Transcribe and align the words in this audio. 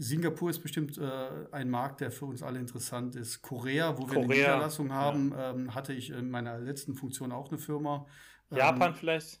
Singapur 0.00 0.48
ist 0.48 0.60
bestimmt 0.60 0.96
äh, 0.96 1.20
ein 1.52 1.68
Markt, 1.68 2.00
der 2.00 2.10
für 2.10 2.24
uns 2.24 2.42
alle 2.42 2.58
interessant 2.58 3.16
ist. 3.16 3.42
Korea, 3.42 3.98
wo 3.98 4.06
Korea, 4.06 4.14
wir 4.14 4.24
eine 4.24 4.34
Niederlassung 4.34 4.92
haben, 4.92 5.32
ja. 5.32 5.50
ähm, 5.50 5.74
hatte 5.74 5.92
ich 5.92 6.08
in 6.08 6.30
meiner 6.30 6.58
letzten 6.58 6.94
Funktion 6.94 7.32
auch 7.32 7.50
eine 7.50 7.58
Firma. 7.58 8.06
Japan 8.50 8.90
ähm, 8.90 8.94
vielleicht? 8.94 9.40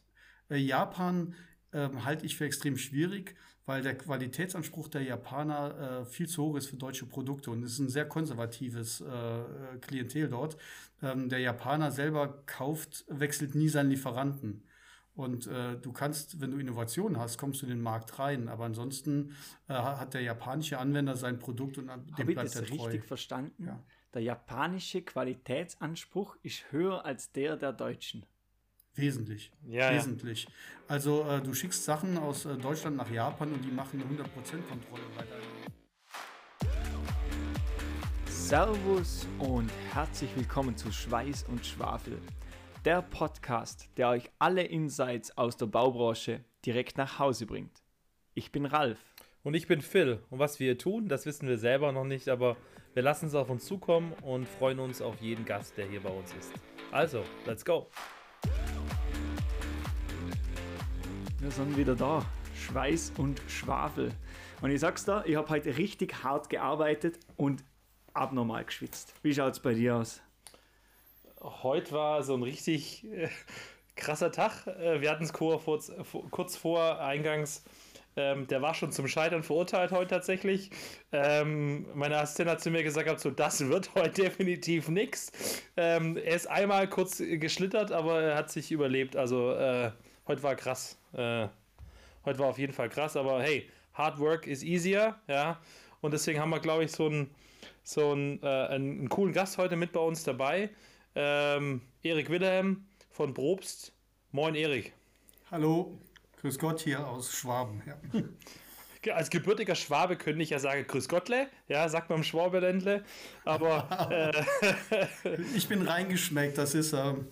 Äh, 0.50 0.56
Japan 0.56 1.34
ähm, 1.72 2.04
halte 2.04 2.26
ich 2.26 2.36
für 2.36 2.44
extrem 2.44 2.76
schwierig, 2.76 3.36
weil 3.64 3.80
der 3.80 3.96
Qualitätsanspruch 3.96 4.88
der 4.88 5.02
Japaner 5.02 6.02
äh, 6.02 6.04
viel 6.04 6.28
zu 6.28 6.42
hoch 6.42 6.56
ist 6.56 6.66
für 6.66 6.76
deutsche 6.76 7.06
Produkte 7.06 7.50
und 7.50 7.62
es 7.62 7.72
ist 7.72 7.78
ein 7.78 7.88
sehr 7.88 8.06
konservatives 8.06 9.00
äh, 9.00 9.78
Klientel 9.80 10.28
dort. 10.28 10.58
Ähm, 11.02 11.30
der 11.30 11.38
Japaner 11.38 11.90
selber 11.90 12.42
kauft, 12.44 13.06
wechselt 13.08 13.54
nie 13.54 13.70
seinen 13.70 13.88
Lieferanten. 13.88 14.62
Und 15.20 15.46
äh, 15.46 15.76
du 15.76 15.92
kannst, 15.92 16.40
wenn 16.40 16.50
du 16.50 16.58
Innovationen 16.58 17.18
hast, 17.18 17.36
kommst 17.36 17.60
du 17.60 17.66
in 17.66 17.70
den 17.70 17.82
Markt 17.82 18.18
rein. 18.18 18.48
Aber 18.48 18.64
ansonsten 18.64 19.36
äh, 19.68 19.74
hat 19.74 20.14
der 20.14 20.22
japanische 20.22 20.78
Anwender 20.78 21.16
sein 21.16 21.38
Produkt 21.38 21.76
und 21.76 21.88
dem 21.88 21.90
Habe 21.90 22.24
bleibt 22.24 22.48
ich 22.48 22.54
das 22.54 22.70
richtig 22.70 23.04
verstanden? 23.04 23.66
Ja. 23.66 23.82
Der 24.14 24.22
japanische 24.22 25.02
Qualitätsanspruch 25.02 26.36
ist 26.42 26.72
höher 26.72 27.04
als 27.04 27.32
der 27.32 27.56
der 27.56 27.72
Deutschen. 27.72 28.24
Wesentlich. 28.94 29.52
Ja, 29.66 29.92
Wesentlich. 29.92 30.44
Ja. 30.44 30.50
Also 30.88 31.24
äh, 31.28 31.42
du 31.42 31.52
schickst 31.52 31.84
Sachen 31.84 32.16
aus 32.16 32.46
äh, 32.46 32.56
Deutschland 32.56 32.96
nach 32.96 33.10
Japan 33.10 33.52
und 33.52 33.62
die 33.64 33.70
machen 33.70 34.02
eine 34.02 34.22
100% 34.22 34.24
Kontrolle 34.68 35.02
weiter. 35.16 35.36
Servus 38.26 39.28
und 39.38 39.70
herzlich 39.92 40.34
willkommen 40.34 40.76
zu 40.76 40.90
Schweiß 40.90 41.44
und 41.44 41.64
Schwafel 41.64 42.18
der 42.84 43.02
Podcast, 43.02 43.90
der 43.98 44.08
euch 44.08 44.30
alle 44.38 44.62
Insights 44.62 45.36
aus 45.36 45.56
der 45.58 45.66
Baubranche 45.66 46.44
direkt 46.64 46.96
nach 46.96 47.18
Hause 47.18 47.44
bringt. 47.44 47.82
Ich 48.32 48.52
bin 48.52 48.64
Ralf. 48.64 48.98
Und 49.42 49.54
ich 49.54 49.66
bin 49.66 49.82
Phil. 49.82 50.22
Und 50.30 50.38
was 50.38 50.60
wir 50.60 50.68
hier 50.68 50.78
tun, 50.78 51.08
das 51.08 51.26
wissen 51.26 51.46
wir 51.46 51.58
selber 51.58 51.92
noch 51.92 52.04
nicht, 52.04 52.28
aber 52.28 52.56
wir 52.94 53.02
lassen 53.02 53.26
es 53.26 53.34
auf 53.34 53.50
uns 53.50 53.66
zukommen 53.66 54.14
und 54.22 54.48
freuen 54.48 54.78
uns 54.78 55.02
auf 55.02 55.20
jeden 55.20 55.44
Gast, 55.44 55.76
der 55.76 55.86
hier 55.86 56.00
bei 56.00 56.08
uns 56.08 56.32
ist. 56.32 56.52
Also, 56.90 57.22
let's 57.46 57.64
go. 57.64 57.86
Wir 61.38 61.50
sind 61.50 61.76
wieder 61.76 61.94
da. 61.94 62.24
Schweiß 62.54 63.12
und 63.18 63.40
Schwafel. 63.48 64.10
Und 64.62 64.70
ich 64.70 64.80
sag's 64.80 65.04
da, 65.04 65.24
ich 65.26 65.36
habe 65.36 65.48
heute 65.50 65.76
richtig 65.76 66.22
hart 66.22 66.48
gearbeitet 66.48 67.18
und 67.36 67.62
abnormal 68.12 68.64
geschwitzt. 68.64 69.14
Wie 69.22 69.34
schaut's 69.34 69.60
bei 69.60 69.74
dir 69.74 69.96
aus? 69.96 70.22
Heute 71.40 71.92
war 71.92 72.22
so 72.22 72.34
ein 72.34 72.42
richtig 72.42 73.04
äh, 73.04 73.28
krasser 73.96 74.32
Tag. 74.32 74.66
Äh, 74.66 75.00
wir 75.00 75.10
hatten 75.10 75.24
es 75.24 75.32
kurz 75.32 76.56
vor 76.56 77.00
eingangs. 77.00 77.64
Ähm, 78.16 78.46
der 78.48 78.60
war 78.60 78.74
schon 78.74 78.90
zum 78.90 79.06
Scheitern 79.06 79.42
verurteilt 79.42 79.92
heute 79.92 80.08
tatsächlich. 80.08 80.70
Ähm, 81.12 81.86
meine 81.94 82.18
Assistentin 82.18 82.52
hat 82.52 82.60
zu 82.60 82.70
mir 82.70 82.82
gesagt, 82.82 83.20
so, 83.20 83.30
das 83.30 83.68
wird 83.68 83.94
heute 83.94 84.22
definitiv 84.22 84.88
nichts. 84.88 85.62
Ähm, 85.76 86.16
er 86.16 86.34
ist 86.34 86.48
einmal 86.48 86.88
kurz 86.88 87.18
geschlittert, 87.18 87.92
aber 87.92 88.20
er 88.20 88.36
hat 88.36 88.50
sich 88.50 88.72
überlebt. 88.72 89.16
Also 89.16 89.52
äh, 89.52 89.92
heute 90.26 90.42
war 90.42 90.56
krass. 90.56 90.98
Äh, 91.12 91.46
heute 92.24 92.38
war 92.40 92.48
auf 92.48 92.58
jeden 92.58 92.72
Fall 92.72 92.88
krass, 92.88 93.16
aber 93.16 93.42
hey, 93.42 93.68
Hard 93.94 94.18
Work 94.18 94.46
is 94.46 94.62
easier, 94.62 95.16
ja. 95.28 95.60
Und 96.00 96.12
deswegen 96.12 96.40
haben 96.40 96.50
wir, 96.50 96.60
glaube 96.60 96.84
ich, 96.84 96.92
so 96.92 97.06
einen 97.06 97.30
so 97.82 98.12
einen, 98.12 98.42
äh, 98.42 98.46
einen 98.46 99.08
coolen 99.08 99.32
Gast 99.32 99.58
heute 99.58 99.76
mit 99.76 99.92
bei 99.92 100.00
uns 100.00 100.24
dabei. 100.24 100.70
Ähm, 101.14 101.80
Erik 102.02 102.30
Wilhelm 102.30 102.86
von 103.10 103.34
Probst. 103.34 103.92
Moin, 104.32 104.54
Erik. 104.54 104.92
Hallo, 105.50 105.98
grüß 106.40 106.58
Gott 106.58 106.80
hier 106.80 107.06
aus 107.06 107.32
Schwaben. 107.32 107.82
Ja. 107.84 109.14
Als 109.14 109.30
gebürtiger 109.30 109.74
Schwabe 109.74 110.16
könnte 110.16 110.42
ich 110.42 110.50
ja 110.50 110.58
sagen, 110.58 110.86
grüß 110.86 111.08
Gottle, 111.08 111.48
ja, 111.68 111.88
sagt 111.88 112.10
man 112.10 112.18
im 112.18 112.24
Schwabeländle, 112.24 113.02
aber... 113.44 114.08
äh, 114.92 115.06
ich 115.56 115.66
bin 115.68 115.82
reingeschmeckt, 115.82 116.58
das 116.58 116.74
ist... 116.74 116.92
Ähm, 116.92 117.28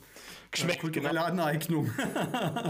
Geschmeckt, 0.51 0.81
kulturelle 0.81 1.21
genau. 1.21 1.27
Aneignung. 1.27 1.93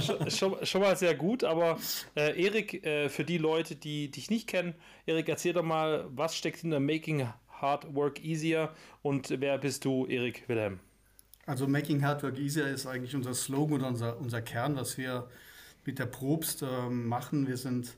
schon, 0.31 0.67
schon, 0.67 0.81
mal 0.81 0.97
sehr 0.97 1.15
gut, 1.15 1.45
aber 1.45 1.79
äh, 2.17 2.43
Erik, 2.43 2.85
äh, 2.85 3.09
für 3.09 3.25
die 3.25 3.39
Leute, 3.39 3.77
die 3.77 4.11
dich 4.11 4.31
nicht 4.31 4.49
kennen, 4.49 4.75
Erik, 5.07 5.29
erzähl 5.29 5.53
doch 5.53 5.63
mal, 5.63 6.07
was 6.11 6.37
steckt 6.37 6.65
in 6.65 6.71
der 6.71 6.81
Making 6.81 7.29
Hard 7.49 7.95
Work 7.95 8.25
Easier 8.25 8.75
und 9.03 9.33
wer 9.41 9.59
bist 9.59 9.85
du, 9.85 10.07
Erik 10.07 10.49
Wilhelm? 10.49 10.81
Also 11.49 11.67
Making 11.67 12.05
Hard 12.05 12.23
Work 12.23 12.39
Easier 12.39 12.67
ist 12.67 12.87
eigentlich 12.87 13.17
unser 13.17 13.33
Slogan 13.33 13.79
oder 13.79 13.89
unser, 13.89 14.21
unser 14.21 14.43
Kern, 14.43 14.77
was 14.77 14.99
wir 14.99 15.31
mit 15.87 15.99
der 15.99 16.05
Probst 16.05 16.61
äh, 16.61 16.91
machen. 16.91 17.49
Wir 17.49 17.57
sind 17.57 17.95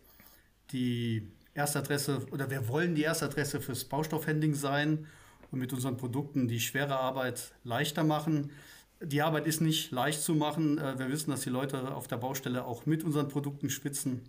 die 0.70 1.26
erste 1.52 1.80
Adresse 1.80 2.24
oder 2.30 2.48
wir 2.48 2.68
wollen 2.68 2.94
die 2.94 3.02
erste 3.02 3.24
Adresse 3.24 3.60
fürs 3.60 3.84
Baustoffhandling 3.86 4.54
sein 4.54 5.08
und 5.50 5.58
mit 5.58 5.72
unseren 5.72 5.96
Produkten 5.96 6.46
die 6.46 6.60
schwere 6.60 6.96
Arbeit 6.96 7.50
leichter 7.64 8.04
machen. 8.04 8.52
Die 9.00 9.20
Arbeit 9.20 9.48
ist 9.48 9.60
nicht 9.60 9.90
leicht 9.90 10.22
zu 10.22 10.36
machen. 10.36 10.78
Äh, 10.78 11.00
wir 11.00 11.08
wissen, 11.08 11.32
dass 11.32 11.40
die 11.40 11.50
Leute 11.50 11.92
auf 11.92 12.06
der 12.06 12.18
Baustelle 12.18 12.64
auch 12.64 12.86
mit 12.86 13.02
unseren 13.02 13.26
Produkten 13.26 13.68
schwitzen. 13.68 14.28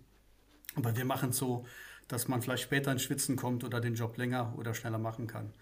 Aber 0.74 0.96
wir 0.96 1.04
machen 1.04 1.30
es 1.30 1.36
so, 1.36 1.64
dass 2.08 2.26
man 2.26 2.42
vielleicht 2.42 2.64
später 2.64 2.90
ins 2.90 3.04
Schwitzen 3.04 3.36
kommt 3.36 3.62
oder 3.62 3.80
den 3.80 3.94
Job 3.94 4.16
länger 4.16 4.52
oder 4.58 4.74
schneller 4.74 4.98
machen 4.98 5.28
kann. 5.28 5.52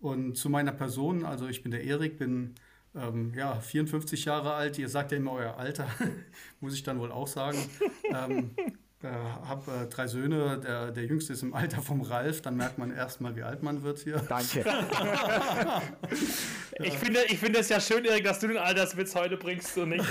Und 0.00 0.38
zu 0.38 0.48
meiner 0.48 0.72
Person, 0.72 1.26
also 1.26 1.48
ich 1.48 1.62
bin 1.62 1.70
der 1.70 1.84
Erik, 1.84 2.18
bin 2.18 2.54
ähm, 2.94 3.32
ja, 3.36 3.60
54 3.60 4.24
Jahre 4.24 4.54
alt, 4.54 4.78
ihr 4.78 4.88
sagt 4.88 5.12
ja 5.12 5.18
immer 5.18 5.32
euer 5.32 5.56
Alter, 5.56 5.88
muss 6.60 6.74
ich 6.74 6.82
dann 6.82 6.98
wohl 7.00 7.10
auch 7.12 7.26
sagen. 7.26 7.58
ähm, 8.12 8.50
äh, 9.04 9.08
habe 9.08 9.70
äh, 9.70 9.86
drei 9.86 10.06
Söhne, 10.06 10.58
der, 10.64 10.90
der 10.90 11.04
jüngste 11.04 11.34
ist 11.34 11.42
im 11.42 11.52
Alter 11.52 11.82
vom 11.82 12.00
Ralf, 12.00 12.40
dann 12.40 12.56
merkt 12.56 12.78
man 12.78 12.90
erstmal, 12.90 13.36
wie 13.36 13.42
alt 13.42 13.62
man 13.62 13.82
wird 13.82 13.98
hier. 13.98 14.16
Danke. 14.28 14.64
ich, 16.82 16.94
finde, 16.94 17.20
ich 17.28 17.38
finde 17.38 17.58
es 17.58 17.68
ja 17.68 17.80
schön, 17.80 18.06
Erik, 18.06 18.24
dass 18.24 18.40
du 18.40 18.48
den 18.48 18.56
Alterswitz 18.56 19.14
heute 19.14 19.36
bringst 19.36 19.76
und 19.76 19.90
nicht. 19.90 20.06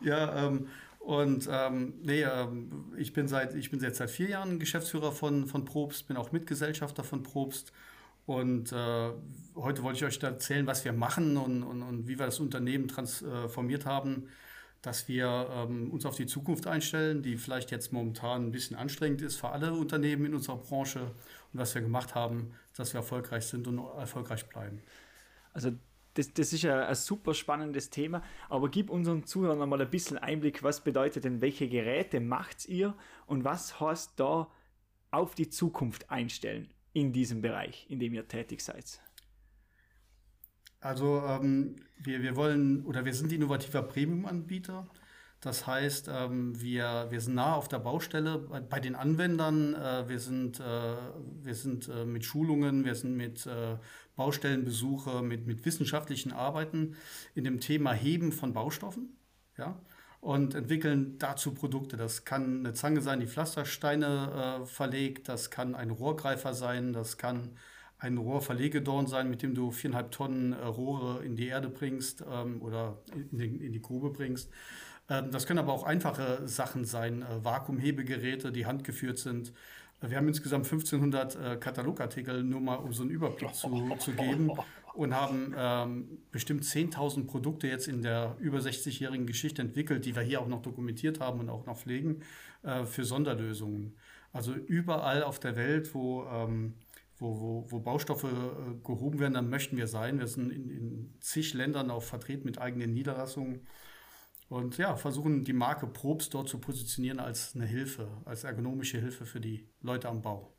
ja, 0.00 0.46
ähm, 0.46 0.68
und 1.00 1.46
ähm, 1.50 1.92
nee, 2.02 2.22
ähm, 2.22 2.94
ich 2.96 3.12
bin 3.12 3.28
seit 3.28 3.54
ich 3.54 3.70
bin 3.70 3.80
jetzt 3.80 3.98
seit 3.98 4.10
vier 4.10 4.30
Jahren 4.30 4.58
Geschäftsführer 4.58 5.12
von, 5.12 5.46
von 5.46 5.66
Probst, 5.66 6.08
bin 6.08 6.16
auch 6.16 6.32
Mitgesellschafter 6.32 7.04
von 7.04 7.22
Probst 7.22 7.72
und 8.28 8.72
äh, 8.72 9.10
heute 9.54 9.82
wollte 9.82 9.96
ich 9.96 10.04
euch 10.04 10.22
erzählen, 10.22 10.66
was 10.66 10.84
wir 10.84 10.92
machen 10.92 11.38
und, 11.38 11.62
und, 11.62 11.82
und 11.82 12.08
wie 12.08 12.18
wir 12.18 12.26
das 12.26 12.40
Unternehmen 12.40 12.86
transformiert 12.86 13.86
haben, 13.86 14.28
dass 14.82 15.08
wir 15.08 15.48
ähm, 15.50 15.90
uns 15.90 16.04
auf 16.04 16.14
die 16.14 16.26
Zukunft 16.26 16.66
einstellen, 16.66 17.22
die 17.22 17.38
vielleicht 17.38 17.70
jetzt 17.70 17.90
momentan 17.90 18.48
ein 18.48 18.52
bisschen 18.52 18.76
anstrengend 18.76 19.22
ist 19.22 19.36
für 19.36 19.48
alle 19.48 19.72
Unternehmen 19.72 20.26
in 20.26 20.34
unserer 20.34 20.58
Branche 20.58 21.00
und 21.00 21.58
was 21.58 21.74
wir 21.74 21.80
gemacht 21.80 22.14
haben, 22.14 22.52
dass 22.76 22.92
wir 22.92 22.98
erfolgreich 22.98 23.46
sind 23.46 23.66
und 23.66 23.78
erfolgreich 23.78 24.46
bleiben. 24.46 24.82
Also 25.54 25.72
das, 26.12 26.30
das 26.34 26.52
ist 26.52 26.60
ja 26.60 26.86
ein 26.86 26.94
super 26.96 27.32
spannendes 27.32 27.88
Thema, 27.88 28.22
aber 28.50 28.68
gib 28.68 28.90
unseren 28.90 29.24
Zuhörern 29.24 29.66
mal 29.66 29.80
ein 29.80 29.90
bisschen 29.90 30.18
Einblick, 30.18 30.62
was 30.62 30.84
bedeutet 30.84 31.24
denn, 31.24 31.40
welche 31.40 31.66
Geräte 31.66 32.20
macht 32.20 32.68
ihr 32.68 32.94
und 33.24 33.44
was 33.44 33.80
heißt 33.80 34.20
da 34.20 34.50
auf 35.10 35.34
die 35.34 35.48
Zukunft 35.48 36.10
einstellen? 36.10 36.68
In 36.92 37.12
diesem 37.12 37.40
Bereich, 37.40 37.86
in 37.88 37.98
dem 37.98 38.14
ihr 38.14 38.26
tätig 38.26 38.62
seid? 38.62 39.00
Also 40.80 41.22
ähm, 41.26 41.76
wir, 41.98 42.22
wir 42.22 42.36
wollen 42.36 42.84
oder 42.84 43.04
wir 43.04 43.14
sind 43.14 43.32
innovativer 43.32 43.82
Premium-Anbieter. 43.82 44.88
Das 45.40 45.66
heißt, 45.66 46.08
ähm, 46.12 46.60
wir, 46.60 47.06
wir 47.10 47.20
sind 47.20 47.34
nah 47.34 47.54
auf 47.54 47.68
der 47.68 47.78
Baustelle 47.78 48.38
bei, 48.38 48.60
bei 48.60 48.80
den 48.80 48.96
Anwendern. 48.96 49.74
Äh, 49.74 50.08
wir 50.08 50.18
sind, 50.18 50.58
äh, 50.60 50.96
wir 51.42 51.54
sind 51.54 51.88
äh, 51.88 52.04
mit 52.04 52.24
Schulungen, 52.24 52.84
wir 52.84 52.94
sind 52.94 53.16
mit 53.16 53.46
äh, 53.46 53.76
Baustellenbesuche, 54.16 55.22
mit, 55.22 55.46
mit 55.46 55.64
wissenschaftlichen 55.64 56.32
Arbeiten 56.32 56.96
in 57.34 57.44
dem 57.44 57.60
Thema 57.60 57.92
Heben 57.92 58.32
von 58.32 58.52
Baustoffen. 58.52 59.16
Ja? 59.56 59.80
Und 60.20 60.54
entwickeln 60.54 61.18
dazu 61.18 61.54
Produkte. 61.54 61.96
Das 61.96 62.24
kann 62.24 62.60
eine 62.60 62.74
Zange 62.74 63.00
sein, 63.00 63.20
die 63.20 63.26
Pflastersteine 63.26 64.60
äh, 64.62 64.66
verlegt, 64.66 65.28
das 65.28 65.50
kann 65.50 65.74
ein 65.74 65.90
Rohrgreifer 65.90 66.54
sein, 66.54 66.92
das 66.92 67.18
kann 67.18 67.56
ein 67.98 68.16
Rohrverlegedorn 68.16 69.06
sein, 69.06 69.28
mit 69.28 69.42
dem 69.42 69.54
du 69.54 69.70
viereinhalb 69.70 70.10
Tonnen 70.12 70.52
äh, 70.52 70.64
Rohre 70.64 71.24
in 71.24 71.36
die 71.36 71.48
Erde 71.48 71.68
bringst 71.68 72.24
ähm, 72.30 72.62
oder 72.62 72.98
in, 73.12 73.38
den, 73.38 73.60
in, 73.60 73.72
die 73.72 73.82
Grube 73.82 74.10
bringst. 74.10 74.50
Ähm, 75.08 75.30
das 75.30 75.46
können 75.46 75.58
aber 75.58 75.72
auch 75.72 75.84
einfache 75.84 76.46
Sachen 76.46 76.84
sein, 76.84 77.22
äh, 77.22 77.44
Vakuumhebegeräte, 77.44 78.52
die 78.52 78.66
handgeführt 78.66 79.18
sind. 79.18 79.52
Wir 80.00 80.16
haben 80.16 80.28
insgesamt 80.28 80.64
1500 80.66 81.36
äh, 81.36 81.56
Katalogartikel, 81.56 82.44
nur 82.44 82.60
mal 82.60 82.76
um 82.76 82.92
so 82.92 83.02
einen 83.02 83.10
Überblick 83.10 83.52
zu, 83.52 83.96
zu 83.98 84.12
geben 84.12 84.52
und 84.94 85.14
haben 85.14 85.54
ähm, 85.56 86.18
bestimmt 86.30 86.64
10.000 86.64 87.26
Produkte 87.26 87.68
jetzt 87.68 87.88
in 87.88 88.02
der 88.02 88.36
über 88.40 88.58
60-jährigen 88.58 89.26
Geschichte 89.26 89.62
entwickelt, 89.62 90.04
die 90.04 90.14
wir 90.14 90.22
hier 90.22 90.40
auch 90.40 90.48
noch 90.48 90.62
dokumentiert 90.62 91.20
haben 91.20 91.40
und 91.40 91.48
auch 91.50 91.66
noch 91.66 91.78
pflegen, 91.78 92.22
äh, 92.62 92.84
für 92.84 93.04
Sonderlösungen. 93.04 93.96
Also 94.32 94.54
überall 94.54 95.22
auf 95.22 95.38
der 95.38 95.56
Welt, 95.56 95.94
wo, 95.94 96.24
ähm, 96.24 96.74
wo, 97.18 97.40
wo, 97.40 97.66
wo 97.70 97.80
Baustoffe 97.80 98.24
äh, 98.24 98.84
gehoben 98.84 99.18
werden, 99.18 99.34
dann 99.34 99.50
möchten 99.50 99.76
wir 99.76 99.86
sein. 99.86 100.18
Wir 100.18 100.26
sind 100.26 100.50
in, 100.50 100.68
in 100.68 101.14
zig 101.20 101.54
Ländern 101.54 101.90
auch 101.90 102.02
vertreten 102.02 102.44
mit 102.44 102.58
eigenen 102.58 102.92
Niederlassungen. 102.92 103.66
Und 104.48 104.78
ja, 104.78 104.96
versuchen 104.96 105.44
die 105.44 105.52
Marke 105.52 105.86
Probst 105.86 106.32
dort 106.34 106.48
zu 106.48 106.58
positionieren 106.58 107.20
als 107.20 107.54
eine 107.54 107.66
Hilfe, 107.66 108.08
als 108.24 108.44
ergonomische 108.44 108.98
Hilfe 108.98 109.26
für 109.26 109.40
die 109.40 109.68
Leute 109.82 110.08
am 110.08 110.22
Bau. 110.22 110.57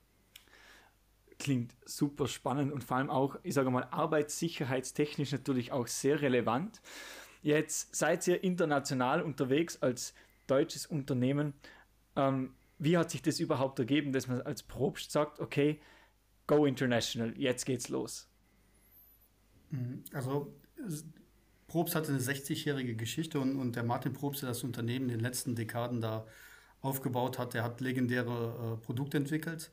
Klingt 1.40 1.74
super 1.86 2.28
spannend 2.28 2.72
und 2.72 2.84
vor 2.84 2.98
allem 2.98 3.10
auch, 3.10 3.38
ich 3.44 3.54
sage 3.54 3.72
mal, 3.72 3.86
arbeitssicherheitstechnisch 3.86 5.32
natürlich 5.32 5.72
auch 5.72 5.88
sehr 5.88 6.22
relevant. 6.22 6.82
Jetzt 7.42 7.96
seid 7.96 8.28
ihr 8.28 8.44
international 8.44 9.22
unterwegs 9.22 9.82
als 9.82 10.14
deutsches 10.48 10.86
Unternehmen. 10.86 11.54
Ähm, 12.16 12.54
wie 12.78 12.98
hat 12.98 13.10
sich 13.12 13.22
das 13.22 13.40
überhaupt 13.40 13.80
ergeben, 13.80 14.12
dass 14.12 14.28
man 14.28 14.42
als 14.42 14.64
Probst 14.64 15.12
sagt, 15.12 15.40
okay, 15.40 15.80
go 16.48 16.66
international, 16.66 17.34
jetzt 17.38 17.66
geht's 17.66 17.90
los? 17.90 18.28
Mhm. 19.70 20.04
Also 20.14 20.54
Probst 21.68 21.96
hatte 21.96 22.10
eine 22.10 22.20
60-jährige 22.20 22.96
Geschichte 22.96 23.40
und, 23.40 23.56
und 23.58 23.76
der 23.76 23.84
Martin 23.84 24.14
Probst, 24.14 24.42
der 24.42 24.50
das 24.50 24.64
Unternehmen 24.64 25.06
in 25.06 25.18
den 25.18 25.20
letzten 25.20 25.56
Dekaden 25.56 26.02
da 26.02 26.26
aufgebaut 26.82 27.38
hat, 27.38 27.54
der 27.54 27.64
hat 27.64 27.82
legendäre 27.82 28.78
äh, 28.78 28.86
Produkte 28.86 29.18
entwickelt, 29.18 29.72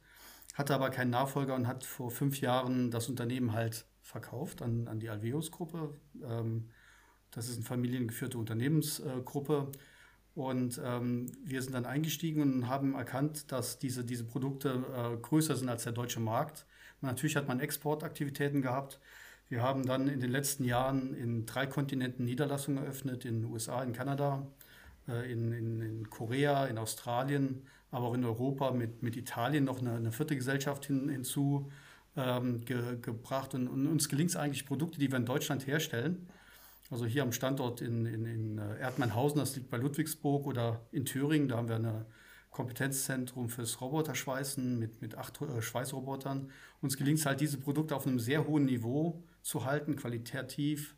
hatte 0.56 0.74
aber 0.74 0.90
keinen 0.90 1.10
Nachfolger 1.10 1.54
und 1.54 1.66
hat 1.66 1.84
vor 1.84 2.10
fünf 2.10 2.40
Jahren 2.40 2.90
das 2.90 3.08
Unternehmen 3.08 3.52
halt 3.52 3.84
verkauft 4.00 4.62
an, 4.62 4.88
an 4.88 4.98
die 4.98 5.10
Alveus-Gruppe. 5.10 5.94
Ähm, 6.24 6.70
das 7.30 7.48
ist 7.48 7.56
eine 7.56 7.64
familiengeführte 7.64 8.38
Unternehmensgruppe. 8.38 9.70
Und 10.34 10.80
ähm, 10.82 11.30
wir 11.44 11.62
sind 11.62 11.74
dann 11.74 11.84
eingestiegen 11.84 12.42
und 12.42 12.68
haben 12.68 12.94
erkannt, 12.94 13.52
dass 13.52 13.78
diese, 13.78 14.04
diese 14.04 14.24
Produkte 14.24 14.84
äh, 14.94 15.16
größer 15.16 15.56
sind 15.56 15.68
als 15.68 15.84
der 15.84 15.92
deutsche 15.92 16.20
Markt. 16.20 16.66
Natürlich 17.02 17.36
hat 17.36 17.48
man 17.48 17.60
Exportaktivitäten 17.60 18.62
gehabt. 18.62 18.98
Wir 19.48 19.62
haben 19.62 19.86
dann 19.86 20.08
in 20.08 20.20
den 20.20 20.30
letzten 20.30 20.64
Jahren 20.64 21.14
in 21.14 21.44
drei 21.46 21.66
Kontinenten 21.66 22.24
Niederlassungen 22.24 22.82
eröffnet, 22.82 23.24
in 23.26 23.42
den 23.42 23.50
USA, 23.52 23.82
in 23.82 23.92
Kanada, 23.92 24.46
äh, 25.06 25.30
in, 25.30 25.52
in, 25.52 25.80
in, 25.82 26.10
Korea, 26.10 26.66
in 26.66 26.78
Australien, 26.78 27.66
aber 27.90 28.06
auch 28.06 28.14
in 28.14 28.24
Europa 28.24 28.70
mit, 28.72 29.02
mit 29.02 29.16
Italien 29.16 29.64
noch 29.64 29.80
eine, 29.80 29.94
eine 29.94 30.12
vierte 30.12 30.36
Gesellschaft 30.36 30.86
hin, 30.86 31.08
hinzu 31.08 31.70
ähm, 32.16 32.64
ge, 32.64 32.98
gebracht. 33.00 33.54
Und, 33.54 33.68
und 33.68 33.86
uns 33.86 34.08
gelingt 34.08 34.30
es 34.30 34.36
eigentlich, 34.36 34.66
Produkte, 34.66 34.98
die 34.98 35.10
wir 35.10 35.18
in 35.18 35.26
Deutschland 35.26 35.66
herstellen, 35.66 36.28
also 36.90 37.04
hier 37.04 37.22
am 37.22 37.32
Standort 37.32 37.80
in, 37.80 38.06
in, 38.06 38.26
in 38.26 38.58
äh, 38.58 38.78
Erdmannhausen, 38.78 39.38
das 39.38 39.56
liegt 39.56 39.70
bei 39.70 39.76
Ludwigsburg, 39.76 40.46
oder 40.46 40.80
in 40.92 41.04
Thüringen, 41.04 41.48
da 41.48 41.56
haben 41.56 41.68
wir 41.68 41.76
ein 41.76 42.04
Kompetenzzentrum 42.50 43.48
fürs 43.48 43.80
Roboterschweißen 43.80 44.78
mit, 44.78 45.02
mit 45.02 45.16
acht 45.16 45.40
äh, 45.42 45.60
Schweißrobotern. 45.60 46.50
Uns 46.80 46.96
gelingt 46.96 47.18
es 47.18 47.26
halt, 47.26 47.40
diese 47.40 47.58
Produkte 47.58 47.94
auf 47.94 48.06
einem 48.06 48.18
sehr 48.18 48.46
hohen 48.46 48.64
Niveau 48.64 49.24
zu 49.42 49.64
halten, 49.64 49.96
qualitativ, 49.96 50.96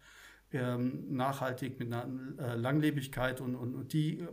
ähm, 0.52 1.14
nachhaltig, 1.14 1.78
mit 1.78 1.92
einer 1.92 2.08
äh, 2.38 2.54
Langlebigkeit 2.54 3.40
und, 3.40 3.54
und, 3.56 3.74
und 3.74 3.92
die 3.92 4.26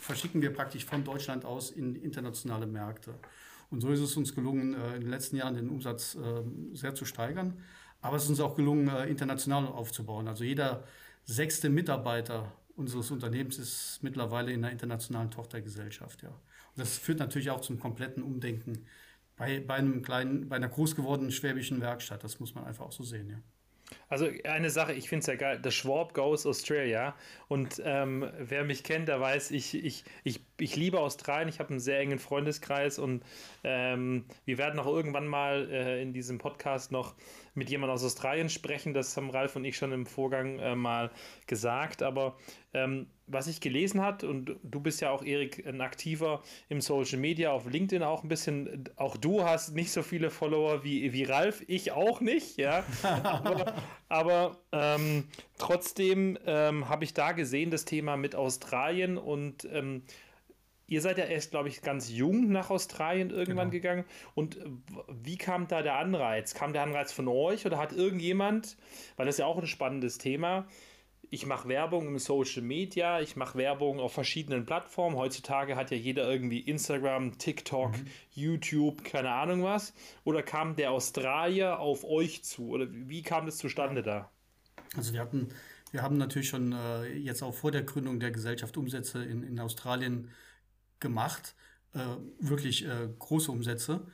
verschicken 0.00 0.42
wir 0.42 0.52
praktisch 0.52 0.84
von 0.84 1.04
Deutschland 1.04 1.44
aus 1.44 1.70
in 1.70 1.96
internationale 1.96 2.66
Märkte. 2.66 3.14
Und 3.70 3.80
so 3.80 3.90
ist 3.90 4.00
es 4.00 4.16
uns 4.16 4.34
gelungen, 4.34 4.74
äh, 4.74 4.94
in 4.94 5.00
den 5.02 5.10
letzten 5.10 5.36
Jahren 5.36 5.54
den 5.54 5.68
Umsatz 5.68 6.14
äh, 6.14 6.42
sehr 6.74 6.94
zu 6.94 7.04
steigern. 7.04 7.62
Aber 8.00 8.16
es 8.16 8.24
ist 8.24 8.30
uns 8.30 8.40
auch 8.40 8.54
gelungen, 8.54 8.88
äh, 8.88 9.06
international 9.06 9.66
aufzubauen. 9.66 10.28
Also 10.28 10.44
jeder 10.44 10.84
sechste 11.24 11.70
Mitarbeiter 11.70 12.52
unseres 12.76 13.10
Unternehmens 13.10 13.58
ist 13.58 14.00
mittlerweile 14.02 14.52
in 14.52 14.64
einer 14.64 14.72
internationalen 14.72 15.30
Tochtergesellschaft. 15.30 16.22
Ja. 16.22 16.28
Und 16.28 16.38
das 16.76 16.98
führt 16.98 17.18
natürlich 17.18 17.50
auch 17.50 17.60
zum 17.60 17.78
kompletten 17.78 18.22
Umdenken 18.22 18.84
bei, 19.36 19.60
bei, 19.60 19.74
einem 19.74 20.02
kleinen, 20.02 20.48
bei 20.48 20.56
einer 20.56 20.68
groß 20.68 20.96
gewordenen 20.96 21.32
schwäbischen 21.32 21.80
Werkstatt. 21.80 22.22
Das 22.22 22.40
muss 22.40 22.54
man 22.54 22.64
einfach 22.64 22.84
auch 22.84 22.92
so 22.92 23.04
sehen. 23.04 23.30
Ja. 23.30 23.38
Also 24.08 24.28
eine 24.44 24.70
Sache, 24.70 24.92
ich 24.92 25.08
finde 25.08 25.20
es 25.20 25.26
ja 25.26 25.34
geil, 25.36 25.60
The 25.62 25.70
Schwab 25.70 26.14
Goes 26.14 26.46
Australia. 26.46 27.14
Und 27.48 27.80
ähm, 27.84 28.30
wer 28.38 28.64
mich 28.64 28.84
kennt, 28.84 29.08
der 29.08 29.20
weiß, 29.20 29.50
ich, 29.50 29.74
ich, 29.74 30.04
ich, 30.24 30.40
ich 30.58 30.76
liebe 30.76 31.00
Australien, 31.00 31.48
ich 31.48 31.58
habe 31.58 31.70
einen 31.70 31.80
sehr 31.80 31.98
engen 31.98 32.18
Freundeskreis 32.18 32.98
und 32.98 33.22
ähm, 33.62 34.24
wir 34.44 34.58
werden 34.58 34.78
auch 34.80 34.86
irgendwann 34.86 35.26
mal 35.26 35.68
äh, 35.70 36.02
in 36.02 36.12
diesem 36.12 36.38
Podcast 36.38 36.92
noch 36.92 37.14
mit 37.54 37.70
jemandem 37.70 37.94
aus 37.94 38.04
Australien 38.04 38.48
sprechen. 38.48 38.94
Das 38.94 39.16
haben 39.16 39.30
Ralf 39.30 39.56
und 39.56 39.64
ich 39.64 39.76
schon 39.76 39.92
im 39.92 40.06
Vorgang 40.06 40.58
äh, 40.58 40.74
mal 40.74 41.10
gesagt. 41.46 42.02
Aber 42.02 42.36
ähm, 42.72 43.06
was 43.26 43.46
ich 43.46 43.60
gelesen 43.60 44.02
hat, 44.02 44.22
und 44.24 44.56
du 44.62 44.80
bist 44.80 45.00
ja 45.00 45.10
auch, 45.10 45.24
Erik, 45.24 45.66
ein 45.66 45.80
aktiver 45.80 46.42
im 46.68 46.80
Social 46.80 47.18
Media, 47.18 47.52
auf 47.52 47.66
LinkedIn 47.66 48.02
auch 48.02 48.22
ein 48.22 48.28
bisschen, 48.28 48.88
auch 48.96 49.16
du 49.16 49.44
hast 49.44 49.74
nicht 49.74 49.92
so 49.92 50.02
viele 50.02 50.30
Follower 50.30 50.84
wie, 50.84 51.12
wie 51.12 51.24
Ralf, 51.24 51.62
ich 51.66 51.92
auch 51.92 52.20
nicht, 52.20 52.58
ja. 52.58 52.84
aber, 53.02 53.74
aber 54.08 54.58
ähm, 54.72 55.24
trotzdem 55.58 56.38
ähm, 56.46 56.88
habe 56.88 57.04
ich 57.04 57.14
da 57.14 57.32
gesehen, 57.32 57.70
das 57.70 57.84
Thema 57.84 58.16
mit 58.16 58.34
Australien 58.34 59.18
und 59.18 59.64
ähm, 59.72 60.02
Ihr 60.86 61.00
seid 61.00 61.16
ja 61.16 61.24
erst, 61.24 61.50
glaube 61.50 61.68
ich, 61.68 61.80
ganz 61.80 62.10
jung 62.10 62.52
nach 62.52 62.68
Australien 62.68 63.30
irgendwann 63.30 63.70
genau. 63.70 63.82
gegangen. 63.82 64.04
Und 64.34 64.58
wie 65.08 65.38
kam 65.38 65.66
da 65.66 65.80
der 65.80 65.96
Anreiz? 65.96 66.52
Kam 66.52 66.74
der 66.74 66.82
Anreiz 66.82 67.10
von 67.10 67.26
euch 67.26 67.64
oder 67.64 67.78
hat 67.78 67.92
irgendjemand, 67.92 68.76
weil 69.16 69.24
das 69.24 69.36
ist 69.36 69.38
ja 69.38 69.46
auch 69.46 69.58
ein 69.58 69.66
spannendes 69.66 70.18
Thema, 70.18 70.66
ich 71.34 71.46
mache 71.46 71.68
Werbung 71.68 72.06
im 72.06 72.18
Social 72.20 72.62
Media, 72.62 73.20
ich 73.20 73.34
mache 73.34 73.58
Werbung 73.58 73.98
auf 73.98 74.12
verschiedenen 74.12 74.64
Plattformen. 74.64 75.16
Heutzutage 75.16 75.74
hat 75.74 75.90
ja 75.90 75.96
jeder 75.96 76.30
irgendwie 76.30 76.60
Instagram, 76.60 77.38
TikTok, 77.38 77.90
mhm. 77.90 78.06
YouTube, 78.30 79.02
keine 79.02 79.30
Ahnung 79.30 79.64
was. 79.64 79.92
Oder 80.22 80.44
kam 80.44 80.76
der 80.76 80.92
Australier 80.92 81.80
auf 81.80 82.04
euch 82.04 82.44
zu? 82.44 82.68
Oder 82.68 82.86
wie 82.88 83.22
kam 83.22 83.46
das 83.46 83.58
zustande 83.58 84.04
da? 84.04 84.30
Also 84.96 85.12
wir 85.12 85.20
hatten, 85.20 85.48
wir 85.90 86.02
haben 86.02 86.18
natürlich 86.18 86.48
schon 86.48 86.72
äh, 86.72 87.06
jetzt 87.14 87.42
auch 87.42 87.52
vor 87.52 87.72
der 87.72 87.82
Gründung 87.82 88.20
der 88.20 88.30
Gesellschaft 88.30 88.76
Umsätze 88.76 89.24
in, 89.24 89.42
in 89.42 89.58
Australien 89.58 90.30
gemacht, 91.00 91.56
äh, 91.94 91.98
wirklich 92.38 92.86
äh, 92.86 93.08
große 93.18 93.50
Umsätze. 93.50 94.06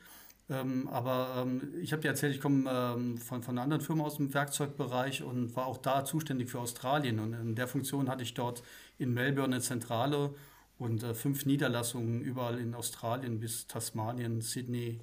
Ähm, 0.50 0.88
aber 0.88 1.44
ähm, 1.47 1.75
ich 1.81 1.93
habe 1.93 2.02
dir 2.02 2.08
erzählt, 2.08 2.35
ich 2.35 2.41
komme 2.41 2.69
ähm, 2.69 3.19
von, 3.19 3.43
von 3.43 3.55
einer 3.55 3.62
anderen 3.62 3.81
Firma 3.81 4.05
aus 4.05 4.17
dem 4.17 4.35
Werkzeugbereich 4.35 5.23
und 5.23 5.55
war 5.55 5.67
auch 5.67 5.79
da 5.79 6.05
zuständig 6.05 6.50
für 6.50 6.58
Australien. 6.58 7.20
Und 7.20 7.35
in 7.35 7.55
der 7.55 7.69
Funktion 7.69 8.08
hatte 8.08 8.25
ich 8.25 8.35
dort 8.35 8.62
in 8.99 9.14
Melbourne 9.14 9.55
eine 9.55 9.62
Zentrale 9.62 10.35
und 10.79 11.05
äh, 11.05 11.14
fünf 11.14 11.47
Niederlassungen 11.47 12.20
überall 12.20 12.58
in 12.58 12.75
Australien 12.75 13.38
bis 13.38 13.69
Tasmanien, 13.69 14.41
Sydney, 14.41 14.99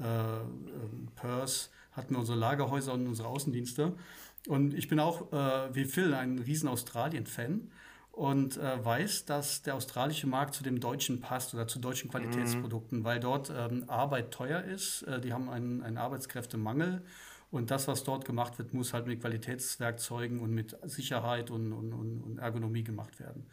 äh, 0.00 0.04
äh, 0.04 0.44
Perth 1.14 1.70
hatten 1.92 2.14
wir 2.14 2.20
unsere 2.20 2.38
Lagerhäuser 2.38 2.94
und 2.94 3.06
unsere 3.06 3.28
Außendienste. 3.28 3.94
Und 4.46 4.74
ich 4.74 4.88
bin 4.88 5.00
auch 5.00 5.32
äh, 5.32 5.74
wie 5.74 5.84
Phil 5.84 6.14
ein 6.14 6.38
riesen 6.38 6.68
Australien-Fan 6.68 7.70
und 8.18 8.56
äh, 8.56 8.84
weiß, 8.84 9.26
dass 9.26 9.62
der 9.62 9.76
australische 9.76 10.26
Markt 10.26 10.52
zu 10.52 10.64
dem 10.64 10.80
deutschen 10.80 11.20
passt 11.20 11.54
oder 11.54 11.68
zu 11.68 11.78
deutschen 11.78 12.10
Qualitätsprodukten, 12.10 12.98
mhm. 12.98 13.04
weil 13.04 13.20
dort 13.20 13.52
ähm, 13.56 13.84
Arbeit 13.86 14.32
teuer 14.32 14.60
ist. 14.64 15.02
Äh, 15.02 15.20
die 15.20 15.32
haben 15.32 15.48
einen, 15.48 15.82
einen 15.84 15.98
Arbeitskräftemangel. 15.98 17.02
Und 17.52 17.70
das, 17.70 17.86
was 17.86 18.02
dort 18.02 18.24
gemacht 18.24 18.58
wird, 18.58 18.74
muss 18.74 18.92
halt 18.92 19.06
mit 19.06 19.20
Qualitätswerkzeugen 19.20 20.40
und 20.40 20.52
mit 20.52 20.76
Sicherheit 20.82 21.52
und, 21.52 21.72
und, 21.72 21.92
und 21.92 22.38
Ergonomie 22.38 22.82
gemacht 22.82 23.20
werden. 23.20 23.46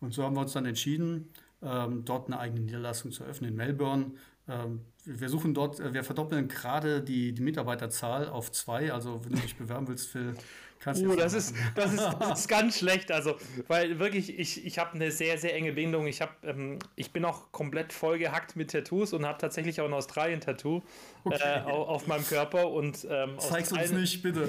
Und 0.00 0.14
so 0.14 0.24
haben 0.24 0.34
wir 0.36 0.40
uns 0.40 0.54
dann 0.54 0.64
entschieden, 0.64 1.28
ähm, 1.60 2.06
dort 2.06 2.28
eine 2.28 2.38
eigene 2.38 2.60
Niederlassung 2.60 3.12
zu 3.12 3.24
öffnen 3.24 3.50
in 3.50 3.56
Melbourne. 3.56 4.12
Ähm, 4.48 4.80
wir 5.04 5.28
suchen 5.28 5.52
dort, 5.52 5.80
äh, 5.80 5.92
wir 5.92 6.02
verdoppeln 6.02 6.48
gerade 6.48 7.02
die, 7.02 7.34
die 7.34 7.42
Mitarbeiterzahl 7.42 8.30
auf 8.30 8.50
zwei. 8.52 8.90
Also 8.90 9.22
wenn 9.26 9.32
du 9.32 9.42
dich 9.42 9.56
bewerben 9.56 9.86
willst, 9.86 10.08
Phil, 10.08 10.34
Kannst 10.80 11.02
uh, 11.02 11.16
das 11.16 11.32
ist, 11.32 11.54
das, 11.74 11.92
ist, 11.92 12.08
das 12.20 12.40
ist 12.40 12.48
ganz 12.48 12.78
schlecht. 12.78 13.10
Also, 13.10 13.36
weil 13.66 13.98
wirklich, 13.98 14.38
ich, 14.38 14.64
ich 14.64 14.78
habe 14.78 14.92
eine 14.94 15.10
sehr, 15.10 15.36
sehr 15.38 15.54
enge 15.54 15.72
Bindung. 15.72 16.06
Ich, 16.06 16.22
hab, 16.22 16.44
ähm, 16.44 16.78
ich 16.94 17.12
bin 17.12 17.24
auch 17.24 17.50
komplett 17.50 17.92
vollgehackt 17.92 18.54
mit 18.54 18.70
Tattoos 18.70 19.12
und 19.12 19.26
habe 19.26 19.38
tatsächlich 19.38 19.80
auch 19.80 19.86
ein 19.86 19.92
Australien-Tattoo 19.92 20.82
okay. 21.24 21.38
äh, 21.42 21.62
auf, 21.62 21.88
auf, 21.88 22.06
meinem 22.06 22.24
Körper. 22.24 22.68
Und, 22.70 23.06
ähm, 23.10 23.38
Zeig's 23.38 23.72
uns 23.72 23.90
nicht, 23.90 24.22
bitte. 24.22 24.48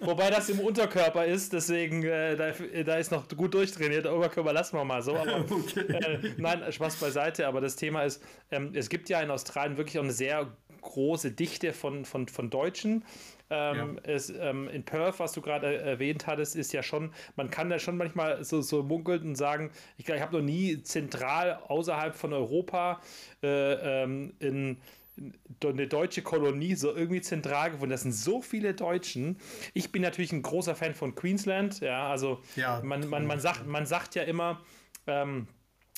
Wobei 0.00 0.30
das 0.30 0.48
im 0.48 0.58
Unterkörper 0.60 1.24
ist, 1.24 1.52
deswegen, 1.52 2.02
äh, 2.02 2.36
da, 2.36 2.50
da 2.84 2.96
ist 2.96 3.12
noch 3.12 3.28
gut 3.28 3.54
durchtrainiert. 3.54 4.06
Der 4.06 4.14
Oberkörper 4.14 4.52
lassen 4.52 4.76
wir 4.76 4.84
mal 4.84 5.02
so. 5.02 5.16
Aber, 5.16 5.44
okay. 5.50 5.80
äh, 5.80 6.18
nein, 6.36 6.64
Spaß 6.72 6.96
beiseite. 6.96 7.46
Aber 7.46 7.60
das 7.60 7.76
Thema 7.76 8.02
ist, 8.02 8.20
ähm, 8.50 8.72
es 8.74 8.88
gibt 8.88 9.08
ja 9.08 9.20
in 9.20 9.30
Australien 9.30 9.76
wirklich 9.76 9.98
auch 9.98 10.04
eine 10.04 10.12
sehr 10.12 10.48
große 10.80 11.32
Dichte 11.32 11.72
von, 11.72 12.04
von, 12.04 12.28
von 12.28 12.50
Deutschen. 12.50 13.04
Ähm, 13.52 13.98
ja. 14.04 14.12
es, 14.12 14.30
ähm, 14.30 14.68
in 14.68 14.84
Perth, 14.84 15.18
was 15.18 15.32
du 15.32 15.40
gerade 15.40 15.76
erwähnt 15.76 16.26
hattest, 16.26 16.54
ist 16.54 16.72
ja 16.72 16.82
schon, 16.82 17.12
man 17.34 17.50
kann 17.50 17.68
da 17.68 17.78
schon 17.80 17.96
manchmal 17.96 18.44
so, 18.44 18.60
so 18.60 18.82
munkeln 18.82 19.22
und 19.22 19.34
sagen, 19.34 19.70
ich 19.96 20.04
glaube, 20.04 20.18
ich 20.18 20.22
habe 20.22 20.36
noch 20.36 20.44
nie 20.44 20.82
zentral 20.82 21.58
außerhalb 21.66 22.14
von 22.14 22.32
Europa 22.32 23.00
äh, 23.42 24.02
ähm, 24.02 24.34
in 24.38 24.76
eine 25.62 25.86
deutsche 25.86 26.22
Kolonie 26.22 26.74
so 26.74 26.94
irgendwie 26.94 27.20
zentral 27.20 27.72
gefunden. 27.72 27.90
Das 27.90 28.02
sind 28.02 28.12
so 28.12 28.40
viele 28.40 28.74
Deutschen. 28.74 29.36
Ich 29.74 29.92
bin 29.92 30.02
natürlich 30.02 30.32
ein 30.32 30.42
großer 30.42 30.74
Fan 30.74 30.94
von 30.94 31.14
Queensland. 31.14 31.80
Ja, 31.80 32.08
also 32.08 32.40
ja, 32.56 32.80
man, 32.82 33.08
man, 33.08 33.26
man, 33.26 33.40
sagt, 33.40 33.66
man 33.66 33.84
sagt 33.84 34.14
ja 34.14 34.22
immer, 34.22 34.60
ähm, 35.06 35.46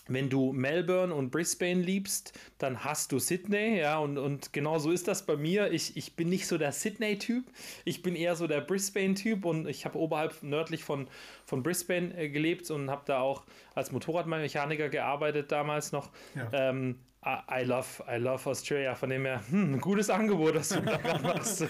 wenn 0.09 0.29
du 0.29 0.53
Melbourne 0.53 1.15
und 1.15 1.31
Brisbane 1.31 1.81
liebst, 1.81 2.39
dann 2.59 2.85
hast 2.85 3.13
du 3.13 3.19
Sydney, 3.19 3.79
ja, 3.79 3.99
und, 3.99 4.19
und 4.19 4.53
genau 4.53 4.79
so 4.79 4.91
ist 4.91 5.09
das 5.09 5.25
bei 5.27 5.37
mir. 5.37 5.73
Ich, 5.73 5.97
ich 5.97 6.17
bin 6.17 6.29
nicht 6.29 6.47
so 6.47 6.59
der 6.59 6.73
Sydney-Typ, 6.73 7.45
ich 7.85 8.03
bin 8.03 8.17
eher 8.17 8.35
so 8.35 8.47
der 8.47 8.61
Brisbane-Typ 8.61 9.45
und 9.45 9.69
ich 9.69 9.85
habe 9.85 9.99
oberhalb 9.99 10.43
nördlich 10.43 10.85
von, 10.85 11.09
von 11.45 11.63
Brisbane 11.63 12.17
äh, 12.17 12.29
gelebt 12.29 12.71
und 12.71 12.91
habe 12.91 13.03
da 13.07 13.21
auch 13.21 13.45
als 13.75 13.93
Motorradmechaniker 13.93 14.89
gearbeitet 14.89 15.53
damals 15.53 15.93
noch. 15.93 16.11
Ja. 16.35 16.51
Ähm, 16.53 16.99
I 17.25 17.63
love, 17.63 18.03
I 18.09 18.17
love 18.17 18.51
Australia. 18.51 18.97
Von 18.97 19.11
dem 19.11 19.25
her, 19.25 19.41
hm, 19.49 19.75
ein 19.75 19.81
gutes 19.81 20.11
Angebot, 20.11 20.57
das 20.57 20.71
du 20.71 20.81
da 20.81 20.99
machst. 21.23 21.65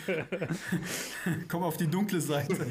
Komm 1.47 1.63
auf 1.63 1.77
die 1.77 1.89
dunkle 1.89 2.23
Seite. 2.23 2.57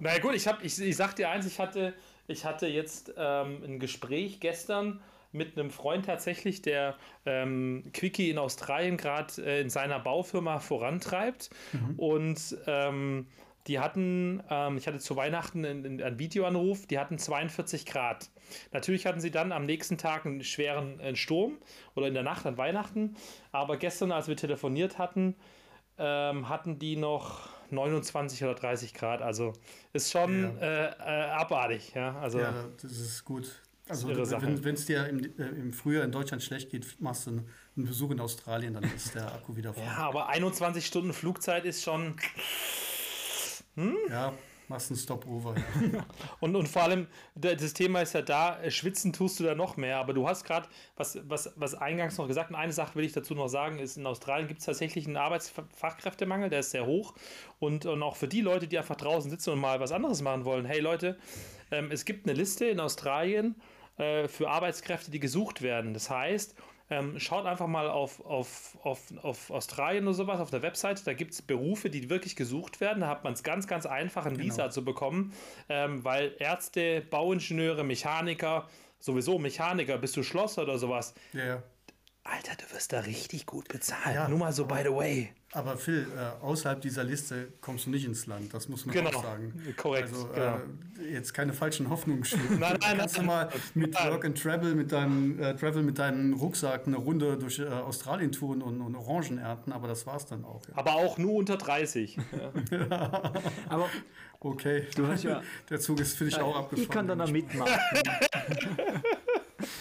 Na 0.00 0.18
gut, 0.18 0.34
ich, 0.34 0.48
hab, 0.48 0.64
ich, 0.64 0.80
ich 0.80 0.96
sag 0.96 1.14
dir 1.14 1.30
eins, 1.30 1.46
ich 1.46 1.60
hatte 1.60 1.94
ich 2.26 2.44
hatte 2.44 2.66
jetzt 2.66 3.14
ähm, 3.16 3.62
ein 3.64 3.78
Gespräch 3.78 4.40
gestern 4.40 5.00
mit 5.32 5.58
einem 5.58 5.70
Freund 5.70 6.06
tatsächlich, 6.06 6.62
der 6.62 6.94
ähm, 7.26 7.82
Quickie 7.92 8.30
in 8.30 8.38
Australien 8.38 8.96
gerade 8.96 9.44
äh, 9.44 9.60
in 9.60 9.68
seiner 9.68 9.98
Baufirma 9.98 10.60
vorantreibt. 10.60 11.50
Mhm. 11.72 11.98
Und 11.98 12.56
ähm, 12.66 13.26
die 13.66 13.80
hatten, 13.80 14.42
ähm, 14.48 14.76
ich 14.76 14.86
hatte 14.86 14.98
zu 14.98 15.16
Weihnachten 15.16 15.64
einen, 15.64 16.00
einen 16.00 16.18
Videoanruf, 16.18 16.86
die 16.86 16.98
hatten 16.98 17.18
42 17.18 17.84
Grad. 17.86 18.30
Natürlich 18.72 19.06
hatten 19.06 19.20
sie 19.20 19.30
dann 19.30 19.52
am 19.52 19.66
nächsten 19.66 19.98
Tag 19.98 20.24
einen 20.24 20.44
schweren 20.44 21.00
äh, 21.00 21.16
Sturm 21.16 21.58
oder 21.96 22.06
in 22.06 22.14
der 22.14 22.22
Nacht 22.22 22.46
an 22.46 22.56
Weihnachten. 22.56 23.16
Aber 23.52 23.76
gestern, 23.76 24.12
als 24.12 24.28
wir 24.28 24.36
telefoniert 24.36 24.98
hatten, 24.98 25.34
ähm, 25.98 26.48
hatten 26.48 26.78
die 26.78 26.96
noch 26.96 27.48
29 27.70 28.42
oder 28.44 28.54
30 28.54 28.94
Grad. 28.94 29.22
Also 29.22 29.52
ist 29.92 30.10
schon 30.10 30.56
ja. 30.58 30.60
äh, 30.60 31.26
äh, 31.26 31.30
abartig. 31.30 31.92
Ja, 31.94 32.18
also, 32.18 32.40
ja, 32.40 32.52
das 32.80 32.92
ist 32.92 33.24
gut. 33.24 33.62
Also 33.88 34.08
wenn 34.08 34.74
es 34.74 34.86
dir 34.86 35.06
im, 35.08 35.20
äh, 35.38 35.44
im 35.44 35.72
Frühjahr 35.72 36.04
in 36.04 36.12
Deutschland 36.12 36.42
schlecht 36.42 36.70
geht, 36.70 37.00
machst 37.00 37.26
du 37.26 37.32
einen, 37.32 37.48
einen 37.76 37.86
Besuch 37.86 38.12
in 38.12 38.20
Australien, 38.20 38.74
dann 38.74 38.84
ist 38.84 39.14
der 39.14 39.32
Akku 39.32 39.56
wieder 39.56 39.74
voll. 39.74 39.82
Ja, 39.82 39.96
aber 39.98 40.28
21 40.28 40.86
Stunden 40.86 41.12
Flugzeit 41.12 41.64
ist 41.64 41.82
schon... 41.82 42.16
Hm? 43.76 43.96
Ja, 44.08 44.32
machst 44.68 44.90
einen 44.90 44.98
Stopover. 44.98 45.54
Und, 46.40 46.56
und 46.56 46.68
vor 46.68 46.82
allem, 46.82 47.06
das 47.34 47.72
Thema 47.74 48.00
ist 48.00 48.14
ja 48.14 48.22
da, 48.22 48.60
äh, 48.60 48.70
schwitzen 48.70 49.12
tust 49.12 49.40
du 49.40 49.44
da 49.44 49.54
noch 49.54 49.76
mehr, 49.76 49.98
aber 49.98 50.12
du 50.12 50.28
hast 50.28 50.44
gerade 50.44 50.68
was, 50.96 51.18
was, 51.28 51.52
was 51.56 51.74
eingangs 51.74 52.18
noch 52.18 52.26
gesagt 52.26 52.50
und 52.50 52.56
eine 52.56 52.72
Sache 52.72 52.94
will 52.94 53.04
ich 53.04 53.12
dazu 53.12 53.34
noch 53.34 53.48
sagen, 53.48 53.78
ist, 53.78 53.96
in 53.96 54.06
Australien 54.06 54.48
gibt 54.48 54.60
es 54.60 54.66
tatsächlich 54.66 55.06
einen 55.06 55.16
Arbeitsfachkräftemangel, 55.16 56.50
der 56.50 56.60
ist 56.60 56.70
sehr 56.70 56.86
hoch 56.86 57.14
und, 57.58 57.86
und 57.86 58.02
auch 58.02 58.16
für 58.16 58.28
die 58.28 58.40
Leute, 58.40 58.66
die 58.68 58.78
einfach 58.78 58.96
draußen 58.96 59.30
sitzen 59.30 59.50
und 59.50 59.60
mal 59.60 59.80
was 59.80 59.92
anderes 59.92 60.22
machen 60.22 60.44
wollen, 60.44 60.64
hey 60.64 60.80
Leute, 60.80 61.18
ähm, 61.70 61.90
es 61.90 62.04
gibt 62.04 62.26
eine 62.26 62.36
Liste 62.36 62.66
in 62.66 62.80
Australien 62.80 63.56
äh, 63.96 64.28
für 64.28 64.48
Arbeitskräfte, 64.48 65.10
die 65.10 65.20
gesucht 65.20 65.62
werden. 65.62 65.94
Das 65.94 66.10
heißt, 66.10 66.54
ähm, 66.94 67.18
schaut 67.18 67.46
einfach 67.46 67.66
mal 67.66 67.88
auf, 67.88 68.24
auf, 68.24 68.78
auf, 68.82 69.00
auf 69.22 69.50
Australien 69.50 70.04
oder 70.04 70.14
sowas, 70.14 70.40
auf 70.40 70.50
der 70.50 70.62
Website. 70.62 71.06
Da 71.06 71.12
gibt 71.12 71.32
es 71.32 71.42
Berufe, 71.42 71.90
die 71.90 72.08
wirklich 72.08 72.36
gesucht 72.36 72.80
werden. 72.80 73.00
Da 73.00 73.08
hat 73.08 73.24
man 73.24 73.32
es 73.32 73.42
ganz, 73.42 73.66
ganz 73.66 73.86
einfach, 73.86 74.26
ein 74.26 74.34
genau. 74.34 74.44
Visa 74.44 74.70
zu 74.70 74.84
bekommen, 74.84 75.32
ähm, 75.68 76.04
weil 76.04 76.34
Ärzte, 76.38 77.00
Bauingenieure, 77.10 77.84
Mechaniker, 77.84 78.68
sowieso 79.00 79.38
Mechaniker, 79.38 79.98
bist 79.98 80.16
du 80.16 80.22
Schlosser 80.22 80.62
oder 80.62 80.78
sowas. 80.78 81.14
Ja, 81.32 81.44
ja. 81.44 81.62
Alter, 82.24 82.52
du 82.56 82.74
wirst 82.74 82.92
da 82.92 83.00
richtig 83.00 83.44
gut 83.44 83.68
bezahlt. 83.68 84.14
Ja, 84.14 84.28
Nur 84.28 84.38
mal 84.38 84.52
so 84.52 84.64
by 84.64 84.80
the 84.82 84.90
way. 84.90 85.30
Aber 85.52 85.76
Phil, 85.76 86.06
äh, 86.16 86.42
außerhalb 86.42 86.80
dieser 86.80 87.04
Liste 87.04 87.52
kommst 87.60 87.86
du 87.86 87.90
nicht 87.90 88.06
ins 88.06 88.26
Land, 88.26 88.52
das 88.52 88.68
muss 88.68 88.86
man 88.86 88.94
genau. 88.94 89.10
auch 89.10 89.22
sagen. 89.22 89.52
Korrekt. 89.76 90.08
Also 90.08 90.26
genau. 90.28 90.56
äh, 91.00 91.12
jetzt 91.12 91.34
keine 91.34 91.52
falschen 91.52 91.90
Hoffnungen 91.90 92.24
schüren. 92.24 92.42
nein, 92.58 92.78
nein, 92.80 92.98
kannst 92.98 93.18
nein, 93.18 93.26
du 93.26 93.30
mal 93.30 93.48
mit 93.74 93.94
Work 93.94 94.24
and 94.24 94.42
Travel, 94.42 94.74
mit 94.74 94.90
deinem 94.90 95.38
äh, 95.38 95.54
Travel 95.54 95.82
mit 95.82 95.98
deinem 95.98 96.32
Rucksack 96.32 96.86
eine 96.86 96.96
Runde 96.96 97.36
durch 97.36 97.58
äh, 97.58 97.66
Australien 97.66 98.32
touren 98.32 98.62
und, 98.62 98.80
und, 98.80 98.96
Orangen 98.96 99.38
ernten, 99.38 99.72
aber 99.72 99.86
das 99.86 100.06
war's 100.06 100.26
dann 100.26 100.44
auch. 100.44 100.62
Ja. 100.68 100.78
Aber 100.78 100.94
auch 100.94 101.18
nur 101.18 101.34
unter 101.34 101.58
30. 101.58 102.18
aber 103.68 103.88
okay, 104.40 104.88
du 104.96 105.06
hast 105.06 105.24
ja, 105.24 105.42
der 105.68 105.78
Zug 105.78 106.00
ist 106.00 106.16
für 106.16 106.24
dich 106.24 106.40
auch 106.40 106.56
abgefahren. 106.56 106.82
Ich 106.82 106.88
kann 106.88 107.06
dann 107.06 107.18
da 107.18 107.26
mitmachen. 107.26 107.70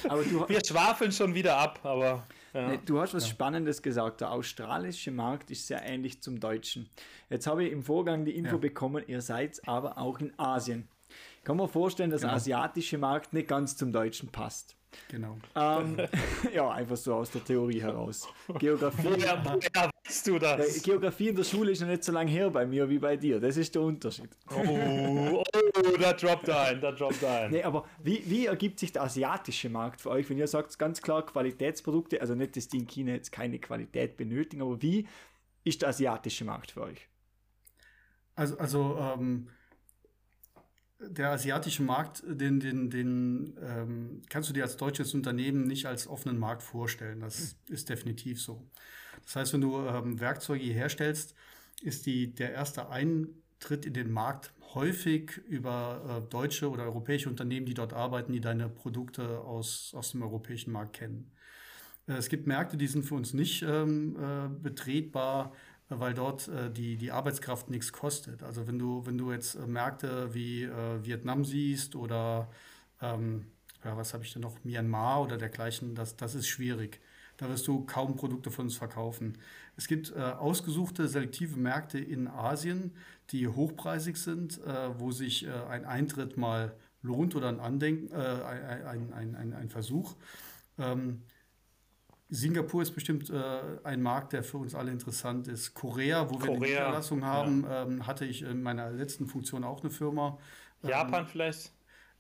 aber 0.08 0.24
du, 0.24 0.48
Wir 0.48 0.64
schwafeln 0.66 1.12
schon 1.12 1.34
wieder 1.34 1.58
ab, 1.58 1.80
aber. 1.84 2.26
Ja. 2.54 2.78
Du 2.86 3.02
hast 3.02 3.16
was 3.16 3.24
ja. 3.24 3.32
Spannendes 3.32 3.82
gesagt. 3.82 4.22
Der 4.22 4.32
australische 4.32 5.10
Markt 5.10 5.50
ist 5.50 5.66
sehr 5.66 5.84
ähnlich 5.84 6.22
zum 6.22 6.40
deutschen. 6.40 6.88
Jetzt 7.30 7.48
habe 7.48 7.64
ich 7.64 7.72
im 7.72 7.82
Vorgang 7.82 8.26
die 8.26 8.36
Info 8.36 8.56
ja. 8.56 8.58
bekommen, 8.58 9.04
ihr 9.08 9.22
seid 9.22 9.60
aber 9.68 9.98
auch 9.98 10.20
in 10.20 10.38
Asien. 10.38 10.88
Kann 11.44 11.58
man 11.58 11.68
vorstellen, 11.68 12.12
dass 12.12 12.22
genau. 12.22 12.34
der 12.34 12.38
asiatische 12.38 12.98
Markt 12.98 13.34
nicht 13.34 13.48
ganz 13.48 13.76
zum 13.76 13.92
deutschen 13.92 14.30
passt. 14.30 14.76
Genau. 15.10 15.38
Ähm, 15.56 15.98
ja, 16.54 16.70
einfach 16.72 16.98
so 16.98 17.16
aus 17.16 17.32
der 17.32 17.44
Theorie 17.44 17.82
heraus. 17.82 18.28
Geografie. 18.60 19.04
Woher, 19.04 19.44
woher 19.44 19.92
weißt 20.06 20.28
du 20.28 20.40
das? 20.40 20.78
Äh, 20.78 20.80
Geografie 20.82 21.30
in 21.30 21.36
der 21.36 21.44
Schule 21.44 21.72
ist 21.72 21.82
ja 21.82 21.88
nicht 21.88 22.04
so 22.04 22.12
lange 22.12 22.32
her 22.32 22.50
bei 22.50 22.66
mir 22.66 22.90
wie 22.90 23.00
bei 23.00 23.18
dir. 23.18 23.40
Das 23.40 23.58
ist 23.58 23.74
der 23.76 23.82
Unterschied. 23.82 24.30
Oh, 24.50 25.38
oh 25.38 25.44
da 26.00 26.14
droppt 26.14 26.50
ein, 26.50 26.82
da 26.82 26.92
droppt 26.92 27.24
ein. 27.24 27.52
Nee, 27.52 27.64
aber 27.64 27.86
wie, 28.02 28.24
wie 28.26 28.46
ergibt 28.46 28.80
sich 28.80 28.92
der 28.92 29.04
asiatische 29.04 29.70
Markt 29.70 30.02
für 30.02 30.10
euch, 30.10 30.30
wenn 30.30 30.38
ihr 30.38 30.48
sagt, 30.48 30.78
ganz 30.78 31.02
klar 31.02 31.26
Qualitätsprodukte, 31.26 32.22
also 32.22 32.36
nicht, 32.36 32.56
dass 32.56 32.68
die 32.68 32.78
in 32.78 32.88
China 32.88 33.14
jetzt 33.14 33.32
keine 33.32 33.60
Qualität 33.60 34.18
benötigen, 34.18 34.62
aber 34.62 34.82
wie 34.82 35.08
ist 35.64 35.82
der 35.82 35.90
asiatische 35.90 36.46
Markt 36.46 36.72
für 36.72 36.82
euch? 36.82 37.08
Also, 38.36 38.58
also 38.58 38.98
ähm, 39.00 39.48
der 41.10 41.32
asiatische 41.32 41.84
Markt, 41.84 42.24
den, 42.28 42.60
den, 42.60 42.90
den 42.90 43.58
ähm, 43.62 44.22
kannst 44.30 44.50
du 44.50 44.54
dir 44.54 44.64
als 44.64 44.78
deutsches 44.78 45.14
Unternehmen 45.14 45.66
nicht 45.66 45.86
als 45.86 46.08
offenen 46.08 46.38
Markt 46.38 46.64
vorstellen. 46.64 47.20
Das 47.20 47.56
ist 47.68 47.90
definitiv 47.90 48.42
so. 48.42 48.66
Das 49.26 49.36
heißt, 49.36 49.54
wenn 49.54 49.62
du 49.62 49.80
ähm, 49.80 50.20
Werkzeuge 50.20 50.64
herstellst, 50.64 51.36
ist 51.82 52.06
die, 52.06 52.34
der 52.34 52.54
erste 52.54 52.90
Eintritt 52.90 53.86
in 53.86 53.94
den 53.94 54.12
Markt 54.12 54.54
häufig 54.74 55.38
über 55.48 56.24
äh, 56.24 56.30
deutsche 56.30 56.70
oder 56.70 56.84
europäische 56.84 57.30
Unternehmen, 57.30 57.66
die 57.66 57.74
dort 57.74 57.94
arbeiten, 57.94 58.34
die 58.34 58.42
deine 58.42 58.70
Produkte 58.70 59.40
aus, 59.40 59.94
aus 59.96 60.12
dem 60.12 60.24
europäischen 60.24 60.72
Markt 60.72 60.94
kennen. 60.94 61.32
Äh, 62.08 62.14
es 62.14 62.30
gibt 62.30 62.48
Märkte, 62.48 62.78
die 62.78 62.88
sind 62.88 63.04
für 63.04 63.16
uns 63.16 63.34
nicht 63.34 63.64
ähm, 63.64 64.16
äh, 64.16 64.50
betretbar 64.50 65.54
weil 65.90 66.14
dort 66.14 66.48
äh, 66.48 66.72
die, 66.72 66.98
die 66.98 67.12
Arbeitskraft 67.12 67.70
nichts 67.70 67.92
kostet. 67.92 68.44
Also 68.44 68.68
wenn 68.68 68.80
du, 68.80 69.06
wenn 69.06 69.18
du 69.18 69.32
jetzt 69.32 69.56
äh, 69.56 69.68
Märkte 69.68 70.34
wie 70.34 70.64
äh, 70.64 71.06
Vietnam 71.06 71.46
siehst 71.46 71.96
oder 71.96 72.50
ähm, 73.02 73.48
ja, 73.84 73.98
was 73.98 74.14
habe 74.14 74.24
ich 74.24 74.34
denn 74.34 74.42
noch, 74.42 74.64
Myanmar 74.64 75.22
oder 75.22 75.38
dergleichen, 75.38 75.96
das, 75.96 76.16
das 76.16 76.36
ist 76.36 76.48
schwierig. 76.48 77.02
Da 77.38 77.50
wirst 77.50 77.68
du 77.68 77.84
kaum 77.86 78.16
Produkte 78.16 78.52
von 78.52 78.66
uns 78.66 78.78
verkaufen. 78.78 79.38
Es 79.76 79.88
gibt 79.88 80.12
äh, 80.12 80.20
ausgesuchte 80.20 81.08
selektive 81.08 81.60
Märkte 81.60 82.00
in 82.00 82.28
Asien, 82.28 82.92
die 83.32 83.48
hochpreisig 83.48 84.18
sind, 84.18 84.64
äh, 84.64 85.00
wo 85.00 85.12
sich 85.12 85.46
äh, 85.46 85.52
ein 85.70 85.86
Eintritt 85.86 86.38
mal 86.38 86.76
lohnt 87.02 87.36
oder 87.36 87.50
ein 87.50 87.60
Andenken, 87.60 88.14
ein, 88.14 89.12
ein, 89.12 89.36
ein, 89.36 89.54
ein, 89.54 89.70
Versuch. 89.70 90.16
Ähm, 90.78 91.24
Singapur 92.30 92.82
ist 92.82 92.92
bestimmt 92.92 93.30
äh, 93.30 93.52
ein 93.84 94.02
Markt, 94.02 94.34
der 94.34 94.44
für 94.44 94.58
uns 94.58 94.74
alle 94.74 94.92
interessant 94.92 95.48
ist. 95.48 95.74
Korea, 95.74 96.30
wo 96.30 96.38
Korea, 96.38 96.48
wir 96.48 96.56
eine 96.56 96.66
Niederlassung 96.66 97.26
haben, 97.26 97.64
ja. 97.64 97.84
ähm, 97.84 98.08
hatte 98.08 98.26
ich 98.26 98.42
in 98.42 98.64
meiner 98.64 98.90
letzten 98.92 99.28
Funktion 99.28 99.64
auch 99.64 99.82
eine 99.82 99.92
Firma. 99.92 100.38
Japan 100.82 101.22
ähm, 101.22 101.28
vielleicht? 101.28 101.72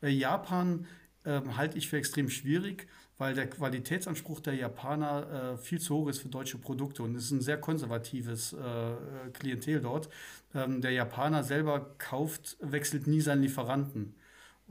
Äh, 0.01 0.09
Japan 0.09 0.85
ähm, 1.25 1.57
halte 1.57 1.77
ich 1.77 1.89
für 1.89 1.97
extrem 1.97 2.29
schwierig, 2.29 2.87
weil 3.17 3.33
der 3.33 3.49
Qualitätsanspruch 3.49 4.39
der 4.41 4.55
Japaner 4.55 5.53
äh, 5.53 5.57
viel 5.57 5.79
zu 5.79 5.95
hoch 5.95 6.09
ist 6.09 6.19
für 6.19 6.29
deutsche 6.29 6.57
Produkte 6.57 7.03
und 7.03 7.15
es 7.15 7.25
ist 7.25 7.31
ein 7.31 7.41
sehr 7.41 7.57
konservatives 7.57 8.53
äh, 8.53 9.29
Klientel 9.33 9.81
dort. 9.81 10.09
Ähm, 10.53 10.81
der 10.81 10.91
Japaner 10.91 11.43
selber 11.43 11.95
kauft, 11.97 12.57
wechselt 12.59 13.07
nie 13.07 13.21
seinen 13.21 13.41
Lieferanten. 13.41 14.15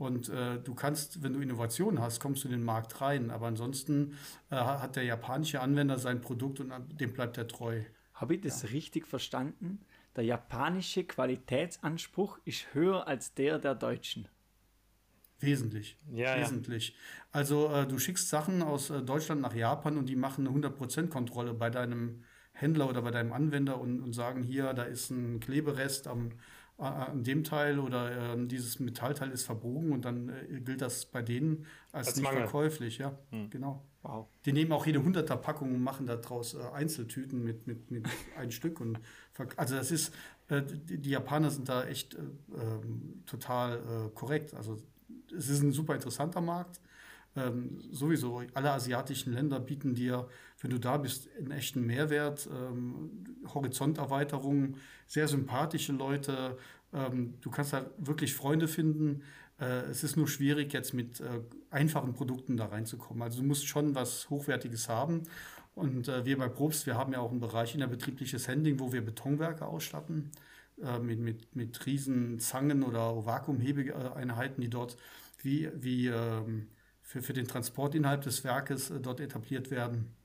Und 0.03 0.29
äh, 0.29 0.59
du 0.59 0.73
kannst, 0.75 1.23
wenn 1.23 1.33
du 1.33 1.39
Innovationen 1.39 2.01
hast, 2.01 2.19
kommst 2.19 2.43
du 2.43 2.47
in 2.47 2.53
den 2.53 2.63
Markt 2.63 3.01
rein. 3.01 3.31
Aber 3.31 3.47
ansonsten 3.47 4.17
äh, 4.49 4.55
hat 4.55 4.95
der 4.95 5.03
japanische 5.03 5.61
Anwender 5.61 5.97
sein 5.97 6.21
Produkt 6.21 6.59
und 6.59 6.71
dem 6.99 7.13
bleibt 7.13 7.37
er 7.37 7.47
treu. 7.47 7.81
Habe 8.13 8.35
ich 8.35 8.41
das 8.41 8.63
ja. 8.63 8.69
richtig 8.69 9.07
verstanden? 9.07 9.79
Der 10.15 10.23
japanische 10.23 11.03
Qualitätsanspruch 11.03 12.39
ist 12.45 12.73
höher 12.73 13.07
als 13.07 13.33
der 13.33 13.57
der 13.59 13.75
deutschen. 13.75 14.27
Wesentlich. 15.39 15.97
Ja, 16.11 16.39
wesentlich. 16.39 16.89
Ja. 16.89 16.95
Also 17.31 17.69
äh, 17.73 17.87
du 17.87 17.97
schickst 17.97 18.29
Sachen 18.29 18.61
aus 18.61 18.89
äh, 18.89 19.01
Deutschland 19.01 19.41
nach 19.41 19.53
Japan 19.55 19.97
und 19.97 20.07
die 20.07 20.15
machen 20.15 20.47
eine 20.47 20.67
100% 20.67 21.07
Kontrolle 21.09 21.53
bei 21.53 21.69
deinem 21.69 22.23
Händler 22.53 22.87
oder 22.87 23.01
bei 23.01 23.11
deinem 23.11 23.33
Anwender 23.33 23.79
und, 23.81 24.01
und 24.01 24.13
sagen 24.13 24.43
hier, 24.43 24.73
da 24.73 24.83
ist 24.83 25.09
ein 25.09 25.39
Kleberest 25.39 26.07
am, 26.07 26.31
an 26.77 27.23
dem 27.23 27.43
Teil 27.43 27.79
oder 27.79 28.33
äh, 28.33 28.47
dieses 28.47 28.79
Metallteil 28.79 29.31
ist 29.31 29.45
verbogen 29.45 29.91
und 29.91 30.05
dann 30.05 30.29
äh, 30.29 30.59
gilt 30.59 30.81
das 30.81 31.05
bei 31.05 31.21
denen 31.21 31.65
als, 31.91 32.07
als 32.07 32.15
nicht 32.17 32.23
Mangel. 32.23 32.41
verkäuflich, 32.41 32.97
ja, 32.97 33.17
hm. 33.29 33.49
genau. 33.49 33.83
Wow. 34.01 34.27
Die 34.45 34.51
nehmen 34.51 34.71
auch 34.73 34.85
jede 34.85 35.01
hunderter 35.01 35.37
Packung 35.37 35.73
und 35.73 35.81
machen 35.81 36.07
daraus 36.07 36.55
äh, 36.55 36.61
Einzeltüten 36.73 37.43
mit, 37.43 37.67
mit, 37.67 37.89
mit 37.91 38.05
ein 38.37 38.51
Stück 38.51 38.81
und 38.81 38.99
also 39.55 39.75
das 39.75 39.91
ist, 39.91 40.13
äh, 40.49 40.61
die, 40.61 40.97
die, 40.97 41.09
Japaner 41.11 41.51
sind 41.51 41.69
da 41.69 41.85
echt 41.85 42.15
äh, 42.15 42.19
ähm, 42.55 43.23
total 43.25 43.77
äh, 43.77 44.09
korrekt. 44.13 44.53
Also 44.53 44.77
es 45.35 45.49
ist 45.49 45.61
ein 45.61 45.71
super 45.71 45.95
interessanter 45.95 46.41
Markt. 46.41 46.81
ähm, 47.35 47.79
sowieso, 47.91 48.43
alle 48.53 48.71
asiatischen 48.71 49.33
Länder 49.33 49.59
bieten 49.59 49.95
dir, 49.95 50.27
wenn 50.63 50.71
du 50.71 50.79
da 50.79 50.97
bist, 50.97 51.29
einen 51.37 51.51
echten 51.51 51.85
Mehrwert, 51.85 52.49
ähm, 52.51 53.35
Horizonterweiterung, 53.53 54.77
sehr 55.07 55.27
sympathische 55.27 55.91
Leute. 55.91 56.57
Ähm, 56.93 57.35
du 57.41 57.51
kannst 57.51 57.73
da 57.73 57.85
wirklich 57.97 58.33
Freunde 58.33 58.69
finden. 58.69 59.23
Äh, 59.59 59.89
es 59.91 60.05
ist 60.05 60.15
nur 60.15 60.27
schwierig, 60.27 60.71
jetzt 60.71 60.93
mit 60.93 61.19
äh, 61.19 61.41
einfachen 61.69 62.13
Produkten 62.13 62.55
da 62.55 62.67
reinzukommen. 62.67 63.21
Also 63.21 63.41
du 63.41 63.47
musst 63.47 63.67
schon 63.67 63.93
was 63.93 64.29
Hochwertiges 64.29 64.87
haben. 64.87 65.23
Und 65.75 66.07
äh, 66.07 66.23
wir 66.23 66.37
bei 66.37 66.47
Probst, 66.47 66.85
wir 66.85 66.95
haben 66.95 67.11
ja 67.11 67.19
auch 67.19 67.31
einen 67.31 67.41
Bereich 67.41 67.75
innerbetriebliches 67.75 68.47
Handling, 68.47 68.79
wo 68.79 68.93
wir 68.93 69.03
Betonwerke 69.03 69.65
ausstatten 69.65 70.31
äh, 70.81 70.97
mit, 70.99 71.19
mit, 71.19 71.55
mit 71.57 71.85
riesen 71.85 72.39
Zangen 72.39 72.83
oder 72.83 73.25
Vakuumhebeeinheiten, 73.25 74.61
die 74.61 74.69
dort 74.69 74.95
wie, 75.41 75.69
wie 75.75 76.07
ähm, 76.07 76.69
für, 77.01 77.21
für 77.21 77.33
den 77.33 77.49
Transport 77.49 77.95
innerhalb 77.95 78.21
des 78.21 78.45
Werkes 78.45 78.91
äh, 78.91 79.01
dort 79.01 79.19
etabliert 79.19 79.69
werden. 79.71 80.15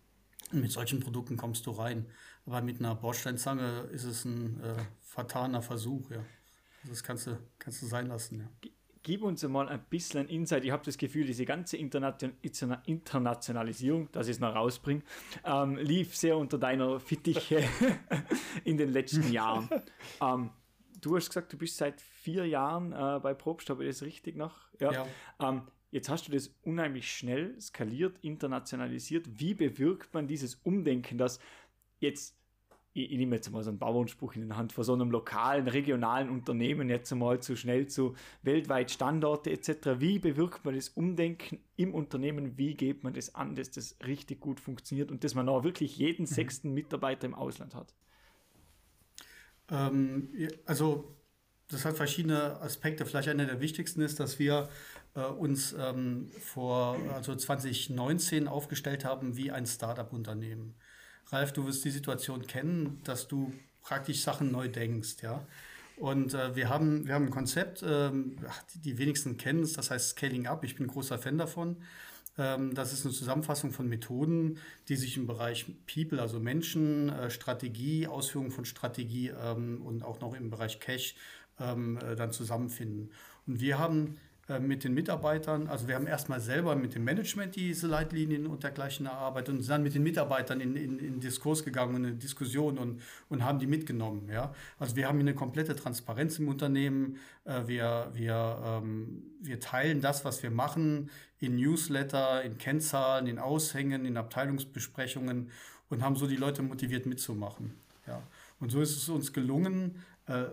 Mit 0.52 0.70
solchen 0.72 1.00
Produkten 1.00 1.36
kommst 1.36 1.66
du 1.66 1.72
rein. 1.72 2.06
Aber 2.46 2.62
mit 2.62 2.80
einer 2.80 2.94
Bordsteinzange 2.94 3.88
ist 3.92 4.04
es 4.04 4.24
ein 4.24 4.62
äh, 4.62 4.76
vertaner 5.00 5.60
Versuch, 5.62 6.10
ja. 6.10 6.24
Also 6.82 6.90
das 6.90 7.02
kannst 7.02 7.26
du, 7.26 7.36
kannst 7.58 7.82
du 7.82 7.86
sein 7.86 8.06
lassen, 8.06 8.38
ja. 8.40 8.48
Gib 9.02 9.22
uns 9.22 9.42
mal 9.44 9.68
ein 9.68 9.82
bisschen 9.88 10.28
Insight. 10.28 10.64
Ich 10.64 10.70
habe 10.70 10.84
das 10.84 10.98
Gefühl, 10.98 11.24
diese 11.24 11.46
ganze 11.46 11.78
Internationalisierung, 11.78 14.10
dass 14.12 14.26
ich 14.26 14.32
es 14.32 14.40
noch 14.40 14.54
rausbringe, 14.54 15.02
ähm, 15.44 15.76
lief 15.76 16.14
sehr 16.16 16.36
unter 16.36 16.58
deiner 16.58 17.00
Fittiche 17.00 17.64
in 18.64 18.76
den 18.76 18.90
letzten 18.90 19.32
Jahren. 19.32 19.70
Ähm, 20.20 20.50
du 21.00 21.16
hast 21.16 21.28
gesagt, 21.28 21.50
du 21.52 21.56
bist 21.56 21.78
seit 21.78 22.00
vier 22.00 22.46
Jahren 22.46 22.92
äh, 22.92 23.20
bei 23.22 23.34
Probst, 23.34 23.70
habe 23.70 23.84
ich 23.84 23.90
das 23.90 24.02
richtig 24.02 24.36
noch? 24.36 24.56
Ja. 24.78 24.92
ja. 24.92 25.06
Ähm, 25.40 25.62
Jetzt 25.90 26.08
hast 26.10 26.28
du 26.28 26.32
das 26.32 26.54
unheimlich 26.62 27.10
schnell 27.10 27.58
skaliert, 27.60 28.18
internationalisiert. 28.20 29.26
Wie 29.40 29.54
bewirkt 29.54 30.12
man 30.12 30.26
dieses 30.26 30.56
Umdenken, 30.56 31.16
dass 31.16 31.38
jetzt, 31.98 32.36
ich, 32.92 33.10
ich 33.10 33.16
nehme 33.16 33.36
jetzt 33.36 33.50
mal 33.50 33.62
so 33.62 33.70
einen 33.70 33.78
Bauernspruch 33.78 34.34
in 34.34 34.42
den 34.42 34.56
Hand, 34.56 34.72
von 34.74 34.84
so 34.84 34.92
einem 34.92 35.10
lokalen, 35.10 35.66
regionalen 35.66 36.28
Unternehmen 36.28 36.90
jetzt 36.90 37.10
einmal 37.10 37.40
zu 37.40 37.56
schnell 37.56 37.86
zu 37.86 38.14
weltweit 38.42 38.90
Standorte 38.90 39.50
etc. 39.50 39.98
Wie 39.98 40.18
bewirkt 40.18 40.64
man 40.66 40.74
das 40.74 40.90
Umdenken 40.90 41.60
im 41.76 41.94
Unternehmen? 41.94 42.58
Wie 42.58 42.74
geht 42.74 43.02
man 43.02 43.14
das 43.14 43.34
an, 43.34 43.54
dass 43.54 43.70
das 43.70 43.96
richtig 44.06 44.40
gut 44.40 44.60
funktioniert 44.60 45.10
und 45.10 45.24
dass 45.24 45.34
man 45.34 45.48
auch 45.48 45.64
wirklich 45.64 45.96
jeden 45.96 46.22
mhm. 46.22 46.26
sechsten 46.26 46.74
Mitarbeiter 46.74 47.26
im 47.26 47.34
Ausland 47.34 47.74
hat? 47.74 47.94
Ähm, 49.70 50.28
also 50.66 51.16
das 51.70 51.84
hat 51.84 51.96
verschiedene 51.96 52.60
Aspekte. 52.60 53.04
Vielleicht 53.04 53.28
einer 53.28 53.46
der 53.46 53.60
wichtigsten 53.60 54.00
ist, 54.00 54.20
dass 54.20 54.38
wir 54.38 54.68
äh, 55.14 55.20
uns 55.20 55.74
ähm, 55.78 56.30
vor 56.40 56.96
also 57.14 57.34
2019 57.34 58.48
aufgestellt 58.48 59.04
haben 59.04 59.36
wie 59.36 59.50
ein 59.50 59.66
Startup-Unternehmen. 59.66 60.74
Ralf, 61.26 61.52
du 61.52 61.66
wirst 61.66 61.84
die 61.84 61.90
Situation 61.90 62.46
kennen, 62.46 63.00
dass 63.04 63.28
du 63.28 63.52
praktisch 63.82 64.22
Sachen 64.22 64.50
neu 64.50 64.68
denkst, 64.68 65.16
ja. 65.22 65.46
Und 65.96 66.32
äh, 66.34 66.54
wir, 66.54 66.68
haben, 66.68 67.06
wir 67.06 67.14
haben 67.14 67.26
ein 67.26 67.30
Konzept, 67.30 67.82
ähm, 67.82 68.36
die, 68.74 68.78
die 68.80 68.98
wenigsten 68.98 69.36
kennen 69.36 69.64
es, 69.64 69.72
das 69.72 69.90
heißt 69.90 70.10
Scaling 70.10 70.46
Up. 70.46 70.62
Ich 70.62 70.76
bin 70.76 70.86
ein 70.86 70.90
großer 70.90 71.18
Fan 71.18 71.38
davon. 71.38 71.76
Ähm, 72.38 72.74
das 72.74 72.92
ist 72.92 73.04
eine 73.04 73.12
Zusammenfassung 73.12 73.72
von 73.72 73.88
Methoden, 73.88 74.58
die 74.88 74.96
sich 74.96 75.16
im 75.16 75.26
Bereich 75.26 75.66
People, 75.92 76.22
also 76.22 76.38
Menschen, 76.38 77.08
äh, 77.08 77.30
Strategie, 77.30 78.06
Ausführung 78.06 78.52
von 78.52 78.64
Strategie 78.64 79.28
ähm, 79.30 79.82
und 79.84 80.04
auch 80.04 80.20
noch 80.20 80.34
im 80.34 80.50
Bereich 80.50 80.78
Cash 80.78 81.16
ähm, 81.58 81.98
äh, 81.98 82.14
dann 82.14 82.30
zusammenfinden. 82.30 83.10
Und 83.46 83.60
wir 83.60 83.78
haben 83.78 84.18
mit 84.60 84.82
den 84.82 84.94
Mitarbeitern, 84.94 85.68
also 85.68 85.88
wir 85.88 85.94
haben 85.94 86.06
erstmal 86.06 86.40
selber 86.40 86.74
mit 86.74 86.94
dem 86.94 87.04
Management 87.04 87.54
diese 87.54 87.86
Leitlinien 87.86 88.46
und 88.46 88.62
dergleichen 88.62 89.04
erarbeitet 89.04 89.54
und 89.54 89.60
sind 89.60 89.70
dann 89.70 89.82
mit 89.82 89.94
den 89.94 90.02
Mitarbeitern 90.02 90.60
in, 90.60 90.74
in, 90.74 90.98
in 90.98 91.20
Diskurs 91.20 91.64
gegangen 91.64 91.94
und 91.96 92.04
in 92.04 92.18
Diskussion 92.18 92.78
und, 92.78 93.02
und 93.28 93.44
haben 93.44 93.58
die 93.58 93.66
mitgenommen. 93.66 94.28
Ja? 94.32 94.54
Also 94.78 94.96
wir 94.96 95.06
haben 95.06 95.20
eine 95.20 95.34
komplette 95.34 95.76
Transparenz 95.76 96.38
im 96.38 96.48
Unternehmen. 96.48 97.18
Äh, 97.44 97.66
wir, 97.66 98.10
wir, 98.14 98.58
ähm, 98.64 99.22
wir 99.40 99.60
teilen 99.60 100.00
das, 100.00 100.24
was 100.24 100.42
wir 100.42 100.50
machen, 100.50 101.10
in 101.40 101.56
Newsletter, 101.56 102.42
in 102.42 102.56
Kennzahlen, 102.56 103.26
in 103.26 103.38
Aushängen, 103.38 104.06
in 104.06 104.16
Abteilungsbesprechungen 104.16 105.50
und 105.90 106.02
haben 106.02 106.16
so 106.16 106.26
die 106.26 106.36
Leute 106.36 106.62
motiviert 106.62 107.04
mitzumachen. 107.04 107.74
Ja? 108.06 108.22
Und 108.60 108.70
so 108.70 108.80
ist 108.80 108.96
es 108.96 109.08
uns 109.10 109.34
gelungen, 109.34 110.02
äh, 110.26 110.44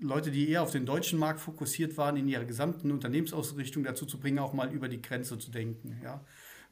Leute, 0.00 0.30
die 0.30 0.48
eher 0.48 0.62
auf 0.62 0.70
den 0.70 0.86
deutschen 0.86 1.18
Markt 1.18 1.40
fokussiert 1.40 1.96
waren, 1.96 2.16
in 2.16 2.28
ihrer 2.28 2.44
gesamten 2.44 2.90
Unternehmensausrichtung 2.90 3.84
dazu 3.84 4.06
zu 4.06 4.18
bringen, 4.18 4.38
auch 4.38 4.52
mal 4.52 4.72
über 4.72 4.88
die 4.88 5.02
Grenze 5.02 5.38
zu 5.38 5.50
denken. 5.50 6.00
Ja. 6.02 6.24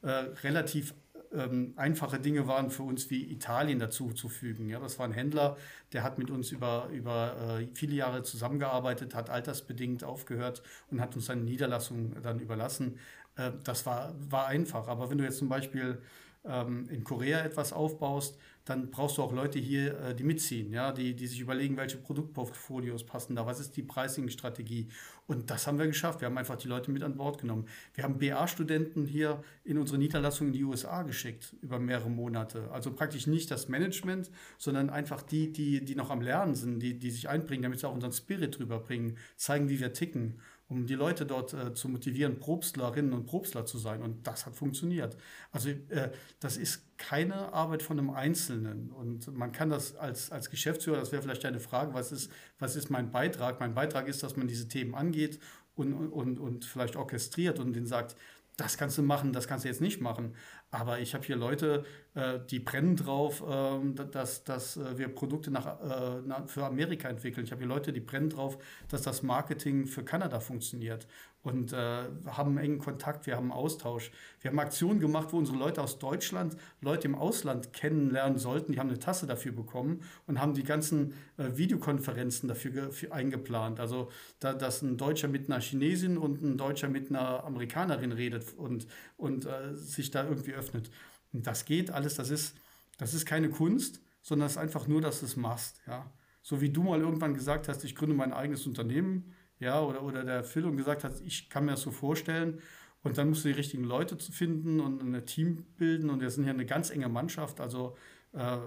Äh, 0.02 0.30
relativ 0.44 0.94
ähm, 1.32 1.72
einfache 1.76 2.20
Dinge 2.20 2.46
waren 2.46 2.70
für 2.70 2.82
uns 2.82 3.10
wie 3.10 3.30
Italien 3.30 3.78
dazu 3.78 4.12
zu 4.12 4.28
fügen. 4.28 4.68
Ja. 4.68 4.78
Das 4.78 4.98
war 4.98 5.06
ein 5.06 5.12
Händler, 5.12 5.56
der 5.92 6.02
hat 6.02 6.18
mit 6.18 6.30
uns 6.30 6.52
über, 6.52 6.88
über 6.92 7.58
äh, 7.60 7.66
viele 7.74 7.94
Jahre 7.94 8.22
zusammengearbeitet, 8.22 9.14
hat 9.14 9.30
altersbedingt 9.30 10.04
aufgehört 10.04 10.62
und 10.90 11.00
hat 11.00 11.16
uns 11.16 11.26
seine 11.26 11.42
Niederlassung 11.42 12.16
dann 12.22 12.38
überlassen. 12.38 12.98
Äh, 13.36 13.52
das 13.64 13.86
war, 13.86 14.14
war 14.30 14.46
einfach. 14.46 14.88
Aber 14.88 15.10
wenn 15.10 15.18
du 15.18 15.24
jetzt 15.24 15.38
zum 15.38 15.48
Beispiel 15.48 15.98
ähm, 16.44 16.88
in 16.90 17.04
Korea 17.04 17.40
etwas 17.40 17.72
aufbaust, 17.72 18.38
dann 18.66 18.90
brauchst 18.90 19.16
du 19.16 19.22
auch 19.22 19.32
Leute 19.32 19.60
hier, 19.60 19.98
äh, 20.00 20.14
die 20.14 20.24
mitziehen, 20.24 20.72
ja, 20.72 20.92
die, 20.92 21.14
die 21.14 21.26
sich 21.28 21.40
überlegen, 21.40 21.76
welche 21.76 21.96
Produktportfolios 21.98 23.06
passen 23.06 23.36
da, 23.36 23.46
was 23.46 23.60
ist 23.60 23.76
die 23.76 23.82
Pricing-Strategie. 23.82 24.88
Und 25.28 25.50
das 25.50 25.66
haben 25.66 25.78
wir 25.78 25.86
geschafft. 25.86 26.20
Wir 26.20 26.26
haben 26.26 26.36
einfach 26.36 26.56
die 26.56 26.66
Leute 26.66 26.90
mit 26.90 27.04
an 27.04 27.16
Bord 27.16 27.40
genommen. 27.40 27.66
Wir 27.94 28.02
haben 28.02 28.18
BA-Studenten 28.18 29.06
hier 29.06 29.42
in 29.64 29.78
unsere 29.78 29.98
Niederlassung 29.98 30.48
in 30.48 30.52
die 30.52 30.64
USA 30.64 31.02
geschickt 31.02 31.54
über 31.62 31.78
mehrere 31.78 32.10
Monate. 32.10 32.68
Also 32.72 32.92
praktisch 32.92 33.28
nicht 33.28 33.52
das 33.52 33.68
Management, 33.68 34.30
sondern 34.58 34.90
einfach 34.90 35.22
die, 35.22 35.52
die, 35.52 35.84
die 35.84 35.94
noch 35.94 36.10
am 36.10 36.20
Lernen 36.20 36.56
sind, 36.56 36.80
die, 36.80 36.98
die 36.98 37.10
sich 37.10 37.28
einbringen, 37.28 37.62
damit 37.62 37.78
sie 37.78 37.88
auch 37.88 37.94
unseren 37.94 38.12
Spirit 38.12 38.58
rüberbringen, 38.58 39.16
zeigen, 39.36 39.68
wie 39.68 39.78
wir 39.78 39.92
ticken 39.92 40.40
um 40.68 40.86
die 40.86 40.94
Leute 40.94 41.26
dort 41.26 41.54
äh, 41.54 41.74
zu 41.74 41.88
motivieren, 41.88 42.38
Probstlerinnen 42.38 43.12
und 43.12 43.26
Probstler 43.26 43.66
zu 43.66 43.78
sein. 43.78 44.02
Und 44.02 44.26
das 44.26 44.46
hat 44.46 44.56
funktioniert. 44.56 45.16
Also 45.52 45.70
äh, 45.70 46.10
das 46.40 46.56
ist 46.56 46.82
keine 46.98 47.52
Arbeit 47.52 47.82
von 47.82 47.98
einem 47.98 48.10
Einzelnen. 48.10 48.90
Und 48.90 49.34
man 49.36 49.52
kann 49.52 49.70
das 49.70 49.94
als, 49.94 50.32
als 50.32 50.50
Geschäftsführer, 50.50 50.98
das 50.98 51.12
wäre 51.12 51.22
vielleicht 51.22 51.44
eine 51.44 51.60
Frage, 51.60 51.94
was 51.94 52.10
ist, 52.10 52.32
was 52.58 52.74
ist 52.74 52.90
mein 52.90 53.10
Beitrag? 53.10 53.60
Mein 53.60 53.74
Beitrag 53.74 54.08
ist, 54.08 54.22
dass 54.22 54.36
man 54.36 54.48
diese 54.48 54.66
Themen 54.66 54.94
angeht 54.94 55.38
und, 55.76 55.94
und, 55.94 56.38
und 56.38 56.64
vielleicht 56.64 56.96
orchestriert 56.96 57.60
und 57.60 57.74
denen 57.74 57.86
sagt, 57.86 58.16
das 58.56 58.78
kannst 58.78 58.96
du 58.96 59.02
machen, 59.02 59.32
das 59.32 59.46
kannst 59.46 59.64
du 59.64 59.68
jetzt 59.68 59.82
nicht 59.82 60.00
machen. 60.00 60.34
Aber 60.70 60.98
ich 60.98 61.14
habe 61.14 61.24
hier 61.24 61.36
Leute, 61.36 61.84
äh, 62.14 62.40
die 62.50 62.58
brennen 62.58 62.96
drauf, 62.96 63.42
äh, 63.42 64.04
dass, 64.10 64.44
dass 64.44 64.76
äh, 64.76 64.98
wir 64.98 65.08
Produkte 65.08 65.50
nach, 65.50 65.80
äh, 65.80 66.46
für 66.46 66.64
Amerika 66.64 67.08
entwickeln. 67.08 67.44
Ich 67.44 67.52
habe 67.52 67.60
hier 67.60 67.68
Leute, 67.68 67.92
die 67.92 68.00
brennen 68.00 68.30
drauf, 68.30 68.58
dass 68.88 69.02
das 69.02 69.22
Marketing 69.22 69.86
für 69.86 70.04
Kanada 70.04 70.40
funktioniert 70.40 71.06
und 71.46 71.72
äh, 71.72 72.02
haben 72.26 72.58
engen 72.58 72.80
Kontakt, 72.80 73.28
wir 73.28 73.36
haben 73.36 73.52
Austausch. 73.52 74.10
Wir 74.40 74.50
haben 74.50 74.58
Aktionen 74.58 74.98
gemacht, 74.98 75.28
wo 75.30 75.38
unsere 75.38 75.56
Leute 75.56 75.80
aus 75.80 76.00
Deutschland 76.00 76.56
Leute 76.80 77.06
im 77.06 77.14
Ausland 77.14 77.72
kennenlernen 77.72 78.36
sollten. 78.36 78.72
Die 78.72 78.80
haben 78.80 78.88
eine 78.88 78.98
Tasse 78.98 79.28
dafür 79.28 79.52
bekommen 79.52 80.02
und 80.26 80.40
haben 80.40 80.54
die 80.54 80.64
ganzen 80.64 81.14
äh, 81.36 81.56
Videokonferenzen 81.56 82.48
dafür 82.48 82.90
eingeplant. 83.10 83.78
Also, 83.78 84.10
da, 84.40 84.54
dass 84.54 84.82
ein 84.82 84.96
Deutscher 84.96 85.28
mit 85.28 85.48
einer 85.48 85.60
Chinesin 85.60 86.18
und 86.18 86.42
ein 86.42 86.58
Deutscher 86.58 86.88
mit 86.88 87.10
einer 87.10 87.44
Amerikanerin 87.44 88.10
redet 88.10 88.52
und, 88.54 88.88
und 89.16 89.46
äh, 89.46 89.76
sich 89.76 90.10
da 90.10 90.24
irgendwie 90.24 90.52
öffnet. 90.52 90.90
Und 91.32 91.46
das 91.46 91.64
geht 91.64 91.92
alles, 91.92 92.16
das 92.16 92.30
ist, 92.30 92.56
das 92.98 93.14
ist 93.14 93.24
keine 93.24 93.50
Kunst, 93.50 94.00
sondern 94.20 94.46
es 94.46 94.54
ist 94.54 94.58
einfach 94.58 94.88
nur, 94.88 95.00
dass 95.00 95.20
du 95.20 95.26
es 95.26 95.36
machst. 95.36 95.80
Ja? 95.86 96.10
So 96.42 96.60
wie 96.60 96.70
du 96.70 96.82
mal 96.82 97.00
irgendwann 97.00 97.34
gesagt 97.34 97.68
hast, 97.68 97.84
ich 97.84 97.94
gründe 97.94 98.16
mein 98.16 98.32
eigenes 98.32 98.66
Unternehmen 98.66 99.32
ja, 99.58 99.80
oder, 99.80 100.02
oder 100.02 100.24
der 100.24 100.44
Phil 100.44 100.64
und 100.64 100.76
gesagt 100.76 101.04
hat, 101.04 101.20
ich 101.24 101.48
kann 101.48 101.64
mir 101.64 101.72
das 101.72 101.82
so 101.82 101.90
vorstellen. 101.90 102.60
Und 103.02 103.18
dann 103.18 103.28
musst 103.28 103.44
du 103.44 103.48
die 103.48 103.54
richtigen 103.54 103.84
Leute 103.84 104.16
finden 104.18 104.80
und 104.80 105.00
ein 105.00 105.26
Team 105.26 105.64
bilden. 105.76 106.10
Und 106.10 106.20
wir 106.20 106.30
sind 106.30 106.44
hier 106.44 106.52
eine 106.52 106.66
ganz 106.66 106.90
enge 106.90 107.08
Mannschaft. 107.08 107.60
Also 107.60 107.96
äh, 108.32 108.58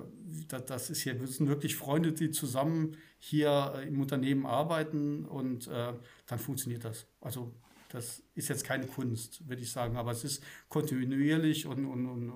das 0.48 0.90
ist 0.90 1.02
hier, 1.02 1.20
wir 1.20 1.28
sind 1.28 1.48
wirklich 1.48 1.76
Freunde, 1.76 2.14
die 2.14 2.32
zusammen 2.32 2.98
hier 3.20 3.74
äh, 3.76 3.88
im 3.88 4.00
Unternehmen 4.02 4.46
arbeiten 4.46 5.26
und 5.26 5.68
äh, 5.68 5.94
dann 6.26 6.40
funktioniert 6.40 6.86
das. 6.86 7.06
Also 7.22 7.54
das 7.90 8.24
ist 8.36 8.50
jetzt 8.50 8.64
keine 8.64 8.88
Kunst, 8.88 9.48
würde 9.48 9.62
ich 9.62 9.72
sagen, 9.72 9.98
aber 9.98 10.12
es 10.12 10.24
ist 10.24 10.44
kontinuierlich 10.70 11.66
und, 11.66 11.86
und, 11.86 12.06
und, 12.08 12.30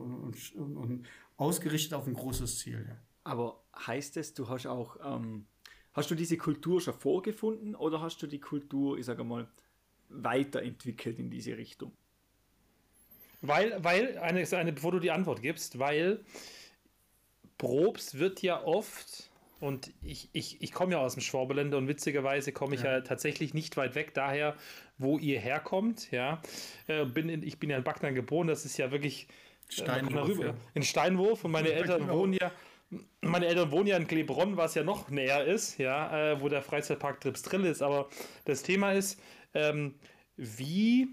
und, 0.55 0.77
und 0.77 1.07
ausgerichtet 1.37 1.93
auf 1.93 2.07
ein 2.07 2.13
großes 2.13 2.59
Ziel. 2.59 2.85
Ja. 2.87 2.97
Aber 3.23 3.63
heißt 3.75 4.17
es, 4.17 4.33
du 4.33 4.49
hast 4.49 4.67
auch 4.67 4.97
ähm, 5.03 5.45
Hast 5.93 6.09
du 6.09 6.15
diese 6.15 6.37
Kultur 6.37 6.81
schon 6.81 6.93
vorgefunden 6.93 7.75
oder 7.75 8.01
hast 8.01 8.21
du 8.21 8.27
die 8.27 8.39
Kultur, 8.39 8.97
ich 8.97 9.05
sage 9.05 9.23
mal, 9.23 9.47
weiterentwickelt 10.09 11.19
in 11.19 11.29
diese 11.29 11.57
Richtung? 11.57 11.91
Weil, 13.41 13.83
weil, 13.83 14.17
eine, 14.17 14.47
eine, 14.51 14.73
bevor 14.73 14.91
du 14.93 14.99
die 14.99 15.11
Antwort 15.11 15.41
gibst, 15.41 15.77
weil 15.77 16.23
Probst 17.57 18.17
wird 18.17 18.41
ja 18.41 18.63
oft 18.63 19.29
Und 19.59 19.93
ich, 20.01 20.29
ich, 20.33 20.61
ich 20.61 20.73
komme 20.73 20.91
ja 20.91 20.99
aus 20.99 21.13
dem 21.13 21.21
Schwabeländer 21.21 21.77
und 21.77 21.87
witzigerweise 21.87 22.51
komme 22.51 22.75
ich 22.75 22.83
ja. 22.83 22.95
ja. 22.95 23.01
tatsächlich 23.01 23.53
nicht 23.53 23.77
weit 23.77 23.95
weg 23.95 24.13
daher, 24.13 24.57
wo 24.97 25.17
ihr 25.19 25.39
herkommt. 25.39 26.11
Ja, 26.11 26.41
äh, 26.87 27.05
bin 27.05 27.29
in, 27.29 27.43
ich 27.43 27.59
bin 27.59 27.69
ja 27.69 27.77
in 27.77 27.83
Backnern 27.85 28.13
geboren, 28.13 28.47
das 28.47 28.65
ist 28.65 28.77
ja 28.77 28.91
wirklich 28.91 29.27
äh, 29.69 29.71
Steinwurf, 29.71 30.39
ja. 30.39 30.53
in 30.73 30.83
Steinwurf 30.83 31.45
und 31.45 31.51
meine 31.51 31.71
Eltern 31.71 32.09
wohnen 32.09 32.33
ja 32.33 32.51
meine 33.21 33.47
Eltern 33.47 33.71
wohnen 33.71 33.87
ja 33.87 33.97
in 33.97 34.07
Klebronn, 34.07 34.57
was 34.57 34.75
ja 34.75 34.83
noch 34.83 35.09
näher 35.09 35.45
ist, 35.45 35.77
ja, 35.77 36.31
äh, 36.31 36.41
wo 36.41 36.49
der 36.49 36.61
Freizeitpark 36.61 37.21
Trips 37.21 37.41
Drill 37.41 37.65
ist. 37.65 37.81
Aber 37.81 38.09
das 38.45 38.63
Thema 38.63 38.93
ist, 38.93 39.19
ähm, 39.53 39.95
wie 40.35 41.07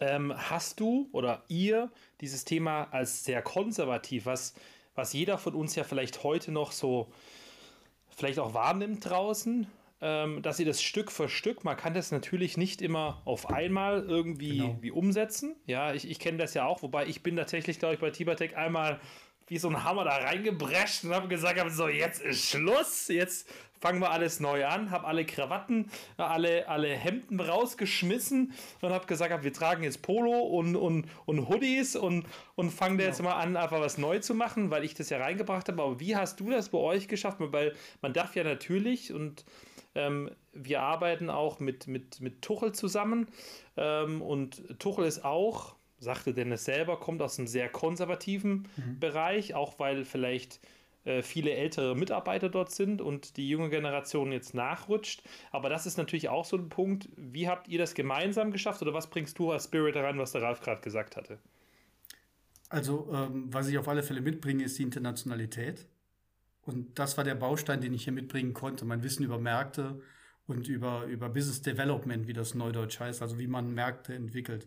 ähm, 0.00 0.32
hast 0.36 0.80
du 0.80 1.08
oder 1.12 1.44
ihr 1.48 1.90
dieses 2.20 2.44
Thema 2.44 2.84
als 2.90 3.24
sehr 3.24 3.42
konservativ, 3.42 4.26
was, 4.26 4.54
was 4.94 5.12
jeder 5.12 5.38
von 5.38 5.54
uns 5.54 5.74
ja 5.74 5.84
vielleicht 5.84 6.22
heute 6.22 6.52
noch 6.52 6.72
so 6.72 7.10
vielleicht 8.10 8.38
auch 8.38 8.54
wahrnimmt 8.54 9.08
draußen, 9.08 9.66
ähm, 10.00 10.42
dass 10.42 10.60
ihr 10.60 10.66
das 10.66 10.82
Stück 10.82 11.10
für 11.10 11.28
Stück, 11.28 11.64
man 11.64 11.76
kann 11.76 11.94
das 11.94 12.10
natürlich 12.10 12.56
nicht 12.56 12.82
immer 12.82 13.22
auf 13.24 13.50
einmal 13.50 14.02
irgendwie 14.02 14.58
genau. 14.58 14.78
wie 14.80 14.90
umsetzen. 14.90 15.56
Ja, 15.66 15.94
ich, 15.94 16.10
ich 16.10 16.18
kenne 16.18 16.38
das 16.38 16.54
ja 16.54 16.66
auch, 16.66 16.82
wobei 16.82 17.06
ich 17.06 17.22
bin 17.22 17.36
tatsächlich, 17.36 17.78
glaube 17.78 17.94
ich, 17.94 18.00
bei 18.00 18.10
Tibertech 18.10 18.56
einmal 18.56 19.00
wie 19.48 19.58
so 19.58 19.68
ein 19.68 19.84
Hammer 19.84 20.04
da 20.04 20.16
reingebrescht 20.16 21.04
und 21.04 21.14
habe 21.14 21.28
gesagt, 21.28 21.60
so 21.72 21.88
jetzt 21.88 22.20
ist 22.20 22.48
Schluss, 22.48 23.08
jetzt 23.08 23.48
fangen 23.80 24.00
wir 24.00 24.10
alles 24.10 24.40
neu 24.40 24.66
an, 24.66 24.90
habe 24.90 25.06
alle 25.06 25.24
Krawatten, 25.24 25.90
alle, 26.16 26.68
alle 26.68 26.88
Hemden 26.88 27.40
rausgeschmissen 27.40 28.52
und 28.80 28.92
habe 28.92 29.06
gesagt, 29.06 29.44
wir 29.44 29.52
tragen 29.52 29.84
jetzt 29.84 30.02
Polo 30.02 30.40
und, 30.40 30.76
und, 30.76 31.06
und 31.26 31.48
Hoodies 31.48 31.94
und, 31.96 32.26
und 32.54 32.70
fangen 32.70 32.98
genau. 32.98 33.08
jetzt 33.08 33.22
mal 33.22 33.34
an, 33.34 33.56
einfach 33.56 33.80
was 33.80 33.98
neu 33.98 34.18
zu 34.18 34.34
machen, 34.34 34.70
weil 34.70 34.84
ich 34.84 34.94
das 34.94 35.10
ja 35.10 35.18
reingebracht 35.18 35.68
habe. 35.68 35.82
Aber 35.82 36.00
wie 36.00 36.16
hast 36.16 36.40
du 36.40 36.50
das 36.50 36.70
bei 36.70 36.78
euch 36.78 37.06
geschafft? 37.08 37.38
Weil 37.38 37.74
man 38.02 38.12
darf 38.12 38.34
ja 38.34 38.44
natürlich 38.44 39.12
und 39.12 39.44
ähm, 39.94 40.30
wir 40.52 40.82
arbeiten 40.82 41.30
auch 41.30 41.60
mit, 41.60 41.86
mit, 41.86 42.20
mit 42.20 42.42
Tuchel 42.42 42.72
zusammen 42.72 43.28
ähm, 43.76 44.20
und 44.20 44.78
Tuchel 44.80 45.06
ist 45.06 45.24
auch 45.24 45.75
sagte 45.98 46.34
Dennis 46.34 46.64
selber, 46.64 46.98
kommt 46.98 47.22
aus 47.22 47.38
einem 47.38 47.48
sehr 47.48 47.68
konservativen 47.68 48.68
mhm. 48.76 49.00
Bereich, 49.00 49.54
auch 49.54 49.78
weil 49.78 50.04
vielleicht 50.04 50.60
äh, 51.04 51.22
viele 51.22 51.52
ältere 51.52 51.96
Mitarbeiter 51.96 52.48
dort 52.48 52.72
sind 52.72 53.00
und 53.00 53.36
die 53.36 53.48
junge 53.48 53.70
Generation 53.70 54.32
jetzt 54.32 54.54
nachrutscht. 54.54 55.22
Aber 55.52 55.68
das 55.68 55.86
ist 55.86 55.96
natürlich 55.96 56.28
auch 56.28 56.44
so 56.44 56.56
ein 56.56 56.68
Punkt. 56.68 57.08
Wie 57.16 57.48
habt 57.48 57.68
ihr 57.68 57.78
das 57.78 57.94
gemeinsam 57.94 58.50
geschafft 58.50 58.82
oder 58.82 58.92
was 58.92 59.08
bringst 59.08 59.38
du 59.38 59.52
als 59.52 59.64
Spirit 59.64 59.96
rein, 59.96 60.18
was 60.18 60.32
der 60.32 60.42
Ralf 60.42 60.60
gerade 60.60 60.80
gesagt 60.80 61.16
hatte? 61.16 61.38
Also, 62.68 63.08
ähm, 63.12 63.52
was 63.52 63.68
ich 63.68 63.78
auf 63.78 63.88
alle 63.88 64.02
Fälle 64.02 64.20
mitbringe, 64.20 64.64
ist 64.64 64.78
die 64.78 64.82
Internationalität. 64.82 65.86
Und 66.62 66.98
das 66.98 67.16
war 67.16 67.22
der 67.22 67.36
Baustein, 67.36 67.80
den 67.80 67.94
ich 67.94 68.04
hier 68.04 68.12
mitbringen 68.12 68.52
konnte. 68.52 68.84
Mein 68.84 69.04
Wissen 69.04 69.24
über 69.24 69.38
Märkte 69.38 70.00
und 70.48 70.66
über, 70.66 71.04
über 71.04 71.28
Business 71.28 71.62
Development, 71.62 72.26
wie 72.26 72.32
das 72.32 72.56
Neudeutsch 72.56 72.98
heißt, 72.98 73.22
also 73.22 73.38
wie 73.38 73.46
man 73.46 73.72
Märkte 73.72 74.14
entwickelt. 74.14 74.66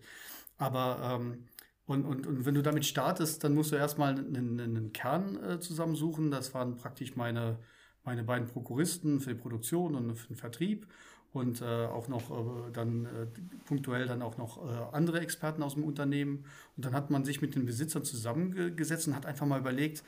Aber 0.60 1.20
ähm, 1.20 1.46
und, 1.88 2.06
und, 2.06 2.28
und 2.28 2.46
wenn 2.46 2.54
du 2.54 2.62
damit 2.62 2.86
startest, 2.86 3.44
dann 3.44 3.56
musst 3.56 3.72
du 3.72 3.76
erstmal 3.76 4.14
einen, 4.14 4.60
einen 4.60 4.94
Kern 4.94 5.44
äh, 5.44 5.60
zusammensuchen. 5.60 6.30
Das 6.30 6.54
waren 6.54 6.76
praktisch 6.76 7.16
meine, 7.16 7.58
meine 8.04 8.24
beiden 8.24 8.48
Prokuristen 8.48 9.20
für 9.20 9.34
die 9.34 9.40
Produktion 9.40 9.96
und 9.96 10.16
für 10.16 10.28
den 10.28 10.36
Vertrieb 10.36 10.86
und 11.34 11.62
äh, 11.62 11.66
auch 11.66 12.08
noch 12.08 12.30
äh, 12.30 12.72
dann 12.72 13.06
äh, 13.06 13.28
punktuell 13.66 14.06
dann 14.06 14.22
auch 14.22 14.38
noch 14.38 14.58
äh, 14.58 14.96
andere 14.96 15.20
Experten 15.20 15.64
aus 15.64 15.74
dem 15.74 15.84
Unternehmen. 15.84 16.46
Und 16.76 16.86
dann 16.86 16.94
hat 16.94 17.10
man 17.10 17.26
sich 17.26 17.42
mit 17.42 17.56
den 17.56 17.66
Besitzern 17.66 18.04
zusammengesetzt 18.04 19.08
und 19.08 19.16
hat 19.16 19.26
einfach 19.26 19.48
mal 19.48 19.60
überlegt, 19.60 20.04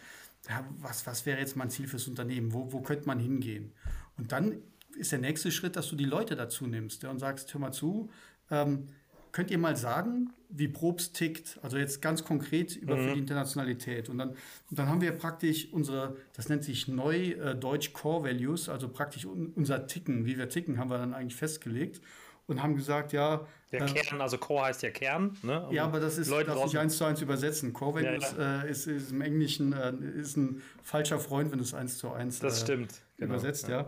ja, 0.49 0.63
was, 0.79 1.05
was 1.05 1.25
wäre 1.25 1.39
jetzt 1.39 1.55
mein 1.55 1.69
Ziel 1.69 1.87
fürs 1.87 2.07
Unternehmen? 2.07 2.53
Wo, 2.53 2.71
wo 2.71 2.81
könnte 2.81 3.07
man 3.07 3.19
hingehen? 3.19 3.71
Und 4.17 4.31
dann 4.31 4.57
ist 4.95 5.11
der 5.11 5.19
nächste 5.19 5.51
Schritt, 5.51 5.75
dass 5.75 5.89
du 5.89 5.95
die 5.95 6.05
Leute 6.05 6.35
dazu 6.35 6.67
nimmst 6.67 7.03
ja, 7.03 7.09
und 7.09 7.19
sagst, 7.19 7.53
hör 7.53 7.61
mal 7.61 7.71
zu, 7.71 8.09
ähm, 8.49 8.87
Könnt 9.31 9.51
ihr 9.51 9.57
mal 9.57 9.75
sagen, 9.77 10.31
wie 10.49 10.67
Probst 10.67 11.15
tickt? 11.15 11.59
Also 11.61 11.77
jetzt 11.77 12.01
ganz 12.01 12.23
konkret 12.25 12.75
über 12.75 12.95
mhm. 12.95 13.07
für 13.07 13.13
die 13.13 13.19
Internationalität. 13.19 14.09
Und 14.09 14.17
dann, 14.17 14.29
und 14.29 14.79
dann 14.79 14.87
haben 14.87 15.01
wir 15.01 15.11
praktisch 15.11 15.71
unsere, 15.71 16.17
das 16.33 16.49
nennt 16.49 16.63
sich 16.63 16.87
neu 16.87 17.31
äh, 17.31 17.55
Deutsch 17.55 17.93
Core 17.93 18.25
Values, 18.25 18.67
also 18.67 18.89
praktisch 18.89 19.25
un, 19.25 19.53
unser 19.55 19.87
Ticken, 19.87 20.25
wie 20.25 20.37
wir 20.37 20.49
ticken, 20.49 20.77
haben 20.77 20.89
wir 20.89 20.97
dann 20.97 21.13
eigentlich 21.13 21.35
festgelegt 21.35 22.01
und 22.47 22.61
haben 22.61 22.75
gesagt, 22.75 23.13
ja. 23.13 23.47
Der 23.71 23.83
äh, 23.83 23.85
Kern, 23.85 24.19
also 24.19 24.37
Core 24.37 24.65
heißt 24.65 24.83
ja 24.83 24.91
Kern, 24.91 25.37
ne? 25.41 25.65
Um 25.67 25.73
ja, 25.73 25.85
aber 25.85 26.01
das 26.01 26.17
ist, 26.17 26.29
Leute 26.29 26.51
darf 26.51 26.65
ich 26.65 26.77
eins 26.77 26.97
zu 26.97 27.05
eins 27.05 27.21
übersetzen. 27.21 27.71
Core 27.71 28.03
Values 28.03 28.35
ja, 28.37 28.57
ja. 28.57 28.63
Äh, 28.63 28.71
ist, 28.71 28.87
ist, 28.87 29.11
im 29.11 29.21
Englischen 29.21 29.71
äh, 29.71 29.93
ist 30.19 30.35
ein 30.35 30.61
falscher 30.83 31.19
Freund, 31.19 31.51
wenn 31.51 31.59
du 31.59 31.63
es 31.63 31.73
eins 31.73 31.97
zu 31.97 32.11
eins 32.11 32.39
das 32.39 32.59
äh, 32.59 32.63
stimmt. 32.65 33.01
Genau, 33.17 33.33
übersetzt, 33.33 33.69
ja. 33.69 33.81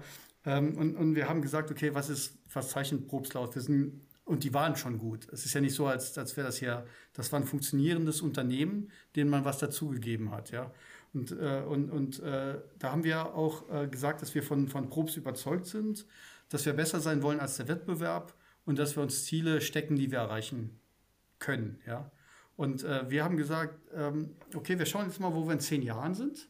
ja. 0.46 0.58
Ähm, 0.58 0.78
und, 0.78 0.96
und 0.96 1.16
wir 1.16 1.28
haben 1.28 1.42
gesagt, 1.42 1.72
okay, 1.72 1.94
was 1.94 2.10
ist, 2.10 2.38
was 2.54 2.70
zeichnet 2.70 3.08
Probst 3.08 3.36
aus? 3.36 3.54
Wir 3.56 3.62
sind 3.62 4.02
und 4.26 4.44
die 4.44 4.54
waren 4.54 4.76
schon 4.76 4.98
gut. 4.98 5.28
Es 5.32 5.46
ist 5.46 5.54
ja 5.54 5.62
nicht 5.62 5.76
so, 5.76 5.86
als, 5.88 6.18
als 6.18 6.38
wäre 6.38 6.48
das 6.48 6.60
ja, 6.60 6.86
das 7.14 7.32
war 7.32 7.40
ein 7.40 7.46
funktionierendes 7.46 8.22
Unternehmen, 8.22 8.90
denen 9.16 9.30
man 9.30 9.46
was 9.46 9.58
dazugegeben 9.60 10.32
hat, 10.32 10.52
ja. 10.52 10.72
Und, 11.14 11.32
äh, 11.32 11.62
und, 11.68 11.92
und 11.92 12.20
äh, 12.22 12.60
da 12.80 12.92
haben 12.92 13.04
wir 13.04 13.36
auch 13.36 13.70
äh, 13.70 13.88
gesagt, 13.88 14.22
dass 14.22 14.34
wir 14.34 14.42
von, 14.42 14.68
von 14.68 14.90
Probst 14.90 15.16
überzeugt 15.16 15.68
sind, 15.68 16.06
dass 16.50 16.66
wir 16.66 16.74
besser 16.74 17.00
sein 17.00 17.22
wollen 17.22 17.40
als 17.40 17.58
der 17.58 17.68
Wettbewerb 17.68 18.34
und 18.66 18.80
dass 18.80 18.96
wir 18.96 19.04
uns 19.04 19.26
Ziele 19.26 19.62
stecken, 19.62 19.96
die 19.96 20.12
wir 20.12 20.20
erreichen 20.20 20.80
können, 21.40 21.80
ja. 21.86 22.12
Und 22.56 22.84
äh, 22.84 23.10
wir 23.10 23.24
haben 23.24 23.36
gesagt, 23.36 23.80
ähm, 23.96 24.36
okay, 24.54 24.78
wir 24.78 24.86
schauen 24.86 25.08
jetzt 25.08 25.20
mal, 25.20 25.34
wo 25.34 25.46
wir 25.46 25.54
in 25.54 25.60
zehn 25.60 25.82
Jahren 25.82 26.14
sind. 26.14 26.48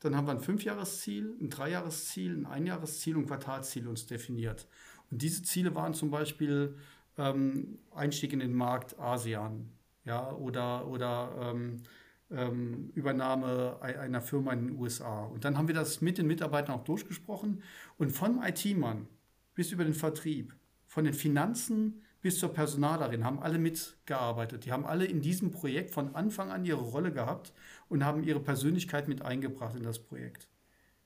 Dann 0.00 0.14
haben 0.14 0.26
wir 0.26 0.32
ein 0.32 0.40
Fünfjahresziel, 0.40 1.36
ein 1.40 1.50
Dreijahresziel, 1.50 2.36
ein 2.36 2.46
Einjahresziel 2.46 3.16
und 3.16 3.26
Quartalsziel 3.26 3.88
uns 3.88 4.06
definiert. 4.06 4.68
Und 5.10 5.22
diese 5.22 5.42
Ziele 5.42 5.74
waren 5.74 5.94
zum 5.94 6.10
Beispiel 6.10 6.76
ähm, 7.18 7.78
Einstieg 7.94 8.32
in 8.32 8.40
den 8.40 8.54
Markt 8.54 8.98
ASEAN 8.98 9.70
ja, 10.04 10.32
oder, 10.32 10.86
oder 10.86 11.52
ähm, 11.52 11.82
ähm, 12.30 12.90
Übernahme 12.94 13.78
einer 13.80 14.20
Firma 14.20 14.52
in 14.52 14.68
den 14.68 14.78
USA. 14.78 15.24
Und 15.24 15.44
dann 15.44 15.58
haben 15.58 15.68
wir 15.68 15.74
das 15.74 16.00
mit 16.00 16.18
den 16.18 16.26
Mitarbeitern 16.26 16.76
auch 16.76 16.84
durchgesprochen. 16.84 17.62
Und 17.96 18.10
vom 18.10 18.42
IT-Mann 18.42 19.06
bis 19.54 19.72
über 19.72 19.84
den 19.84 19.94
Vertrieb, 19.94 20.54
von 20.86 21.04
den 21.04 21.14
Finanzen 21.14 22.02
bis 22.20 22.38
zur 22.38 22.52
Personalerin 22.52 23.24
haben 23.24 23.38
alle 23.38 23.58
mitgearbeitet. 23.58 24.64
Die 24.64 24.72
haben 24.72 24.84
alle 24.84 25.04
in 25.04 25.20
diesem 25.20 25.50
Projekt 25.50 25.90
von 25.90 26.14
Anfang 26.14 26.50
an 26.50 26.64
ihre 26.64 26.80
Rolle 26.80 27.12
gehabt 27.12 27.52
und 27.88 28.04
haben 28.04 28.24
ihre 28.24 28.40
Persönlichkeit 28.40 29.08
mit 29.08 29.22
eingebracht 29.22 29.76
in 29.76 29.84
das 29.84 30.00
Projekt. 30.00 30.48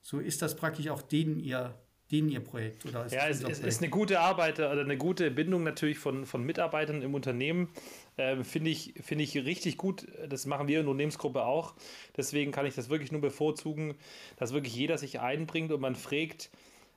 So 0.01 0.19
ist 0.19 0.43
das 0.43 0.57
praktisch 0.57 0.89
auch 0.89 1.03
denen 1.03 1.39
ihr 1.39 1.79
denen 2.13 2.29
ihr 2.29 2.41
Projekt? 2.41 2.85
Oder 2.85 3.07
ja, 3.09 3.27
es, 3.29 3.43
es 3.43 3.61
ist 3.61 3.83
eine 3.83 3.91
gute 3.91 4.21
Arbeit 4.21 4.59
oder 4.59 4.81
eine 4.83 4.97
gute 4.97 5.31
Bindung 5.31 5.65
natürlich 5.65 5.99
von, 5.99 6.27
von 6.27 6.45
Mitarbeitern 6.45 7.03
im 7.03 7.15
Unternehmen. 7.15 7.69
Äh, 8.17 8.45
Finde 8.45 8.71
ich, 8.71 8.95
find 9.03 9.21
ich 9.21 9.35
richtig 9.35 9.79
gut. 9.79 10.07
Das 10.29 10.47
machen 10.47 10.69
wir 10.69 10.79
in 10.79 10.85
der 10.85 10.91
Unternehmensgruppe 10.91 11.45
auch. 11.45 11.75
Deswegen 12.17 12.53
kann 12.53 12.67
ich 12.67 12.75
das 12.75 12.91
wirklich 12.91 13.11
nur 13.11 13.23
bevorzugen, 13.23 13.95
dass 14.37 14.53
wirklich 14.53 14.77
jeder 14.77 14.99
sich 14.99 15.21
einbringt 15.21 15.73
und 15.73 15.81
man 15.81 15.97
fragt, 15.97 16.51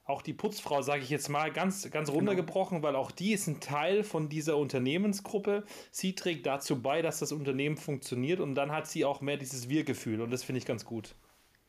auch 0.08 0.22
die 0.22 0.34
Putzfrau, 0.34 0.84
sage 0.84 1.02
ich 1.02 1.10
jetzt 1.10 1.30
mal, 1.30 1.52
ganz, 1.52 1.90
ganz 1.90 2.10
genau. 2.10 2.20
runtergebrochen, 2.20 2.78
genau. 2.78 2.88
weil 2.88 2.96
auch 2.96 3.10
die 3.10 3.34
ist 3.34 3.48
ein 3.48 3.60
Teil 3.60 4.04
von 4.04 4.30
dieser 4.30 4.58
Unternehmensgruppe. 4.58 5.64
Sie 5.90 6.14
trägt 6.14 6.46
dazu 6.46 6.80
bei, 6.80 7.02
dass 7.02 7.20
das 7.20 7.32
Unternehmen 7.32 7.76
funktioniert 7.76 8.40
und 8.40 8.54
dann 8.54 8.72
hat 8.72 8.88
sie 8.88 9.04
auch 9.04 9.22
mehr 9.22 9.38
dieses 9.38 9.68
Wir-Gefühl 9.68 10.22
und 10.22 10.30
das 10.30 10.44
finde 10.44 10.60
ich 10.60 10.66
ganz 10.66 10.86
gut. 10.86 11.16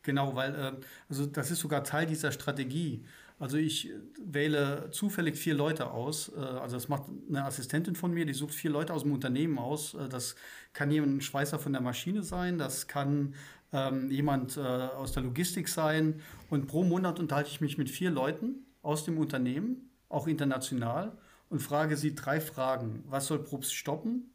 Genau, 0.03 0.35
weil 0.35 0.53
äh, 0.55 0.71
also 1.09 1.25
das 1.25 1.51
ist 1.51 1.59
sogar 1.59 1.83
Teil 1.83 2.05
dieser 2.05 2.31
Strategie. 2.31 3.03
Also 3.39 3.57
ich 3.57 3.91
wähle 4.19 4.89
zufällig 4.91 5.37
vier 5.37 5.53
Leute 5.53 5.91
aus. 5.91 6.31
Äh, 6.35 6.39
also 6.39 6.75
das 6.75 6.87
macht 6.87 7.03
eine 7.29 7.45
Assistentin 7.45 7.95
von 7.95 8.13
mir, 8.13 8.25
die 8.25 8.33
sucht 8.33 8.53
vier 8.53 8.71
Leute 8.71 8.93
aus 8.93 9.03
dem 9.03 9.11
Unternehmen 9.11 9.59
aus. 9.59 9.93
Äh, 9.93 10.09
das 10.09 10.35
kann 10.73 10.89
jemand 10.89 11.17
ein 11.17 11.21
Schweißer 11.21 11.59
von 11.59 11.73
der 11.73 11.81
Maschine 11.81 12.23
sein, 12.23 12.57
das 12.57 12.87
kann 12.87 13.35
ähm, 13.73 14.09
jemand 14.09 14.57
äh, 14.57 14.61
aus 14.61 15.11
der 15.11 15.23
Logistik 15.23 15.69
sein. 15.69 16.21
Und 16.49 16.67
pro 16.67 16.83
Monat 16.83 17.19
unterhalte 17.19 17.49
ich 17.49 17.61
mich 17.61 17.77
mit 17.77 17.89
vier 17.89 18.09
Leuten 18.09 18.65
aus 18.81 19.05
dem 19.05 19.17
Unternehmen, 19.19 19.91
auch 20.09 20.27
international, 20.27 21.17
und 21.49 21.59
frage 21.59 21.95
sie 21.95 22.15
drei 22.15 22.41
Fragen. 22.41 23.03
Was 23.07 23.27
soll 23.27 23.43
Probst 23.43 23.73
stoppen? 23.73 24.31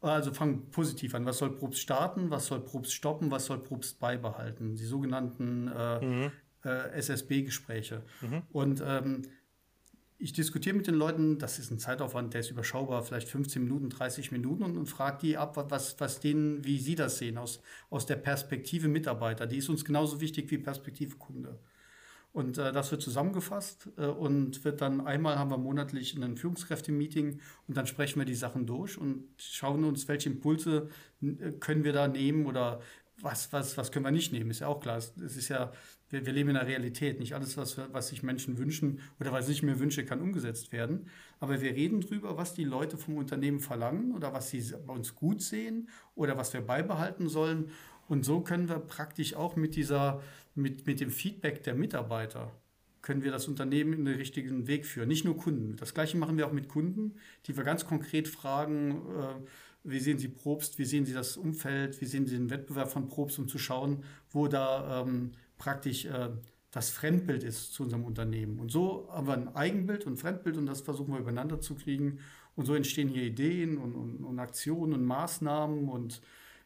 Also 0.00 0.32
fangen 0.32 0.70
positiv 0.70 1.14
an. 1.14 1.24
Was 1.24 1.38
soll 1.38 1.50
Probst 1.50 1.80
starten? 1.80 2.30
Was 2.30 2.46
soll 2.46 2.60
Probst 2.60 2.92
stoppen? 2.92 3.30
Was 3.30 3.46
soll 3.46 3.58
Probst 3.58 3.98
beibehalten? 3.98 4.76
Die 4.76 4.84
sogenannten 4.84 5.68
äh, 5.68 6.04
mhm 6.04 6.32
äh, 6.68 6.98
SSB-Gespräche. 6.98 8.02
Mhm. 8.20 8.42
Und 8.52 8.82
ähm, 8.84 9.22
ich 10.20 10.32
diskutiere 10.32 10.76
mit 10.76 10.86
den 10.88 10.94
Leuten, 10.94 11.38
das 11.38 11.60
ist 11.60 11.70
ein 11.70 11.78
Zeitaufwand, 11.78 12.34
der 12.34 12.40
ist 12.40 12.50
überschaubar, 12.50 13.04
vielleicht 13.04 13.28
15 13.28 13.62
Minuten, 13.62 13.88
30 13.88 14.32
Minuten 14.32 14.64
und, 14.64 14.76
und 14.76 14.86
frage 14.86 15.18
die 15.22 15.36
ab, 15.36 15.56
was, 15.70 15.98
was 16.00 16.18
denen, 16.18 16.64
wie 16.64 16.78
sie 16.78 16.96
das 16.96 17.18
sehen 17.18 17.38
aus, 17.38 17.60
aus 17.88 18.04
der 18.04 18.16
Perspektive 18.16 18.88
Mitarbeiter. 18.88 19.46
Die 19.46 19.58
ist 19.58 19.68
uns 19.68 19.84
genauso 19.84 20.20
wichtig 20.20 20.50
wie 20.50 20.58
Perspektive 20.58 21.16
Kunde. 21.16 21.60
Und 22.32 22.58
äh, 22.58 22.72
das 22.72 22.90
wird 22.90 23.00
zusammengefasst 23.00 23.88
äh, 23.96 24.06
und 24.06 24.64
wird 24.64 24.80
dann 24.80 25.00
einmal 25.00 25.38
haben 25.38 25.50
wir 25.50 25.58
monatlich 25.58 26.14
ein 26.14 26.36
Führungskräfte-Meeting 26.36 27.40
und 27.66 27.76
dann 27.76 27.86
sprechen 27.86 28.20
wir 28.20 28.26
die 28.26 28.34
Sachen 28.34 28.66
durch 28.66 28.98
und 28.98 29.24
schauen 29.38 29.84
uns, 29.84 30.08
welche 30.08 30.28
Impulse 30.28 30.90
äh, 31.22 31.52
können 31.52 31.84
wir 31.84 31.92
da 31.92 32.06
nehmen 32.06 32.46
oder 32.46 32.80
was, 33.20 33.52
was, 33.52 33.76
was 33.76 33.92
können 33.92 34.04
wir 34.04 34.10
nicht 34.10 34.32
nehmen, 34.32 34.50
ist 34.50 34.60
ja 34.60 34.68
auch 34.68 34.80
klar. 34.80 34.98
Es 34.98 35.16
ist 35.16 35.48
ja, 35.48 35.72
wir, 36.10 36.24
wir 36.26 36.32
leben 36.32 36.50
in 36.50 36.54
der 36.54 36.66
Realität. 36.66 37.18
Nicht 37.18 37.34
alles, 37.34 37.56
was, 37.56 37.78
was 37.92 38.08
sich 38.08 38.22
Menschen 38.22 38.58
wünschen 38.58 39.00
oder 39.20 39.32
was 39.32 39.48
ich 39.48 39.62
mir 39.62 39.78
wünsche, 39.78 40.04
kann 40.04 40.20
umgesetzt 40.20 40.72
werden. 40.72 41.08
Aber 41.40 41.60
wir 41.60 41.72
reden 41.72 42.00
drüber, 42.00 42.36
was 42.36 42.54
die 42.54 42.64
Leute 42.64 42.96
vom 42.96 43.16
Unternehmen 43.16 43.60
verlangen 43.60 44.14
oder 44.14 44.32
was 44.32 44.50
sie 44.50 44.62
bei 44.86 44.92
uns 44.92 45.14
gut 45.14 45.42
sehen 45.42 45.88
oder 46.14 46.36
was 46.36 46.52
wir 46.52 46.60
beibehalten 46.60 47.28
sollen. 47.28 47.70
Und 48.08 48.24
so 48.24 48.40
können 48.40 48.68
wir 48.68 48.78
praktisch 48.78 49.34
auch 49.34 49.56
mit 49.56 49.76
dieser, 49.76 50.22
mit, 50.54 50.86
mit 50.86 51.00
dem 51.00 51.10
Feedback 51.10 51.62
der 51.62 51.74
Mitarbeiter 51.74 52.52
können 53.00 53.22
wir 53.22 53.30
das 53.30 53.48
Unternehmen 53.48 53.92
in 53.92 54.04
den 54.04 54.16
richtigen 54.16 54.66
Weg 54.66 54.84
führen. 54.84 55.08
Nicht 55.08 55.24
nur 55.24 55.36
Kunden. 55.36 55.76
Das 55.76 55.94
gleiche 55.94 56.16
machen 56.16 56.36
wir 56.36 56.46
auch 56.46 56.52
mit 56.52 56.68
Kunden, 56.68 57.14
die 57.46 57.56
wir 57.56 57.64
ganz 57.64 57.86
konkret 57.86 58.28
fragen, 58.28 59.02
äh, 59.18 59.46
wie 59.84 60.00
sehen 60.00 60.18
Sie 60.18 60.28
Probst, 60.28 60.78
wie 60.78 60.84
sehen 60.84 61.06
Sie 61.06 61.12
das 61.12 61.36
Umfeld, 61.36 62.00
wie 62.00 62.06
sehen 62.06 62.26
Sie 62.26 62.36
den 62.36 62.50
Wettbewerb 62.50 62.90
von 62.90 63.08
Probst, 63.08 63.38
um 63.38 63.48
zu 63.48 63.58
schauen, 63.58 64.04
wo 64.30 64.48
da 64.48 65.02
ähm, 65.02 65.32
praktisch 65.56 66.04
äh, 66.04 66.30
das 66.70 66.90
Fremdbild 66.90 67.42
ist 67.42 67.72
zu 67.72 67.84
unserem 67.84 68.04
Unternehmen. 68.04 68.58
Und 68.58 68.70
so 68.70 69.08
haben 69.10 69.26
wir 69.26 69.34
ein 69.34 69.56
Eigenbild 69.56 70.06
und 70.06 70.18
Fremdbild 70.18 70.56
und 70.58 70.66
das 70.66 70.82
versuchen 70.82 71.12
wir 71.12 71.20
übereinander 71.20 71.60
zu 71.60 71.74
kriegen. 71.74 72.20
Und 72.56 72.66
so 72.66 72.74
entstehen 72.74 73.08
hier 73.08 73.22
Ideen 73.22 73.78
und, 73.78 73.94
und, 73.94 74.24
und 74.24 74.38
Aktionen 74.38 74.92
und 74.92 75.04
Maßnahmen 75.04 75.88
und 75.88 76.20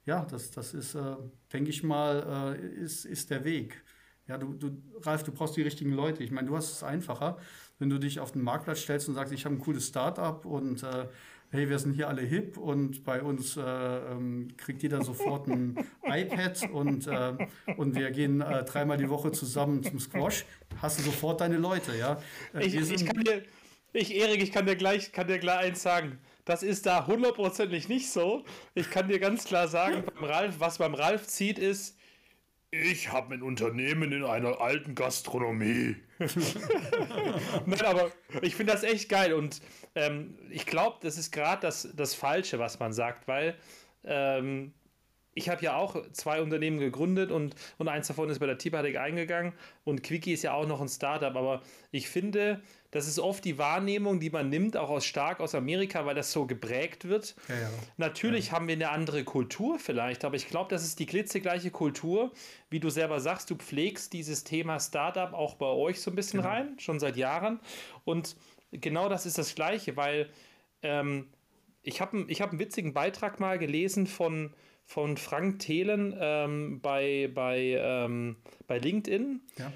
ja, 0.05 0.25
das, 0.25 0.51
das 0.51 0.75
ist, 0.75 0.95
äh, 0.95 1.17
denke 1.53 1.71
ich 1.71 1.83
mal, 1.83 2.57
äh, 2.59 2.83
ist, 2.83 3.05
ist 3.05 3.31
der 3.31 3.45
Weg. 3.45 3.85
Ja, 4.27 4.39
du, 4.39 4.53
du, 4.55 4.83
Ralf, 5.03 5.23
du 5.23 5.33
brauchst 5.33 5.57
die 5.57 5.63
richtigen 5.63 5.93
Leute. 5.93 6.25
Ich 6.25 6.31
meine, 6.31 6.49
du 6.49 6.57
hast 6.57 6.73
es 6.73 6.83
einfacher, 6.83 7.39
wenn 7.79 7.91
du 7.91 7.99
dich 7.99 8.19
auf 8.19 8.33
den 8.33 8.43
Marktplatz 8.43 8.81
stellst 8.81 9.09
und 9.09 9.15
sagst, 9.15 9.33
ich 9.33 9.45
habe 9.45 9.55
ein 9.55 9.61
cooles 9.61 9.89
Start-up 9.89 10.45
und 10.45 10.83
äh, 10.83 11.07
hey, 11.53 11.69
wir 11.69 11.79
sind 11.79 11.93
hier 11.93 12.09
alle 12.09 12.23
hip 12.23 12.57
und 12.57 13.05
bei 13.05 13.23
uns 13.23 13.59
äh, 13.59 13.61
ähm, 13.61 14.49
kriegt 14.57 14.83
jeder 14.83 15.05
sofort 15.05 15.47
ein 15.49 15.77
iPad 16.03 16.71
und, 16.73 17.07
äh, 17.07 17.35
und 17.77 17.95
wir 17.95 18.11
gehen 18.11 18.41
äh, 18.41 18.65
dreimal 18.65 18.97
die 18.97 19.11
Woche 19.11 19.33
zusammen 19.33 19.83
zum 19.83 20.01
Squash, 20.01 20.47
hast 20.81 20.99
du 20.99 21.03
sofort 21.03 21.43
deine 21.43 21.59
Leute, 21.59 21.95
ja. 21.97 22.19
Äh, 22.55 22.67
ich, 22.67 22.75
ich, 22.75 23.05
kann 23.05 23.23
dir, 23.23 23.43
ich, 23.93 24.15
Erik, 24.15 24.43
ich 24.43 24.51
kann 24.51 24.65
dir 24.65 24.77
gleich, 24.77 25.13
kann 25.13 25.29
dir 25.29 25.39
gleich 25.39 25.59
eins 25.59 25.83
sagen. 25.83 26.19
Das 26.47 26.63
ist 26.63 26.87
da 26.87 27.07
hundertprozentig 27.07 27.89
nicht 27.89 28.11
so. 28.11 28.45
Ich 28.75 28.91
kann 28.91 29.09
dir 29.09 29.21
ganz 29.21 29.45
klar 29.45 29.69
sagen, 29.69 30.03
beim 30.15 30.25
Ralf, 30.25 30.55
was 30.59 30.79
beim 30.79 30.95
Ralf 30.95 31.27
zieht, 31.29 31.59
ist, 31.59 31.99
ich 32.73 33.13
habe 33.13 33.35
ein 33.35 33.43
Unternehmen 33.43 34.13
in 34.13 34.25
einer 34.25 34.61
alten 34.61 34.95
Gastronomie. 34.95 35.97
Nein, 37.67 37.83
aber 37.85 38.11
ich 38.41 38.57
finde 38.57 38.73
das 38.73 38.83
echt 38.83 39.11
geil 39.11 39.35
und 39.35 39.61
ähm, 39.95 40.39
ich 40.51 40.65
glaube, 40.65 40.97
das 41.03 41.19
ist 41.19 41.33
gerade 41.33 41.61
das, 41.61 41.89
das 41.95 42.15
Falsche, 42.15 42.59
was 42.59 42.81
man 42.81 42.95
sagt, 42.95 43.29
weil 43.29 43.57
ähm, 44.05 44.73
ich 45.35 45.51
habe 45.51 45.63
ja 45.63 45.77
auch 45.77 45.97
zwei 46.13 46.41
Unternehmen 46.41 46.79
gegründet 46.79 47.31
und, 47.31 47.55
und 47.77 47.89
eins 47.89 48.07
davon 48.09 48.31
ist 48.31 48.39
bei 48.39 48.47
der 48.47 48.57
Tipatic 48.57 48.97
eingegangen 48.97 49.53
und 49.85 50.03
Quickie 50.03 50.33
ist 50.33 50.43
ja 50.43 50.55
auch 50.55 50.67
noch 50.67 50.81
ein 50.81 50.89
Startup, 50.89 51.37
aber 51.37 51.61
ich 51.91 52.09
finde, 52.09 52.63
das 52.93 53.09
ist 53.09 53.19
oft 53.19 53.45
die 53.45 53.59
Wahrnehmung, 53.59 54.21
die 54.21 54.31
man 54.31 54.51
nimmt, 54.51 54.77
auch 54.77 54.91
aus 54.91 55.05
stark 55.05 55.41
aus 55.41 55.55
Amerika, 55.55 56.07
weil 56.07 56.15
das 56.15 56.31
so 56.31 56.47
geprägt 56.47 57.09
wird. 57.09 57.35
Ja, 57.49 57.55
ja. 57.55 57.71
Natürlich 57.97 58.49
ja. 58.49 58.53
haben 58.53 58.69
wir 58.69 58.75
eine 58.75 58.91
andere 58.91 59.25
Kultur 59.25 59.79
vielleicht, 59.79 60.25
aber 60.25 60.37
ich 60.37 60.47
glaube, 60.47 60.71
das 60.71 60.85
ist 60.85 60.99
die 60.99 61.07
klitzegleiche 61.07 61.71
Kultur, 61.71 62.33
wie 62.69 62.81
du 62.81 62.91
selber 62.91 63.19
sagst, 63.19 63.51
du 63.51 63.57
pflegst 63.57 64.13
dieses 64.13 64.45
Thema 64.45 64.79
Startup 64.79 65.33
auch 65.33 65.55
bei 65.55 65.67
euch 65.67 66.01
so 66.01 66.11
ein 66.11 66.15
bisschen 66.15 66.43
genau. 66.43 66.53
rein, 66.53 66.79
schon 66.79 67.01
seit 67.01 67.17
Jahren 67.17 67.61
und 68.05 68.37
genau 68.71 69.09
das 69.09 69.25
ist 69.25 69.39
das 69.39 69.55
Gleiche, 69.55 69.97
weil 69.97 70.29
ähm, 70.83 71.29
ich 71.83 72.03
habe 72.03 72.27
ich 72.29 72.43
hab 72.43 72.51
einen 72.51 72.61
witzigen 72.61 72.93
Beitrag 72.93 73.41
mal 73.41 73.59
gelesen 73.59 74.07
von 74.07 74.53
von 74.85 75.17
Frank 75.17 75.61
Thelen 75.61 76.15
ähm, 76.21 76.81
bei, 76.83 77.31
bei, 77.33 77.79
ähm, 77.81 78.37
bei 78.67 78.79
LinkedIn. 78.79 79.41
Ja. 79.57 79.73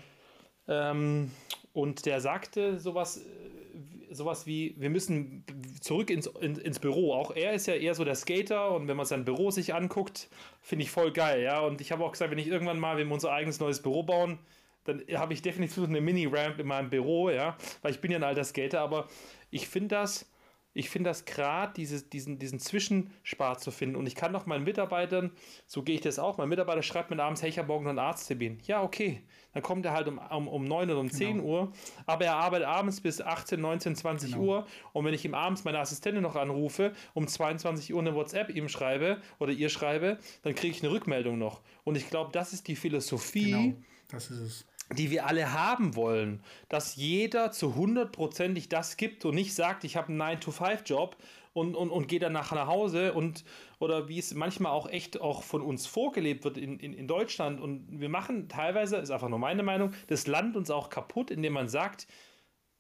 Ähm, 0.68 1.30
und 1.76 2.06
der 2.06 2.22
sagte 2.22 2.80
sowas, 2.80 3.18
äh, 3.18 4.14
sowas 4.14 4.46
wie, 4.46 4.74
wir 4.78 4.88
müssen 4.88 5.44
zurück 5.82 6.08
ins, 6.08 6.26
in, 6.26 6.56
ins 6.56 6.78
Büro. 6.78 7.12
Auch 7.12 7.36
er 7.36 7.52
ist 7.52 7.66
ja 7.66 7.74
eher 7.74 7.94
so 7.94 8.02
der 8.02 8.14
Skater 8.14 8.70
und 8.70 8.88
wenn 8.88 8.96
man 8.96 9.04
sein 9.04 9.26
Büro 9.26 9.50
sich 9.50 9.74
anguckt, 9.74 10.30
finde 10.62 10.84
ich 10.84 10.90
voll 10.90 11.12
geil. 11.12 11.42
Ja? 11.42 11.60
Und 11.60 11.82
ich 11.82 11.92
habe 11.92 12.02
auch 12.02 12.12
gesagt, 12.12 12.30
wenn 12.30 12.38
ich 12.38 12.46
irgendwann 12.46 12.78
mal, 12.78 12.96
wenn 12.96 13.08
wir 13.08 13.12
unser 13.12 13.30
eigenes 13.30 13.60
neues 13.60 13.82
Büro 13.82 14.04
bauen, 14.04 14.38
dann 14.84 15.02
habe 15.16 15.34
ich 15.34 15.42
definitiv 15.42 15.84
eine 15.84 16.00
Mini-Ramp 16.00 16.58
in 16.58 16.66
meinem 16.66 16.88
Büro, 16.88 17.28
ja, 17.28 17.58
weil 17.82 17.90
ich 17.90 18.00
bin 18.00 18.10
ja 18.10 18.16
ein 18.16 18.24
alter 18.24 18.44
Skater, 18.44 18.80
aber 18.80 19.08
ich 19.50 19.68
finde 19.68 19.88
das, 19.88 20.30
ich 20.76 20.90
finde 20.90 21.08
das 21.08 21.24
gerade, 21.24 21.72
diesen, 21.72 22.38
diesen 22.38 22.58
Zwischenspart 22.60 23.60
zu 23.60 23.70
finden. 23.70 23.96
Und 23.96 24.06
ich 24.06 24.14
kann 24.14 24.32
doch 24.34 24.44
meinen 24.44 24.64
Mitarbeitern, 24.64 25.30
so 25.66 25.82
gehe 25.82 25.94
ich 25.94 26.02
das 26.02 26.18
auch, 26.18 26.36
mein 26.36 26.50
Mitarbeiter 26.50 26.82
schreibt 26.82 27.10
mir 27.10 27.22
abends, 27.22 27.40
hey, 27.40 27.48
ich 27.48 27.58
habe 27.58 27.68
morgen 27.68 27.84
noch 27.84 27.90
einen 27.90 27.98
Arzttermin. 27.98 28.58
Ja, 28.64 28.82
okay. 28.82 29.22
Dann 29.54 29.62
kommt 29.62 29.86
er 29.86 29.92
halt 29.92 30.06
um, 30.06 30.18
um, 30.18 30.48
um 30.48 30.64
9 30.64 30.90
oder 30.90 31.00
um 31.00 31.08
genau. 31.08 31.18
10 31.18 31.40
Uhr. 31.40 31.72
Aber 32.04 32.26
er 32.26 32.36
arbeitet 32.36 32.66
abends 32.66 33.00
bis 33.00 33.22
18, 33.22 33.58
19, 33.58 33.96
20 33.96 34.32
genau. 34.32 34.44
Uhr. 34.44 34.66
Und 34.92 35.06
wenn 35.06 35.14
ich 35.14 35.24
ihm 35.24 35.34
abends 35.34 35.64
meine 35.64 35.78
Assistentin 35.78 36.22
noch 36.22 36.36
anrufe, 36.36 36.92
um 37.14 37.26
22 37.26 37.94
Uhr 37.94 38.00
eine 38.00 38.14
WhatsApp 38.14 38.54
ihm 38.54 38.68
schreibe 38.68 39.22
oder 39.38 39.52
ihr 39.52 39.70
schreibe, 39.70 40.18
dann 40.42 40.54
kriege 40.54 40.76
ich 40.76 40.82
eine 40.82 40.92
Rückmeldung 40.92 41.38
noch. 41.38 41.62
Und 41.84 41.96
ich 41.96 42.10
glaube, 42.10 42.32
das 42.32 42.52
ist 42.52 42.68
die 42.68 42.76
Philosophie. 42.76 43.52
Genau, 43.52 43.74
das 44.08 44.30
ist 44.30 44.40
es 44.40 44.66
die 44.94 45.10
wir 45.10 45.26
alle 45.26 45.52
haben 45.52 45.96
wollen, 45.96 46.42
dass 46.68 46.96
jeder 46.96 47.50
zu 47.50 47.74
hundertprozentig 47.74 48.68
das 48.68 48.96
gibt 48.96 49.24
und 49.24 49.34
nicht 49.34 49.54
sagt, 49.54 49.84
ich 49.84 49.96
habe 49.96 50.08
einen 50.08 50.22
9-to-5-Job 50.22 51.16
und, 51.52 51.74
und, 51.74 51.90
und 51.90 52.06
gehe 52.06 52.20
danach 52.20 52.52
nach 52.52 52.66
Hause 52.66 53.12
und 53.14 53.44
oder 53.78 54.08
wie 54.08 54.18
es 54.18 54.34
manchmal 54.34 54.72
auch 54.72 54.88
echt 54.88 55.20
auch 55.20 55.42
von 55.42 55.62
uns 55.62 55.86
vorgelebt 55.86 56.44
wird 56.44 56.56
in, 56.58 56.78
in, 56.78 56.92
in 56.92 57.08
Deutschland. 57.08 57.60
Und 57.60 58.00
wir 58.00 58.08
machen 58.08 58.48
teilweise, 58.48 58.96
ist 58.96 59.10
einfach 59.10 59.28
nur 59.28 59.38
meine 59.38 59.62
Meinung, 59.62 59.92
das 60.06 60.26
Land 60.26 60.56
uns 60.56 60.70
auch 60.70 60.90
kaputt, 60.90 61.30
indem 61.30 61.54
man 61.54 61.68
sagt, 61.68 62.06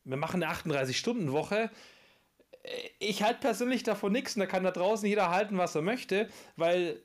wir 0.04 0.16
machen 0.16 0.42
eine 0.42 0.52
38-Stunden-Woche, 0.52 1.70
ich 2.98 3.22
halte 3.22 3.40
persönlich 3.40 3.82
davon 3.82 4.12
nichts 4.12 4.36
und 4.36 4.40
da 4.40 4.46
kann 4.46 4.64
da 4.64 4.70
draußen 4.70 5.08
jeder 5.08 5.30
halten, 5.30 5.58
was 5.58 5.74
er 5.74 5.82
möchte, 5.82 6.28
weil 6.56 7.00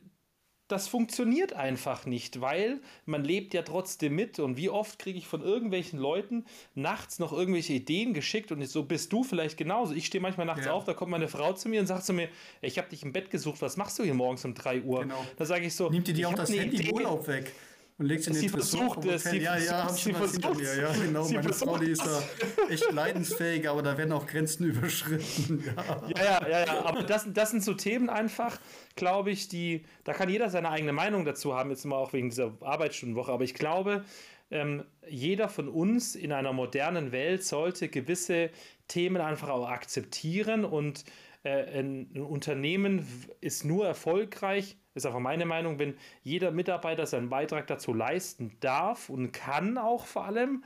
das 0.71 0.87
funktioniert 0.87 1.53
einfach 1.53 2.05
nicht, 2.05 2.39
weil 2.39 2.79
man 3.05 3.23
lebt 3.23 3.53
ja 3.53 3.61
trotzdem 3.61 4.15
mit 4.15 4.39
und 4.39 4.57
wie 4.57 4.69
oft 4.69 4.99
kriege 4.99 5.17
ich 5.17 5.27
von 5.27 5.41
irgendwelchen 5.41 5.99
Leuten 5.99 6.45
nachts 6.75 7.19
noch 7.19 7.33
irgendwelche 7.33 7.73
Ideen 7.73 8.13
geschickt 8.13 8.51
und 8.51 8.65
so 8.65 8.83
bist 8.83 9.11
du 9.11 9.23
vielleicht 9.23 9.57
genauso. 9.57 9.93
Ich 9.93 10.05
stehe 10.05 10.21
manchmal 10.21 10.45
nachts 10.45 10.65
ja. 10.65 10.71
auf, 10.71 10.85
da 10.85 10.93
kommt 10.93 11.11
meine 11.11 11.27
Frau 11.27 11.53
zu 11.53 11.67
mir 11.67 11.81
und 11.81 11.87
sagt 11.87 12.05
zu 12.05 12.13
mir, 12.13 12.29
ich 12.61 12.77
habe 12.77 12.89
dich 12.89 13.03
im 13.03 13.11
Bett 13.11 13.29
gesucht, 13.29 13.61
was 13.61 13.75
machst 13.75 13.99
du 13.99 14.03
hier 14.03 14.13
morgens 14.13 14.45
um 14.45 14.53
3 14.53 14.81
Uhr? 14.83 15.01
Genau. 15.01 15.25
Da 15.37 15.45
sage 15.45 15.65
ich 15.65 15.75
so, 15.75 15.89
nimmt 15.89 16.07
dir 16.07 16.13
die 16.13 16.25
auch 16.25 16.33
das 16.33 16.51
Handy 16.51 16.91
Urlaub 16.91 17.27
weg? 17.27 17.51
Und 18.01 18.07
legst 18.07 18.27
in 18.27 18.33
den 18.33 18.41
sie 18.41 18.49
versucht 18.49 19.05
es. 19.05 19.25
Sie 19.25 19.37
ja, 19.37 19.55
ja, 19.57 19.83
hab 19.83 19.91
sie 19.91 20.11
versucht 20.11 20.57
mir. 20.57 20.75
Ja, 20.75 20.91
genau. 20.91 21.23
Sie 21.23 21.35
Meine 21.35 21.53
Frau, 21.53 21.77
die 21.77 21.91
ist 21.91 22.03
da 22.03 22.23
echt 22.67 22.91
leidensfähig, 22.91 23.69
aber 23.69 23.83
da 23.83 23.95
werden 23.95 24.11
auch 24.11 24.25
Grenzen 24.25 24.65
überschritten. 24.71 25.63
Ja, 25.63 26.01
ja, 26.07 26.23
ja. 26.23 26.49
ja, 26.49 26.65
ja. 26.65 26.85
Aber 26.85 27.03
das, 27.03 27.27
das 27.31 27.51
sind 27.51 27.63
so 27.63 27.75
Themen 27.75 28.09
einfach, 28.09 28.59
glaube 28.95 29.29
ich, 29.29 29.49
die, 29.49 29.83
da 30.03 30.13
kann 30.13 30.29
jeder 30.29 30.49
seine 30.49 30.71
eigene 30.71 30.93
Meinung 30.93 31.25
dazu 31.25 31.53
haben, 31.53 31.69
jetzt 31.69 31.85
mal 31.85 31.97
auch 31.97 32.11
wegen 32.11 32.31
dieser 32.31 32.53
Arbeitsstundenwoche. 32.61 33.31
Aber 33.31 33.43
ich 33.43 33.53
glaube, 33.53 34.03
ähm, 34.49 34.83
jeder 35.07 35.47
von 35.47 35.69
uns 35.69 36.15
in 36.15 36.31
einer 36.31 36.53
modernen 36.53 37.11
Welt 37.11 37.43
sollte 37.43 37.87
gewisse 37.87 38.49
Themen 38.87 39.21
einfach 39.21 39.49
auch 39.49 39.69
akzeptieren 39.69 40.65
und 40.65 41.05
äh, 41.43 41.79
ein 41.79 42.07
Unternehmen 42.13 43.05
ist 43.41 43.63
nur 43.63 43.85
erfolgreich, 43.85 44.75
ist 44.93 45.05
einfach 45.05 45.19
meine 45.19 45.45
Meinung, 45.45 45.79
wenn 45.79 45.95
jeder 46.23 46.51
Mitarbeiter 46.51 47.05
seinen 47.05 47.29
Beitrag 47.29 47.67
dazu 47.67 47.93
leisten 47.93 48.57
darf 48.59 49.09
und 49.09 49.31
kann 49.31 49.77
auch 49.77 50.05
vor 50.05 50.25
allem. 50.25 50.63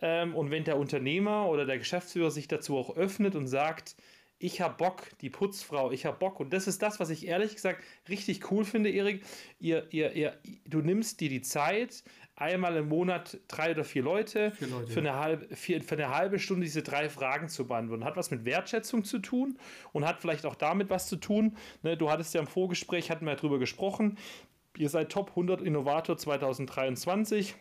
Ähm, 0.00 0.34
und 0.34 0.50
wenn 0.50 0.64
der 0.64 0.78
Unternehmer 0.78 1.48
oder 1.48 1.66
der 1.66 1.78
Geschäftsführer 1.78 2.30
sich 2.30 2.48
dazu 2.48 2.76
auch 2.76 2.96
öffnet 2.96 3.34
und 3.34 3.46
sagt, 3.46 3.96
ich 4.38 4.60
habe 4.60 4.76
Bock, 4.76 5.08
die 5.20 5.30
Putzfrau, 5.30 5.90
ich 5.92 6.04
habe 6.04 6.18
Bock. 6.18 6.40
Und 6.40 6.52
das 6.52 6.66
ist 6.66 6.82
das, 6.82 7.00
was 7.00 7.08
ich 7.08 7.26
ehrlich 7.26 7.54
gesagt 7.54 7.82
richtig 8.08 8.50
cool 8.50 8.64
finde, 8.64 8.90
Erik. 8.90 9.24
Ihr, 9.58 9.86
ihr, 9.90 10.12
ihr, 10.12 10.38
du 10.66 10.80
nimmst 10.80 11.20
dir 11.20 11.30
die 11.30 11.40
Zeit, 11.40 12.04
einmal 12.36 12.76
im 12.76 12.88
Monat 12.88 13.38
drei 13.48 13.72
oder 13.72 13.82
vier 13.82 14.02
Leute, 14.02 14.52
vier 14.52 14.68
Leute 14.68 14.92
für, 14.92 15.00
eine 15.00 15.14
halbe, 15.14 15.54
vier, 15.56 15.82
für 15.82 15.94
eine 15.94 16.14
halbe 16.14 16.38
Stunde 16.38 16.64
diese 16.64 16.82
drei 16.82 17.08
Fragen 17.08 17.48
zu 17.48 17.66
beantworten. 17.66 18.04
Hat 18.04 18.16
was 18.16 18.30
mit 18.30 18.44
Wertschätzung 18.44 19.04
zu 19.04 19.18
tun 19.18 19.58
und 19.92 20.06
hat 20.06 20.20
vielleicht 20.20 20.44
auch 20.44 20.54
damit 20.54 20.90
was 20.90 21.08
zu 21.08 21.16
tun. 21.16 21.56
Ne, 21.82 21.96
du 21.96 22.10
hattest 22.10 22.34
ja 22.34 22.40
im 22.40 22.46
Vorgespräch, 22.46 23.10
hatten 23.10 23.24
wir 23.24 23.32
ja 23.32 23.38
drüber 23.38 23.58
gesprochen, 23.58 24.18
ihr 24.76 24.90
seid 24.90 25.10
Top 25.10 25.30
100 25.30 25.62
Innovator 25.62 26.18
2023, 26.18 27.54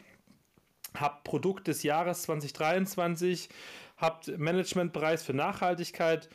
habt 0.93 1.23
Produkt 1.23 1.67
des 1.67 1.83
Jahres 1.83 2.23
2023, 2.23 3.49
habt 3.97 4.37
Managementpreis 4.37 5.23
für 5.23 5.33
Nachhaltigkeit 5.33 6.29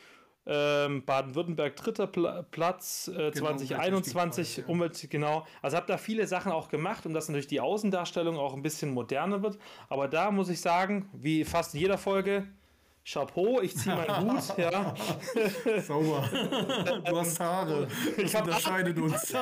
ähm, 0.46 1.04
Baden-Württemberg 1.04 1.76
dritter 1.76 2.06
Pl 2.06 2.44
Platz, 2.50 3.08
äh, 3.08 3.30
genau, 3.30 3.46
2021 3.46 4.56
ja. 4.58 4.64
Umwelt, 4.66 5.06
genau. 5.10 5.46
Also 5.62 5.76
habt 5.76 5.90
da 5.90 5.98
viele 5.98 6.26
Sachen 6.26 6.50
auch 6.52 6.68
gemacht 6.68 7.06
und 7.06 7.14
dass 7.14 7.28
natürlich 7.28 7.46
die 7.46 7.60
Außendarstellung 7.60 8.38
auch 8.38 8.54
ein 8.54 8.62
bisschen 8.62 8.92
moderner 8.92 9.42
wird. 9.42 9.58
Aber 9.88 10.08
da 10.08 10.30
muss 10.30 10.48
ich 10.48 10.60
sagen, 10.60 11.08
wie 11.12 11.44
fast 11.44 11.74
in 11.74 11.80
jeder 11.80 11.98
Folge, 11.98 12.46
Chapeau, 13.04 13.60
ich 13.60 13.76
ziehe 13.76 13.94
meinen 13.94 14.30
Hut, 14.32 14.56
ja. 14.56 14.94
Sauber. 15.80 16.28
Du 17.04 17.18
hast 17.18 17.40
Haare. 17.40 17.88
Das 18.16 18.24
ich 18.24 18.40
unterscheidet 18.40 18.98
uns. 18.98 19.32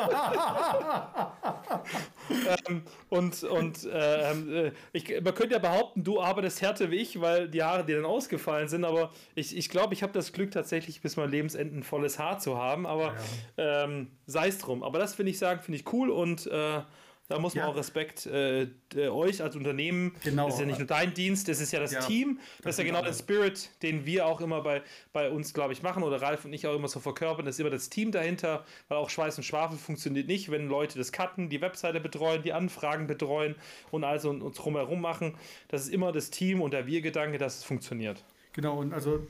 ähm, 2.69 2.83
und 3.09 3.43
und 3.45 3.85
äh, 3.85 4.33
äh, 4.33 4.73
ich, 4.93 5.09
man 5.23 5.35
könnte 5.35 5.55
ja 5.55 5.59
behaupten, 5.59 6.05
du 6.05 6.21
arbeitest 6.21 6.63
härter 6.63 6.91
wie 6.91 6.97
ich, 6.97 7.21
weil 7.21 7.49
die 7.49 7.63
Haare 7.63 7.85
dir 7.85 7.97
dann 7.97 8.05
ausgefallen 8.05 8.69
sind, 8.69 8.85
aber 8.85 9.13
ich 9.35 9.49
glaube, 9.51 9.59
ich, 9.59 9.69
glaub, 9.71 9.93
ich 9.93 10.03
habe 10.03 10.13
das 10.13 10.33
Glück 10.33 10.51
tatsächlich 10.51 11.01
bis 11.01 11.17
mein 11.17 11.31
Lebensende 11.31 11.77
ein 11.77 11.83
volles 11.83 12.19
Haar 12.19 12.39
zu 12.39 12.59
haben, 12.59 12.87
aber 12.87 13.15
ja. 13.57 13.85
ähm, 13.85 14.09
sei 14.27 14.49
es 14.49 14.59
drum. 14.59 14.83
Aber 14.83 14.99
das 14.99 15.15
finde 15.15 15.31
ich 15.31 15.39
sagen, 15.39 15.61
finde 15.63 15.79
ich 15.79 15.93
cool 15.93 16.11
und 16.11 16.47
äh, 16.47 16.81
da 17.29 17.39
muss 17.39 17.55
man 17.55 17.65
ja. 17.65 17.71
auch 17.71 17.77
Respekt 17.77 18.27
äh, 18.27 18.69
euch 18.97 19.43
als 19.43 19.55
Unternehmen. 19.55 20.15
Genau. 20.25 20.47
Das 20.47 20.55
ist 20.55 20.61
ja 20.61 20.67
nicht 20.67 20.79
nur 20.79 20.87
dein 20.87 21.13
Dienst, 21.13 21.47
das 21.49 21.61
ist 21.61 21.73
ja 21.73 21.81
das 21.81 21.93
ja, 21.93 22.01
Team. 22.01 22.39
Das, 22.39 22.65
das 22.65 22.75
ist 22.75 22.79
ja 22.79 22.85
genau 22.85 23.03
der 23.03 23.13
Spirit, 23.13 23.71
den 23.83 24.07
wir 24.07 24.27
auch 24.27 24.41
immer 24.41 24.63
bei, 24.63 24.83
bei 25.13 25.31
uns, 25.31 25.53
glaube 25.53 25.75
ich, 25.75 25.83
machen 25.83 26.03
oder 26.03 26.23
Ralf 26.23 26.47
und 26.47 26.53
ich 26.55 26.67
auch 26.67 26.75
immer 26.75 26.89
so 26.89 27.01
verkörpern. 27.01 27.45
Das 27.45 27.57
ist 27.57 27.61
immer 27.61 27.71
das 27.71 27.91
Team 27.91 28.13
dahinter, 28.13 28.65
weil 28.89 28.99
auch 28.99 29.11
Schweiß 29.11 29.37
und 29.37 29.45
Schwafel 29.45 29.77
funktioniert 29.77 30.27
nicht, 30.27 30.51
wenn 30.51 30.69
Leute 30.69 30.99
das 30.99 31.13
cutten, 31.13 31.51
die 31.51 31.61
Webseite 31.61 32.01
betreuen, 32.01 32.43
die 32.43 32.55
Anfragen 32.55 33.07
betreuen 33.07 33.57
und 33.91 34.05
also 34.05 34.31
uns 34.31 34.57
drumherum 34.57 35.01
machen. 35.01 35.37
Das 35.69 35.83
ist 35.83 35.89
immer 35.89 36.13
das 36.13 36.31
Team 36.31 36.63
und 36.63 36.73
der 36.73 36.87
Wir-Gedanke, 36.87 37.37
dass 37.37 37.59
es 37.59 37.65
funktioniert. 37.65 38.25
Genau, 38.55 38.79
und 38.79 38.93
also 38.95 39.27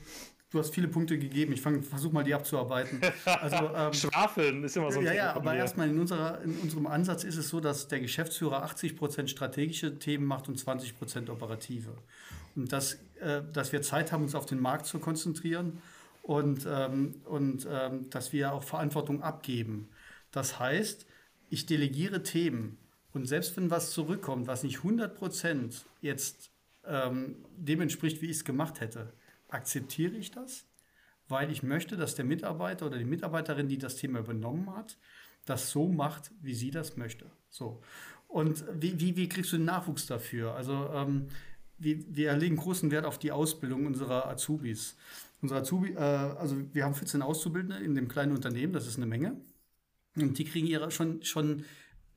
du 0.51 0.59
hast 0.59 0.73
viele 0.73 0.87
Punkte 0.87 1.17
gegeben. 1.17 1.53
Ich 1.53 1.61
versuche 1.61 2.13
mal 2.13 2.23
die 2.23 2.33
abzuarbeiten. 2.33 3.01
Also, 3.25 3.69
ähm, 3.75 3.93
Schwafeln 3.93 4.63
ist 4.63 4.75
immer 4.75 4.91
so 4.91 4.99
ein 4.99 5.05
Ja, 5.05 5.13
ja, 5.13 5.33
aber 5.33 5.53
erstmal 5.55 5.89
in, 5.89 5.99
unserer, 5.99 6.41
in 6.41 6.57
unserem 6.57 6.87
Ansatz 6.87 7.23
ist 7.23 7.37
es 7.37 7.49
so, 7.49 7.59
dass 7.59 7.87
der 7.87 7.99
Geschäftsführer 7.99 8.65
80% 8.65 9.27
strategische 9.27 9.97
Themen 9.99 10.25
macht 10.25 10.47
und 10.47 10.59
20% 10.59 11.29
operative. 11.29 11.93
Und 12.55 12.71
dass, 12.71 12.95
äh, 13.19 13.41
dass 13.53 13.71
wir 13.71 13.81
Zeit 13.81 14.11
haben, 14.11 14.23
uns 14.23 14.35
auf 14.35 14.45
den 14.45 14.59
Markt 14.59 14.85
zu 14.87 14.99
konzentrieren 14.99 15.81
und, 16.23 16.67
ähm, 16.69 17.15
und 17.25 17.67
ähm, 17.69 18.09
dass 18.09 18.33
wir 18.33 18.53
auch 18.53 18.63
Verantwortung 18.63 19.21
abgeben. 19.21 19.89
Das 20.31 20.59
heißt, 20.59 21.05
ich 21.49 21.65
delegiere 21.65 22.23
Themen 22.23 22.77
und 23.13 23.25
selbst 23.25 23.55
wenn 23.57 23.71
was 23.71 23.91
zurückkommt, 23.91 24.47
was 24.47 24.63
nicht 24.63 24.79
100% 24.79 25.81
jetzt 26.01 26.51
ähm, 26.85 27.37
dem 27.57 27.81
entspricht, 27.81 28.21
wie 28.21 28.27
ich 28.27 28.37
es 28.37 28.45
gemacht 28.45 28.79
hätte, 28.81 29.13
akzeptiere 29.49 30.15
ich 30.15 30.31
das, 30.31 30.65
weil 31.27 31.51
ich 31.51 31.63
möchte, 31.63 31.97
dass 31.97 32.15
der 32.15 32.25
Mitarbeiter 32.25 32.85
oder 32.87 32.97
die 32.97 33.05
Mitarbeiterin, 33.05 33.67
die 33.67 33.77
das 33.77 33.95
Thema 33.95 34.19
übernommen 34.19 34.75
hat, 34.75 34.97
das 35.45 35.71
so 35.71 35.87
macht, 35.87 36.31
wie 36.41 36.53
sie 36.53 36.71
das 36.71 36.97
möchte. 36.97 37.25
So. 37.49 37.81
Und 38.27 38.63
wie, 38.73 38.99
wie, 38.99 39.15
wie 39.15 39.29
kriegst 39.29 39.51
du 39.51 39.57
den 39.57 39.65
Nachwuchs 39.65 40.05
dafür? 40.05 40.53
Also 40.53 40.89
ähm, 40.93 41.27
wir, 41.77 41.97
wir 42.15 42.35
legen 42.37 42.57
großen 42.57 42.91
Wert 42.91 43.05
auf 43.05 43.17
die 43.17 43.31
Ausbildung 43.31 43.85
unserer 43.85 44.27
Azubis. 44.27 44.95
Unsere 45.41 45.61
Azubi, 45.61 45.93
äh, 45.93 45.97
also 45.97 46.57
wir 46.73 46.83
haben 46.83 46.93
14 46.93 47.21
Auszubildende 47.21 47.83
in 47.83 47.95
dem 47.95 48.07
kleinen 48.07 48.33
Unternehmen, 48.33 48.73
das 48.73 48.87
ist 48.87 48.97
eine 48.97 49.05
Menge. 49.05 49.37
Und 50.15 50.37
die 50.37 50.45
kriegen 50.45 50.67
ihre 50.67 50.91
schon, 50.91 51.23
schon, 51.23 51.65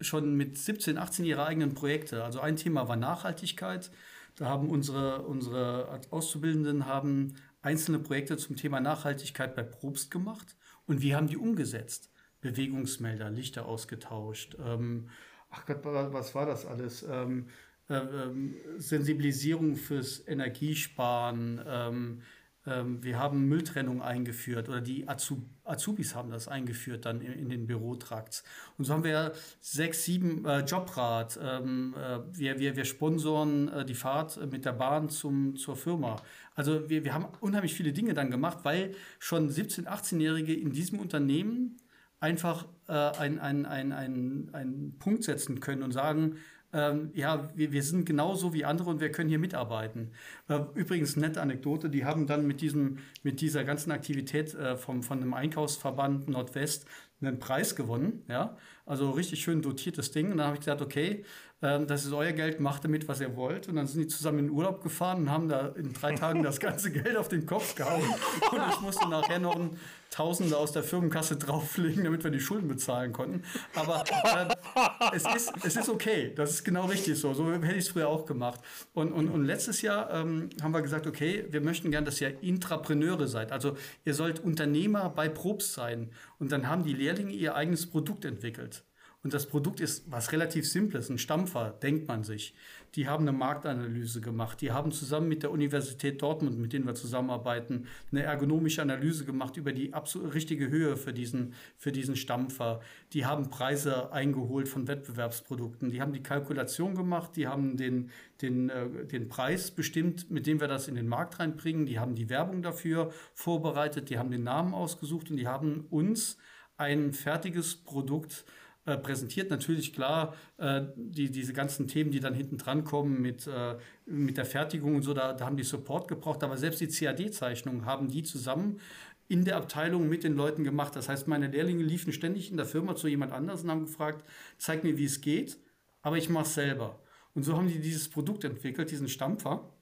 schon 0.01 0.37
mit 0.37 0.59
17, 0.59 0.99
18 0.99 1.25
ihre 1.25 1.47
eigenen 1.47 1.75
Projekte. 1.75 2.25
Also 2.25 2.41
ein 2.41 2.57
Thema 2.57 2.89
war 2.89 2.97
Nachhaltigkeit. 2.97 3.91
Da 4.37 4.47
haben 4.47 4.69
unsere, 4.71 5.23
unsere 5.23 6.01
Auszubildenden 6.11 6.87
haben 6.87 7.35
einzelne 7.61 7.99
Projekte 7.99 8.37
zum 8.37 8.57
Thema 8.57 8.81
Nachhaltigkeit 8.81 9.55
bei 9.55 9.63
Probst 9.63 10.11
gemacht 10.11 10.57
und 10.87 11.03
wir 11.03 11.17
haben 11.17 11.29
die 11.29 11.37
umgesetzt. 11.37 12.11
Bewegungsmelder, 12.41 13.31
Lichter 13.31 13.67
ausgetauscht. 13.67 14.57
Ähm, 14.65 15.09
ach 15.51 15.65
Gott, 15.65 15.79
was 15.85 16.35
war 16.35 16.45
das 16.45 16.67
alles? 16.67 17.07
Ähm, 17.09 17.47
äh, 17.89 17.95
ähm, 17.95 18.55
Sensibilisierung 18.79 19.77
fürs 19.77 20.27
Energiesparen, 20.27 21.61
ähm, 21.67 22.23
wir 22.65 23.19
haben 23.19 23.49
Mülltrennung 23.49 24.03
eingeführt 24.03 24.69
oder 24.69 24.81
die 24.81 25.09
Azubis 25.09 26.15
haben 26.15 26.31
das 26.31 26.47
eingeführt 26.47 27.07
dann 27.07 27.21
in, 27.21 27.49
den 27.49 27.67
Bürotrakts. 27.67 28.45
Und 28.79 28.85
so 28.85 28.93
haben 28.93 29.03
wir 29.03 29.33
sechs, 29.61 30.05
sieben 30.05 30.45
äh, 30.45 30.61
Jobrad. 30.61 31.39
Ähm, 31.43 31.95
äh, 31.97 32.21
wir, 32.33 32.61
wir, 32.61 32.77
wir 32.77 32.85
sponsoren 32.85 33.69
äh, 33.69 33.85
die 33.85 33.95
Fahrt 33.95 34.39
mit 34.51 34.65
der 34.65 34.73
Bahn 34.73 35.09
zum, 35.09 35.57
zur 35.57 35.77
Firma. 35.77 36.23
Also 36.55 36.89
wir, 36.89 37.05
wir 37.05 37.15
haben 37.15 37.27
unheimlich 37.41 37.75
viele 37.75 37.93
Dinge 37.93 38.15
dann 38.15 38.31
gemacht, 38.31 38.59
weil 38.63 38.95
schon 39.19 39.51
17-, 39.51 39.87
18-Jährige 39.87 40.55
in 40.55 40.73
diesem 40.73 41.01
Unternehmen 41.01 41.79
einfach 42.21 42.67
äh, 42.87 42.93
einen 42.93 43.41
ein, 43.41 43.67
ein, 43.67 43.93
ein, 43.93 44.51
ein 44.53 44.95
Punkt 45.01 45.25
setzen 45.25 45.59
können 45.59 45.83
und 45.83 45.91
sagen, 45.91 46.37
ähm, 46.73 47.11
ja, 47.15 47.51
wir, 47.55 47.73
wir 47.73 47.83
sind 47.83 48.07
genauso 48.07 48.55
wie 48.55 48.65
andere 48.65 48.91
und 48.91 49.01
wir 49.01 49.11
können 49.11 49.29
hier 49.29 49.39
mitarbeiten. 49.39 50.13
Äh, 50.49 50.61
übrigens, 50.75 51.17
nette 51.17 51.41
Anekdote, 51.41 51.91
die 51.91 52.05
haben 52.05 52.27
dann 52.27 52.47
mit, 52.47 52.61
diesem, 52.61 52.99
mit 53.23 53.41
dieser 53.41 53.65
ganzen 53.65 53.93
Aktivität 53.93 54.55
äh, 54.55 54.77
vom, 54.77 55.03
von 55.03 55.21
einem 55.21 55.35
Einkaufsverband 55.35 56.29
Nordwest 56.29 56.87
einen 57.21 57.39
Preis 57.39 57.77
gewonnen. 57.77 58.25
Ja? 58.29 58.57
Also 58.87 59.11
richtig 59.11 59.43
schön 59.43 59.63
dotiertes 59.63 60.11
Ding. 60.11 60.33
Und 60.33 60.39
dann 60.39 60.47
habe 60.47 60.57
ich 60.57 60.61
gesagt, 60.61 60.83
okay, 60.83 61.25
äh, 61.61 61.85
das 61.85 62.05
ist 62.05 62.13
euer 62.13 62.33
Geld, 62.33 62.61
macht 62.61 62.85
damit, 62.85 63.07
was 63.09 63.21
ihr 63.21 63.37
wollt. 63.37 63.69
Und 63.69 63.77
dann 63.77 63.87
sind 63.87 64.01
die 64.01 64.09
zusammen 64.09 64.41
in 64.41 64.47
den 64.47 64.53
Urlaub 64.53 64.83
gefahren 64.83 65.23
und 65.23 65.31
haben 65.31 65.49
da 65.49 65.69
in 65.69 65.93
drei 65.93 66.15
Tagen 66.15 66.43
das 66.43 66.59
ganze 66.61 66.91
Geld 66.91 67.17
auf 67.17 67.29
den 67.29 67.47
Kopf 67.47 67.75
gehauen. 67.75 68.03
Und 68.51 68.61
ich 68.71 68.81
musste 68.81 69.09
nachher 69.09 69.39
noch 69.39 69.57
ein 69.57 69.77
Tausende 70.13 70.59
aus 70.59 70.73
der 70.73 70.83
Firmenkasse 70.83 71.37
drauflegen, 71.39 72.05
damit 72.05 72.23
wir 72.23 72.31
die 72.31 72.39
Schulden 72.39 72.69
bezahlen 72.69 73.15
konnten. 73.15 73.43
Aber 73.75 74.05
äh, 74.11 75.17
es, 75.17 75.25
ist, 75.35 75.53
es 75.65 75.77
ist 75.77 75.89
okay. 75.89 76.33
Das 76.37 76.51
ist 76.51 76.65
genau 76.65 76.85
richtig 76.85 77.19
so. 77.19 77.33
So 77.33 77.51
hätte 77.51 77.73
ich 77.73 77.87
es 77.87 77.89
früher 77.89 78.09
auch 78.09 78.27
gemacht. 78.27 78.61
Und, 78.93 79.11
und, 79.11 79.31
und 79.31 79.47
letztes 79.47 79.81
Jahr 79.81 80.13
ähm, 80.13 80.51
haben 80.63 80.73
wir 80.73 80.83
gesagt, 80.83 81.07
okay, 81.07 81.47
wir 81.49 81.63
möchten 81.63 81.91
gern, 81.91 82.05
dass 82.05 82.21
ihr 82.21 82.43
Intrapreneure 82.43 83.27
seid. 83.27 83.53
Also 83.53 83.75
ihr 84.05 84.13
sollt 84.13 84.41
Unternehmer 84.41 85.09
bei 85.09 85.31
Probst 85.31 85.73
sein. 85.73 86.11
Und 86.39 86.53
dann 86.53 86.69
haben 86.69 86.85
die 86.85 86.93
Lehrlinge 86.93 87.33
ihr 87.33 87.55
eigenes 87.55 87.89
Produkt 87.89 88.27
entwickelt. 88.27 88.85
Und 89.23 89.33
das 89.33 89.47
Produkt 89.47 89.81
ist 89.81 90.11
was 90.11 90.33
relativ 90.33 90.69
Simples, 90.69 91.09
ein 91.09 91.17
Stampfer, 91.17 91.71
denkt 91.83 92.09
man 92.09 92.23
sich. 92.23 92.55
Die 92.95 93.09
haben 93.09 93.27
eine 93.27 93.37
Marktanalyse 93.37 94.21
gemacht. 94.21 94.61
Die 94.61 94.71
haben 94.71 94.93
zusammen 94.93 95.29
mit 95.29 95.43
der 95.43 95.51
Universität 95.51 96.21
Dortmund, 96.21 96.59
mit 96.59 96.75
denen 96.75 96.85
wir 96.85 96.95
zusammenarbeiten, 96.95 97.87
eine 98.11 98.23
ergonomische 98.23 98.83
Analyse 98.83 99.25
gemacht 99.25 99.57
über 99.57 99.73
die 99.73 99.93
richtige 100.35 100.69
Höhe 100.69 100.97
für 100.97 101.15
diesen, 101.15 101.55
für 101.79 101.91
diesen 101.91 102.17
Stampfer. 102.17 102.81
Die 103.15 103.25
haben 103.25 103.49
Preise 103.49 104.13
eingeholt 104.13 104.69
von 104.69 104.89
Wettbewerbsprodukten. 104.89 105.91
Die 105.91 106.03
haben 106.03 106.13
die 106.13 106.23
Kalkulation 106.23 106.95
gemacht. 106.95 107.37
Die 107.37 107.49
haben 107.49 107.79
den, 107.79 108.11
den, 108.43 108.69
äh, 108.69 109.07
den 109.07 109.29
Preis 109.29 109.71
bestimmt, 109.71 110.31
mit 110.31 110.47
dem 110.47 110.61
wir 110.61 110.69
das 110.69 110.87
in 110.87 110.95
den 110.95 111.09
Markt 111.09 111.41
reinbringen. 111.41 111.87
Die 111.87 111.99
haben 111.99 112.15
die 112.15 112.29
Werbung 112.29 112.63
dafür 112.63 113.11
vorbereitet. 113.33 114.11
Die 114.11 114.19
haben 114.19 114.31
den 114.31 114.45
Namen 114.45 114.75
ausgesucht 114.75 115.31
und 115.31 115.39
die 115.39 115.49
haben 115.49 115.87
uns 115.89 116.37
ein 116.77 117.13
fertiges 117.15 117.77
Produkt 117.77 118.45
äh, 118.85 118.97
präsentiert. 118.97 119.51
Natürlich 119.51 119.93
klar, 119.93 120.35
äh, 120.59 120.83
die, 120.97 121.31
diese 121.31 121.53
ganzen 121.53 121.87
Themen, 121.87 122.11
die 122.11 122.21
dann 122.21 122.35
hinten 122.35 122.59
dran 122.59 122.85
kommen 122.85 123.23
mit, 123.23 123.47
äh, 123.47 123.77
mit 124.07 124.37
der 124.37 124.45
Fertigung 124.45 124.97
und 124.97 125.03
so, 125.03 125.15
da, 125.15 125.33
da 125.35 125.47
haben 125.47 125.57
die 125.57 125.63
Support 125.63 126.09
gebraucht. 126.09 126.43
Aber 126.43 126.57
selbst 126.57 126.81
die 126.81 126.89
CAD-Zeichnungen 126.89 127.87
haben 127.87 128.09
die 128.09 128.23
zusammen 128.23 128.81
in 129.29 129.45
der 129.45 129.57
Abteilung 129.57 130.09
mit 130.09 130.25
den 130.25 130.35
Leuten 130.35 130.65
gemacht. 130.65 130.97
Das 130.97 131.09
heißt, 131.09 131.29
meine 131.29 131.47
Lehrlinge 131.47 131.85
liefen 131.85 132.13
ständig 132.13 132.51
in 132.51 132.57
der 132.57 132.67
Firma 132.67 132.97
zu 132.97 133.09
jemand 133.09 133.33
anders 133.33 133.63
und 133.63 133.71
haben 133.71 133.87
gefragt, 133.87 134.25
zeig 134.59 134.85
mir, 134.85 134.99
wie 134.99 135.05
es 135.05 135.21
geht, 135.21 135.59
aber 136.03 136.19
ich 136.19 136.29
mache 136.29 136.45
es 136.45 136.55
selber. 136.55 136.99
Und 137.35 137.45
so 137.45 137.57
haben 137.57 137.69
die 137.69 137.79
dieses 137.79 138.09
Produkt 138.09 138.45
entwickelt, 138.45 138.91
diesen 138.91 139.09
Stampfer. 139.09 139.73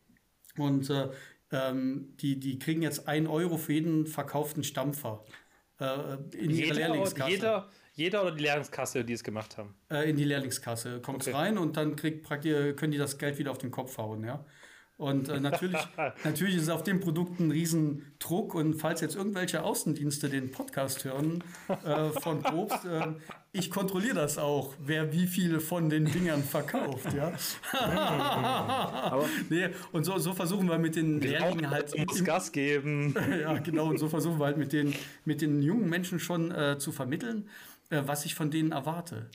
Und 0.56 0.90
äh, 0.90 1.08
ähm, 1.52 2.14
die, 2.20 2.38
die 2.38 2.58
kriegen 2.58 2.82
jetzt 2.82 3.08
ein 3.08 3.26
Euro 3.26 3.56
für 3.56 3.72
jeden 3.72 4.06
verkauften 4.06 4.62
Stampfer 4.62 5.24
äh, 5.80 6.14
in 6.36 6.50
jeder, 6.50 6.66
ihrer 6.66 6.74
Lehrlingskasse. 6.74 7.30
Jeder, 7.30 7.68
jeder 7.92 8.22
oder 8.22 8.32
die 8.32 8.42
Lehrlingskasse, 8.42 9.04
die 9.04 9.12
es 9.12 9.24
gemacht 9.24 9.58
haben? 9.58 9.74
Äh, 9.90 10.08
in 10.10 10.16
die 10.16 10.24
Lehrlingskasse. 10.24 11.00
Kommt 11.00 11.26
okay. 11.26 11.36
rein 11.36 11.58
und 11.58 11.76
dann 11.76 11.96
kriegt 11.96 12.22
praktisch, 12.22 12.76
können 12.76 12.92
die 12.92 12.98
das 12.98 13.18
Geld 13.18 13.38
wieder 13.38 13.50
auf 13.50 13.58
den 13.58 13.70
Kopf 13.70 13.98
hauen, 13.98 14.24
ja. 14.24 14.44
Und 15.00 15.30
äh, 15.30 15.40
natürlich, 15.40 15.80
natürlich 16.24 16.56
ist 16.56 16.68
auf 16.68 16.82
dem 16.82 17.00
Produkt 17.00 17.40
ein 17.40 17.50
Riesendruck. 17.50 18.54
Und 18.54 18.74
falls 18.74 19.00
jetzt 19.00 19.16
irgendwelche 19.16 19.62
Außendienste 19.62 20.28
den 20.28 20.50
Podcast 20.50 21.04
hören 21.04 21.42
äh, 21.68 22.10
von 22.20 22.42
Probst, 22.42 22.84
äh, 22.84 23.06
ich 23.52 23.70
kontrolliere 23.70 24.16
das 24.16 24.36
auch, 24.36 24.74
wer 24.78 25.10
wie 25.10 25.26
viele 25.26 25.60
von 25.60 25.88
den 25.88 26.04
Dingern 26.04 26.44
verkauft. 26.44 27.14
Ja? 27.14 27.32
Aber 27.80 29.24
nee, 29.48 29.70
und 29.92 30.04
so, 30.04 30.18
so 30.18 30.34
versuchen 30.34 30.68
wir 30.68 30.76
mit 30.76 30.96
den 30.96 31.18
Lehrlingen 31.18 31.70
halt. 31.70 31.94
Im, 31.94 32.06
Gas 32.22 32.52
geben. 32.52 33.14
ja, 33.40 33.56
genau. 33.56 33.86
Und 33.88 33.96
so 33.96 34.10
versuchen 34.10 34.38
wir 34.38 34.44
halt 34.44 34.58
mit 34.58 34.74
den, 34.74 34.92
mit 35.24 35.40
den 35.40 35.62
jungen 35.62 35.88
Menschen 35.88 36.20
schon 36.20 36.50
äh, 36.50 36.76
zu 36.78 36.92
vermitteln 36.92 37.48
äh, 37.90 38.02
was 38.06 38.24
ich 38.24 38.34
von 38.34 38.50
denen 38.50 38.72
erwarte. 38.72 39.28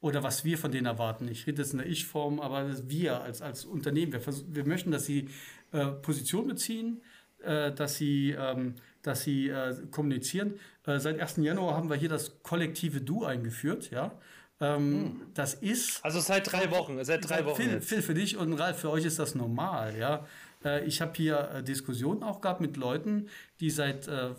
Oder 0.00 0.22
was 0.22 0.44
wir 0.44 0.58
von 0.58 0.70
denen 0.70 0.86
erwarten. 0.86 1.26
Ich 1.28 1.46
rede 1.46 1.62
jetzt 1.62 1.72
in 1.72 1.78
der 1.78 1.88
Ich-Form, 1.88 2.40
aber 2.40 2.88
wir 2.88 3.22
als, 3.22 3.42
als 3.42 3.64
Unternehmen, 3.64 4.12
wir, 4.12 4.20
wir 4.48 4.66
möchten, 4.66 4.90
dass 4.90 5.06
sie 5.06 5.28
äh, 5.72 5.86
Position 5.86 6.46
beziehen, 6.46 7.02
äh, 7.42 7.72
dass 7.72 7.96
sie, 7.96 8.30
ähm, 8.30 8.74
dass 9.02 9.22
sie 9.22 9.48
äh, 9.48 9.74
kommunizieren. 9.90 10.54
Äh, 10.86 11.00
seit 11.00 11.18
1. 11.18 11.38
Januar 11.38 11.76
haben 11.76 11.88
wir 11.88 11.96
hier 11.96 12.08
das 12.08 12.42
kollektive 12.42 13.00
Du 13.00 13.24
eingeführt, 13.24 13.90
ja. 13.90 14.12
Ähm, 14.60 14.78
hm. 14.78 15.20
Das 15.34 15.54
ist. 15.54 16.04
Also 16.04 16.20
seit 16.20 16.50
drei 16.50 16.70
Wochen, 16.70 17.02
seit 17.04 17.28
drei 17.28 17.44
Wochen. 17.44 17.60
Phil, 17.60 17.80
Phil, 17.80 18.02
für 18.02 18.14
dich 18.14 18.36
und 18.36 18.54
Ralf, 18.54 18.80
für 18.80 18.90
euch 18.90 19.04
ist 19.04 19.18
das 19.18 19.34
normal, 19.34 19.96
ja. 19.96 20.26
Äh, 20.64 20.84
ich 20.84 21.00
habe 21.00 21.12
hier 21.16 21.50
äh, 21.50 21.62
Diskussionen 21.62 22.22
auch 22.22 22.40
gehabt 22.40 22.60
mit 22.60 22.76
Leuten, 22.76 23.28
die 23.60 23.70
seit, 23.70 24.08
äh, 24.08 24.30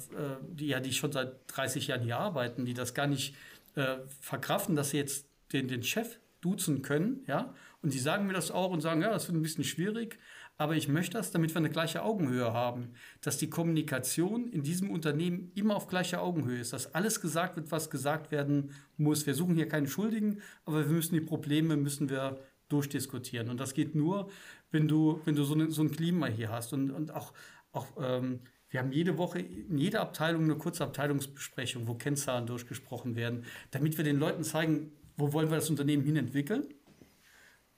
die 0.49 0.67
ja, 0.67 0.79
die 0.79 0.93
schon 0.93 1.11
seit 1.11 1.33
30 1.47 1.87
Jahren 1.87 2.01
hier 2.01 2.17
arbeiten, 2.17 2.65
die 2.65 2.73
das 2.73 2.93
gar 2.93 3.07
nicht 3.07 3.35
äh, 3.77 3.97
verkraften, 4.19 4.75
dass 4.75 4.89
sie 4.89 4.97
jetzt 4.97 5.27
den, 5.53 5.67
den 5.67 5.83
Chef 5.83 6.19
duzen 6.41 6.81
können, 6.81 7.23
ja. 7.27 7.53
Und 7.81 7.93
die 7.93 7.99
sagen 7.99 8.27
mir 8.27 8.33
das 8.33 8.51
auch 8.51 8.71
und 8.71 8.81
sagen, 8.81 9.01
ja, 9.01 9.11
das 9.11 9.27
wird 9.27 9.37
ein 9.37 9.43
bisschen 9.43 9.63
schwierig, 9.63 10.17
aber 10.57 10.75
ich 10.75 10.87
möchte 10.87 11.17
das, 11.17 11.31
damit 11.31 11.53
wir 11.53 11.57
eine 11.57 11.69
gleiche 11.69 12.01
Augenhöhe 12.01 12.51
haben, 12.51 12.93
dass 13.21 13.37
die 13.37 13.49
Kommunikation 13.49 14.47
in 14.47 14.63
diesem 14.63 14.89
Unternehmen 14.89 15.51
immer 15.53 15.75
auf 15.75 15.87
gleicher 15.87 16.21
Augenhöhe 16.21 16.59
ist, 16.59 16.73
dass 16.73 16.95
alles 16.95 17.21
gesagt 17.21 17.55
wird, 17.55 17.71
was 17.71 17.91
gesagt 17.91 18.31
werden 18.31 18.71
muss. 18.97 19.27
Wir 19.27 19.35
suchen 19.35 19.55
hier 19.55 19.67
keinen 19.67 19.87
Schuldigen, 19.87 20.41
aber 20.65 20.87
wir 20.87 20.95
müssen 20.95 21.13
die 21.13 21.21
Probleme, 21.21 21.77
müssen 21.77 22.09
wir 22.09 22.39
durchdiskutieren. 22.69 23.49
Und 23.49 23.59
das 23.59 23.75
geht 23.75 23.93
nur, 23.93 24.29
wenn 24.71 24.87
du, 24.87 25.21
wenn 25.25 25.35
du 25.35 25.43
so, 25.43 25.53
eine, 25.53 25.69
so 25.71 25.83
ein 25.83 25.91
Klima 25.91 26.25
hier 26.25 26.49
hast 26.49 26.73
und, 26.73 26.89
und 26.91 27.13
auch, 27.13 27.33
auch 27.71 27.87
ähm, 27.99 28.39
wir 28.69 28.81
haben 28.81 28.91
jede 28.91 29.17
Woche 29.17 29.39
in 29.39 29.77
jeder 29.77 30.01
Abteilung 30.01 30.43
eine 30.43 30.55
kurze 30.55 30.83
Abteilungsbesprechung, 30.83 31.87
wo 31.87 31.95
Kennzahlen 31.95 32.47
durchgesprochen 32.47 33.15
werden, 33.15 33.45
damit 33.71 33.97
wir 33.97 34.03
den 34.03 34.17
Leuten 34.17 34.43
zeigen, 34.43 34.91
wo 35.15 35.33
wollen 35.33 35.49
wir 35.49 35.55
das 35.55 35.69
Unternehmen 35.69 36.03
hin 36.03 36.17
entwickeln, 36.17 36.65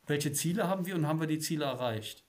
welche 0.08 0.32
Ziele 0.32 0.68
haben 0.68 0.86
wir 0.86 0.96
und 0.96 1.08
haben 1.08 1.20
wir 1.20 1.28
die 1.28 1.40
Ziele 1.40 1.66
erreicht. 1.66 2.24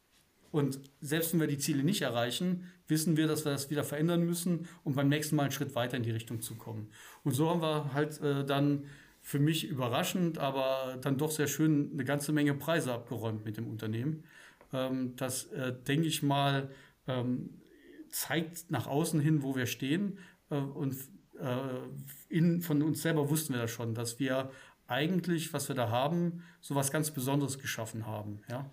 Und 0.53 0.81
selbst 1.01 1.33
wenn 1.33 1.41
wir 1.41 1.47
die 1.47 1.59
Ziele 1.59 1.85
nicht 1.85 2.03
erreichen, 2.03 2.67
wissen 2.89 3.17
wir, 3.17 3.29
dass 3.29 3.45
wir 3.45 3.53
das 3.53 3.71
wieder 3.71 3.85
verändern 3.85 4.25
müssen, 4.25 4.69
um 4.85 4.95
beim 4.95 5.09
nächsten 5.09 5.37
Mal 5.37 5.45
einen 5.45 5.53
Schritt 5.53 5.75
weiter 5.75 5.97
in 5.97 6.03
die 6.03 6.11
Richtung 6.11 6.41
zu 6.41 6.57
kommen. 6.57 6.91
Und 7.23 7.33
so 7.33 7.49
haben 7.49 7.63
wir 7.63 7.93
halt 7.95 8.21
äh, 8.21 8.45
dann 8.45 8.85
für 9.23 9.39
mich 9.39 9.69
überraschend, 9.69 10.39
aber 10.39 10.99
dann 11.01 11.19
doch 11.19 11.31
sehr 11.31 11.47
schön 11.47 11.91
eine 11.93 12.05
ganze 12.05 12.33
Menge 12.33 12.55
Preise 12.55 12.93
abgeräumt 12.93 13.45
mit 13.45 13.57
dem 13.57 13.69
Unternehmen. 13.69 14.25
Ähm, 14.73 15.15
das, 15.17 15.47
äh, 15.53 15.73
denke 15.73 16.09
ich 16.09 16.23
mal, 16.23 16.71
ähm, 17.07 17.60
zeigt 18.11 18.71
nach 18.71 18.87
außen 18.87 19.21
hin, 19.21 19.43
wo 19.43 19.57
wir 19.57 19.67
stehen. 19.67 20.19
Äh, 20.51 20.57
und 20.57 20.97
äh, 21.41 21.57
in, 22.29 22.61
von 22.61 22.83
uns 22.83 23.03
selber 23.03 23.31
wussten 23.31 23.55
wir 23.55 23.63
das 23.63 23.71
schon, 23.71 23.95
dass 23.95 24.19
wir 24.19 24.51
eigentlich, 24.87 25.53
was 25.53 25.69
wir 25.69 25.77
da 25.77 25.89
haben, 25.89 26.43
so 26.61 26.75
was 26.75 26.91
ganz 26.91 27.13
Besonderes 27.13 27.59
geschaffen 27.59 28.07
haben. 28.07 28.43
Ja? 28.51 28.71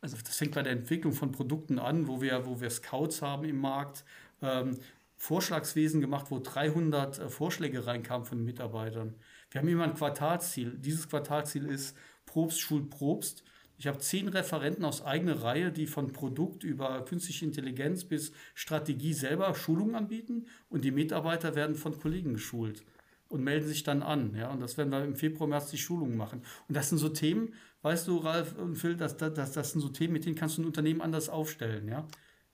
Also 0.00 0.16
das 0.22 0.36
fängt 0.36 0.54
bei 0.54 0.62
der 0.62 0.72
Entwicklung 0.72 1.14
von 1.14 1.32
Produkten 1.32 1.78
an, 1.78 2.06
wo 2.06 2.20
wir, 2.20 2.44
wo 2.46 2.60
wir 2.60 2.68
Scouts 2.68 3.22
haben 3.22 3.44
im 3.44 3.58
Markt, 3.58 4.04
ähm, 4.42 4.78
Vorschlagswesen 5.16 6.02
gemacht, 6.02 6.26
wo 6.30 6.38
300 6.38 7.18
äh, 7.18 7.28
Vorschläge 7.30 7.86
reinkamen 7.86 8.26
von 8.26 8.44
Mitarbeitern. 8.44 9.14
Wir 9.50 9.60
haben 9.60 9.68
immer 9.68 9.84
ein 9.84 9.94
Quartalsziel. 9.94 10.76
Dieses 10.76 11.08
Quartalsziel 11.08 11.64
ist 11.66 11.96
Probst, 12.26 12.60
Schul, 12.60 12.88
Probst. 12.90 13.44
Ich 13.76 13.86
habe 13.86 13.98
zehn 13.98 14.28
Referenten 14.28 14.84
aus 14.84 15.02
eigener 15.02 15.42
Reihe, 15.42 15.72
die 15.72 15.86
von 15.86 16.12
Produkt 16.12 16.62
über 16.62 17.04
künstliche 17.04 17.44
Intelligenz 17.44 18.04
bis 18.04 18.32
Strategie 18.54 19.12
selber 19.12 19.54
Schulungen 19.54 19.96
anbieten 19.96 20.46
und 20.68 20.84
die 20.84 20.92
Mitarbeiter 20.92 21.54
werden 21.54 21.74
von 21.74 21.98
Kollegen 21.98 22.34
geschult 22.34 22.84
und 23.28 23.42
melden 23.42 23.66
sich 23.66 23.82
dann 23.82 24.02
an. 24.02 24.34
Ja? 24.36 24.50
Und 24.50 24.60
das 24.60 24.78
werden 24.78 24.90
wir 24.90 25.02
im 25.02 25.16
Februar, 25.16 25.48
März 25.48 25.70
die 25.70 25.78
Schulungen 25.78 26.16
machen. 26.16 26.42
Und 26.68 26.76
das 26.76 26.88
sind 26.88 26.98
so 26.98 27.08
Themen, 27.08 27.52
weißt 27.82 28.06
du, 28.06 28.18
Ralf 28.18 28.56
und 28.56 28.76
Phil, 28.76 28.96
das, 28.96 29.16
das, 29.16 29.52
das 29.52 29.72
sind 29.72 29.80
so 29.80 29.88
Themen, 29.88 30.12
mit 30.12 30.24
denen 30.24 30.36
kannst 30.36 30.56
du 30.56 30.62
ein 30.62 30.66
Unternehmen 30.66 31.00
anders 31.00 31.28
aufstellen. 31.28 31.88
Ja? 31.88 32.06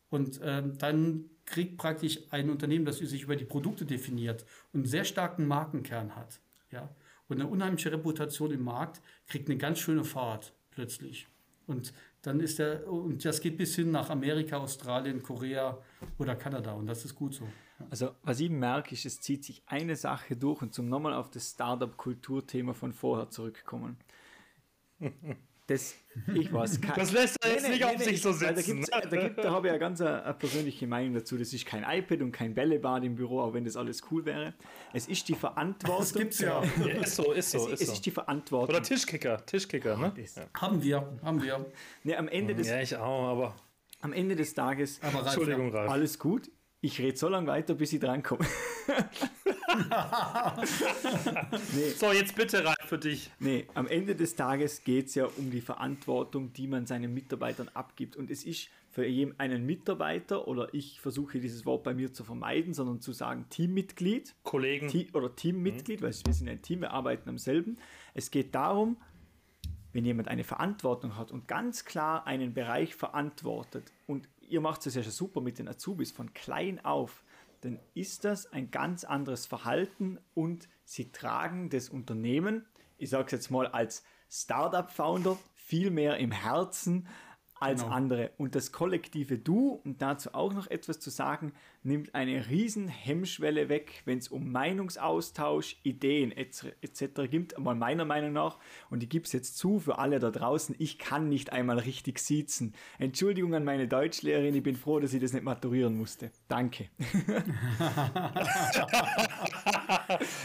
Und 0.08 0.40
ähm, 0.42 0.78
dann 0.78 1.26
kriegt 1.44 1.76
praktisch 1.76 2.20
ein 2.30 2.48
Unternehmen, 2.48 2.86
das 2.86 2.98
sich 2.98 3.22
über 3.22 3.36
die 3.36 3.44
Produkte 3.44 3.84
definiert 3.84 4.46
und 4.72 4.80
einen 4.80 4.88
sehr 4.88 5.04
starken 5.04 5.46
Markenkern 5.46 6.16
hat. 6.16 6.40
Ja? 6.70 6.88
Und 7.28 7.40
eine 7.40 7.48
unheimliche 7.48 7.92
Reputation 7.92 8.50
im 8.52 8.62
Markt, 8.62 9.02
kriegt 9.28 9.48
eine 9.48 9.58
ganz 9.58 9.80
schöne 9.80 10.04
Fahrt 10.04 10.54
plötzlich. 10.70 11.26
Und 11.66 11.92
dann 12.22 12.40
ist 12.40 12.58
der, 12.58 12.90
und 12.90 13.24
das 13.24 13.40
geht 13.40 13.56
bis 13.56 13.76
hin 13.76 13.90
nach 13.90 14.10
Amerika, 14.10 14.56
Australien, 14.56 15.22
Korea 15.22 15.78
oder 16.18 16.34
Kanada. 16.34 16.72
Und 16.72 16.86
das 16.86 17.04
ist 17.04 17.14
gut 17.14 17.34
so. 17.34 17.46
Also, 17.88 18.14
was 18.22 18.40
ich 18.40 18.50
merke, 18.50 18.94
ist, 18.94 19.06
es 19.06 19.20
zieht 19.20 19.44
sich 19.44 19.62
eine 19.66 19.96
Sache 19.96 20.36
durch 20.36 20.60
und 20.62 20.74
zum 20.74 20.88
nochmal 20.88 21.14
auf 21.14 21.30
das 21.30 21.50
Startup-Kulturthema 21.50 22.74
von 22.74 22.92
vorher 22.92 23.30
zurückkommen. 23.30 23.96
Das, 25.70 25.94
ich 26.34 26.52
weiß, 26.52 26.80
kein, 26.80 26.96
das 26.96 27.12
lässt 27.12 27.36
er 27.44 27.52
jetzt 27.52 27.62
nee, 27.62 27.68
nicht 27.68 27.78
nee, 27.78 27.84
auf 27.84 27.96
nee, 27.98 28.02
sich 28.02 28.20
so 28.20 28.32
sitzen. 28.32 28.84
Da, 28.90 29.02
da, 29.02 29.16
gibt, 29.16 29.38
da 29.38 29.52
habe 29.52 29.68
ich 29.68 29.72
ja 29.72 29.78
ganz 29.78 30.00
eine, 30.00 30.24
eine, 30.24 30.34
persönliche 30.34 30.84
Meinung 30.88 31.14
dazu. 31.14 31.38
Das 31.38 31.52
ist 31.52 31.64
kein 31.64 31.84
iPad 31.88 32.22
und 32.22 32.32
kein 32.32 32.54
Bällebad 32.54 33.04
im 33.04 33.14
Büro, 33.14 33.40
auch 33.40 33.54
wenn 33.54 33.64
das 33.64 33.76
alles 33.76 34.02
cool 34.10 34.24
wäre. 34.24 34.52
Es 34.92 35.06
ist 35.06 35.28
die 35.28 35.36
Verantwortung. 35.36 36.00
Das 36.00 36.12
gibt's 36.12 36.40
ja. 36.40 36.60
ja 36.84 37.00
ist 37.00 37.14
so, 37.14 37.30
ist 37.30 37.52
so. 37.52 37.68
Es, 37.68 37.74
ist, 37.74 37.82
es 37.82 37.94
ist 37.94 38.04
die 38.04 38.10
Verantwortung. 38.10 38.74
Oder 38.74 38.82
Tischkicker, 38.82 39.46
Tischkicker, 39.46 39.96
ne? 39.96 40.12
Ja. 40.16 40.42
Haben 40.60 40.82
wir, 40.82 41.08
haben 41.22 41.40
wir. 41.40 41.64
Nee, 42.02 42.16
am 42.16 42.26
Ende 42.26 42.56
des, 42.56 42.66
ja, 42.66 42.80
ich 42.80 42.96
auch, 42.96 43.28
aber. 43.28 43.54
Am 44.00 44.12
Ende 44.12 44.34
des 44.34 44.52
Tages. 44.54 44.98
Aber 45.02 45.18
Ralf, 45.18 45.26
Entschuldigung, 45.26 45.70
Ralf. 45.70 45.88
Alles 45.88 46.18
gut. 46.18 46.50
Ich 46.82 46.98
rede 46.98 47.16
so 47.16 47.28
lange 47.28 47.46
weiter, 47.46 47.74
bis 47.74 47.92
ich 47.92 48.00
drankomme. 48.00 48.46
nee. 51.74 51.90
So, 51.90 52.10
jetzt 52.12 52.34
bitte 52.34 52.64
rein 52.64 52.74
für 52.86 52.96
dich. 52.98 53.30
Nee, 53.38 53.66
am 53.74 53.86
Ende 53.86 54.16
des 54.16 54.34
Tages 54.34 54.82
geht 54.82 55.08
es 55.08 55.14
ja 55.14 55.26
um 55.36 55.50
die 55.50 55.60
Verantwortung, 55.60 56.54
die 56.54 56.66
man 56.66 56.86
seinen 56.86 57.12
Mitarbeitern 57.12 57.68
abgibt. 57.74 58.16
Und 58.16 58.30
es 58.30 58.44
ist 58.44 58.70
für 58.88 59.04
einen 59.36 59.66
Mitarbeiter, 59.66 60.48
oder 60.48 60.72
ich 60.72 61.00
versuche 61.00 61.38
dieses 61.38 61.66
Wort 61.66 61.84
bei 61.84 61.92
mir 61.92 62.14
zu 62.14 62.24
vermeiden, 62.24 62.72
sondern 62.72 63.00
zu 63.00 63.12
sagen 63.12 63.44
Teammitglied. 63.50 64.34
Kollegen. 64.42 64.88
Te 64.88 65.06
oder 65.12 65.36
Teammitglied, 65.36 66.00
mhm. 66.00 66.04
weil 66.04 66.14
wir 66.24 66.32
sind 66.32 66.48
ein 66.48 66.62
Team, 66.62 66.80
wir 66.80 66.92
arbeiten 66.92 67.28
am 67.28 67.36
selben. 67.36 67.76
Es 68.14 68.30
geht 68.30 68.54
darum, 68.54 68.96
wenn 69.92 70.06
jemand 70.06 70.28
eine 70.28 70.44
Verantwortung 70.44 71.16
hat 71.16 71.30
und 71.30 71.46
ganz 71.46 71.84
klar 71.84 72.26
einen 72.26 72.54
Bereich 72.54 72.94
verantwortet 72.94 73.92
und 74.06 74.28
ihr 74.50 74.60
macht 74.60 74.86
es 74.86 74.94
ja 74.94 75.02
schon 75.02 75.12
super 75.12 75.40
mit 75.40 75.58
den 75.58 75.68
Azubis 75.68 76.12
von 76.12 76.32
klein 76.34 76.84
auf, 76.84 77.24
dann 77.60 77.78
ist 77.94 78.24
das 78.24 78.52
ein 78.52 78.70
ganz 78.70 79.04
anderes 79.04 79.46
Verhalten 79.46 80.18
und 80.34 80.68
sie 80.84 81.12
tragen 81.12 81.70
das 81.70 81.88
Unternehmen, 81.88 82.66
ich 82.96 83.10
sage 83.10 83.26
es 83.26 83.32
jetzt 83.32 83.50
mal 83.50 83.66
als 83.66 84.04
Startup-Founder, 84.30 85.38
viel 85.54 85.90
mehr 85.90 86.16
im 86.18 86.32
Herzen 86.32 87.08
als 87.60 87.82
genau. 87.82 87.94
andere. 87.94 88.30
Und 88.38 88.54
das 88.54 88.72
kollektive 88.72 89.38
Du, 89.38 89.80
und 89.84 90.00
dazu 90.00 90.32
auch 90.32 90.52
noch 90.54 90.66
etwas 90.66 90.98
zu 90.98 91.10
sagen, 91.10 91.52
nimmt 91.82 92.14
eine 92.14 92.48
riesen 92.48 92.88
Hemmschwelle 92.88 93.68
weg, 93.68 94.02
wenn 94.06 94.18
es 94.18 94.28
um 94.28 94.50
Meinungsaustausch, 94.50 95.76
Ideen 95.82 96.32
etc. 96.32 96.72
Et 96.80 97.30
gibt, 97.30 97.58
mal 97.58 97.74
meiner 97.74 98.06
Meinung 98.06 98.32
nach, 98.32 98.58
und 98.88 99.02
ich 99.02 99.10
gebe 99.10 99.26
es 99.26 99.32
jetzt 99.32 99.58
zu 99.58 99.78
für 99.78 99.98
alle 99.98 100.18
da 100.18 100.30
draußen, 100.30 100.74
ich 100.78 100.98
kann 100.98 101.28
nicht 101.28 101.52
einmal 101.52 101.78
richtig 101.78 102.18
sitzen. 102.18 102.72
Entschuldigung 102.98 103.54
an 103.54 103.64
meine 103.64 103.86
Deutschlehrerin, 103.86 104.54
ich 104.54 104.62
bin 104.62 104.76
froh, 104.76 104.98
dass 104.98 105.12
ich 105.12 105.20
das 105.20 105.34
nicht 105.34 105.44
maturieren 105.44 105.96
musste. 105.96 106.30
Danke. 106.48 106.88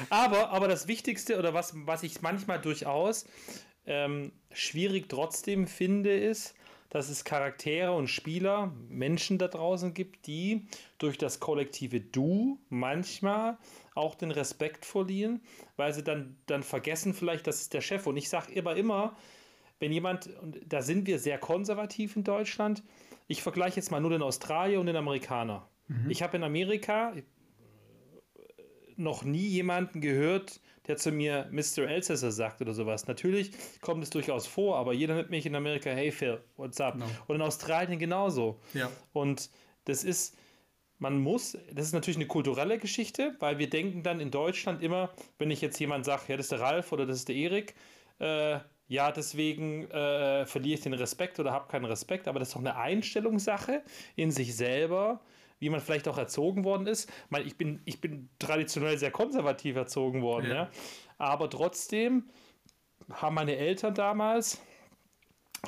aber, 0.10 0.50
aber 0.50 0.68
das 0.68 0.90
Wichtigste 0.90 1.40
oder 1.40 1.54
was, 1.54 1.74
was 1.86 2.04
ich 2.04 2.22
manchmal 2.22 2.60
durchaus 2.60 3.26
ähm, 3.86 4.34
schwierig 4.52 5.08
trotzdem 5.10 5.68
finde, 5.68 6.18
ist, 6.18 6.56
dass 6.90 7.10
es 7.10 7.24
Charaktere 7.24 7.92
und 7.92 8.08
Spieler, 8.08 8.74
Menschen 8.90 9.38
da 9.38 9.48
draußen 9.48 9.94
gibt, 9.94 10.28
die 10.28 10.68
durch 10.98 11.18
das 11.18 11.40
kollektive 11.40 12.00
Du 12.00 12.60
manchmal 12.70 13.58
auch 13.96 14.16
den 14.16 14.32
Respekt 14.32 14.86
verlieren, 14.86 15.42
weil 15.76 15.94
sie 15.94 16.04
dann, 16.04 16.38
dann 16.46 16.64
vergessen 16.64 17.14
vielleicht, 17.14 17.48
das 17.48 17.62
ist 17.62 17.74
der 17.74 17.82
Chef. 17.82 18.08
Und 18.08 18.18
ich 18.18 18.30
sage 18.30 18.54
immer, 18.54 18.76
immer, 18.76 19.16
wenn 19.80 19.92
jemand, 19.92 20.28
und 20.42 20.60
da 20.66 20.82
sind 20.82 21.08
wir 21.08 21.20
sehr 21.20 21.38
konservativ 21.38 22.16
in 22.16 22.24
Deutschland, 22.24 22.84
ich 23.28 23.42
vergleiche 23.42 23.78
jetzt 23.78 23.92
mal 23.92 24.00
nur 24.00 24.12
den 24.12 24.22
Australier 24.22 24.80
und 24.80 24.86
den 24.86 24.96
Amerikaner. 24.96 25.68
Mhm. 25.88 26.10
Ich 26.10 26.22
habe 26.22 26.38
in 26.38 26.44
Amerika 26.44 27.14
noch 28.96 29.24
nie 29.24 29.48
jemanden 29.48 30.02
gehört, 30.02 30.62
der 30.88 30.98
zu 30.98 31.12
mir 31.12 31.48
Mr. 31.52 31.88
Elsässer 31.88 32.32
sagt 32.32 32.62
oder 32.62 32.74
sowas. 32.74 33.08
Natürlich 33.08 33.52
kommt 33.82 34.04
es 34.04 34.10
durchaus 34.10 34.48
vor, 34.48 34.78
aber 34.78 34.94
jeder 34.94 35.16
nennt 35.16 35.30
mich 35.30 35.46
in 35.46 35.56
Amerika, 35.56 35.90
hey 35.90 36.12
Phil, 36.12 36.42
what's 36.58 36.80
up? 36.80 36.96
No. 36.96 37.06
Und 37.28 37.36
in 37.36 37.42
Australien 37.42 38.00
genauso. 38.00 38.60
Ja. 38.74 38.92
Und 39.14 39.50
das 39.86 40.04
ist, 40.04 40.36
man 41.00 41.20
muss, 41.20 41.58
das 41.72 41.88
ist 41.88 41.94
natürlich 41.94 42.18
eine 42.18 42.28
kulturelle 42.28 42.78
Geschichte, 42.78 43.36
weil 43.40 43.58
wir 43.60 43.70
denken 43.70 44.04
dann 44.04 44.20
in 44.20 44.32
Deutschland 44.32 44.82
immer, 44.82 45.12
wenn 45.38 45.52
ich 45.52 45.62
jetzt 45.62 45.80
jemand 45.80 46.06
sage, 46.06 46.24
ja, 46.28 46.38
das 46.38 46.46
ist 46.46 46.52
der 46.52 46.62
Ralf 46.62 46.92
oder 46.92 47.06
das 47.06 47.18
ist 47.18 47.30
der 47.30 47.36
Erik, 47.36 47.76
äh, 48.20 48.60
ja, 48.88 49.12
deswegen 49.12 49.90
äh, 49.90 50.46
verliere 50.46 50.76
ich 50.76 50.82
den 50.82 50.94
Respekt 50.94 51.40
oder 51.40 51.52
habe 51.52 51.68
keinen 51.68 51.86
Respekt, 51.86 52.28
aber 52.28 52.40
das 52.40 52.50
ist 52.50 52.56
doch 52.56 52.62
eine 52.62 52.76
Einstellungssache 52.76 53.84
in 54.16 54.32
sich 54.32 54.56
selber 54.56 55.22
wie 55.60 55.70
man 55.70 55.80
vielleicht 55.80 56.08
auch 56.08 56.18
erzogen 56.18 56.64
worden 56.64 56.88
ist. 56.88 57.10
Ich, 57.10 57.32
meine, 57.32 57.46
ich, 57.46 57.58
bin, 57.58 57.82
ich 57.86 58.02
bin 58.02 58.30
traditionell 58.40 58.98
sehr 58.98 59.12
konservativ 59.12 59.76
erzogen 59.76 60.22
worden, 60.22 60.50
ja. 60.50 60.56
ja. 60.56 60.70
aber 61.18 61.50
trotzdem 61.50 62.30
haben 63.12 63.36
meine 63.36 63.56
Eltern 63.56 63.94
damals 63.94 64.62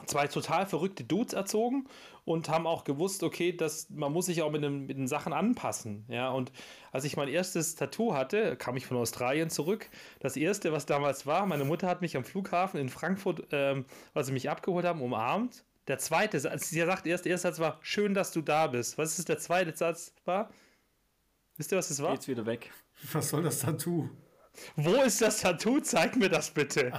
zwei 0.05 0.27
total 0.27 0.65
verrückte 0.65 1.03
Dudes 1.03 1.33
erzogen 1.33 1.87
und 2.25 2.49
haben 2.49 2.67
auch 2.67 2.83
gewusst, 2.83 3.23
okay, 3.23 3.51
dass 3.51 3.89
man 3.89 4.11
muss 4.13 4.27
sich 4.27 4.41
auch 4.41 4.51
mit 4.51 4.63
den, 4.63 4.85
mit 4.85 4.97
den 4.97 5.07
Sachen 5.07 5.33
anpassen. 5.33 6.05
Ja, 6.09 6.29
und 6.29 6.51
als 6.91 7.05
ich 7.05 7.17
mein 7.17 7.29
erstes 7.29 7.75
Tattoo 7.75 8.13
hatte, 8.13 8.55
kam 8.55 8.77
ich 8.77 8.85
von 8.85 8.97
Australien 8.97 9.49
zurück. 9.49 9.89
Das 10.19 10.37
erste, 10.37 10.71
was 10.71 10.85
damals 10.85 11.25
war, 11.25 11.45
meine 11.45 11.65
Mutter 11.65 11.87
hat 11.87 12.01
mich 12.01 12.15
am 12.17 12.23
Flughafen 12.23 12.79
in 12.79 12.89
Frankfurt, 12.89 13.47
ähm, 13.51 13.85
als 14.13 14.27
sie 14.27 14.33
mich 14.33 14.49
abgeholt 14.49 14.85
haben, 14.85 15.01
umarmt 15.01 15.63
der 15.87 15.99
zweite 15.99 16.39
Satz, 16.39 16.69
sie 16.69 16.81
sagt 16.81 17.07
erst, 17.07 17.25
der 17.25 17.31
erste 17.31 17.47
Satz 17.47 17.59
war, 17.59 17.79
schön, 17.81 18.13
dass 18.13 18.31
du 18.31 18.41
da 18.41 18.67
bist. 18.67 18.97
Was 18.97 19.17
ist 19.17 19.29
der 19.29 19.39
zweite 19.39 19.75
Satz 19.75 20.13
war? 20.25 20.49
Wisst 21.55 21.71
ihr, 21.71 21.77
was 21.77 21.87
das 21.87 22.01
war? 22.01 22.13
Jetzt 22.13 22.27
wieder 22.27 22.45
weg. 22.45 22.71
Was 23.13 23.29
soll 23.29 23.43
das 23.43 23.59
Tattoo? 23.59 24.09
Wo 24.75 24.95
ist 25.01 25.21
das 25.21 25.41
Tattoo? 25.41 25.79
Zeig 25.79 26.15
mir 26.15 26.29
das 26.29 26.51
bitte. 26.51 26.91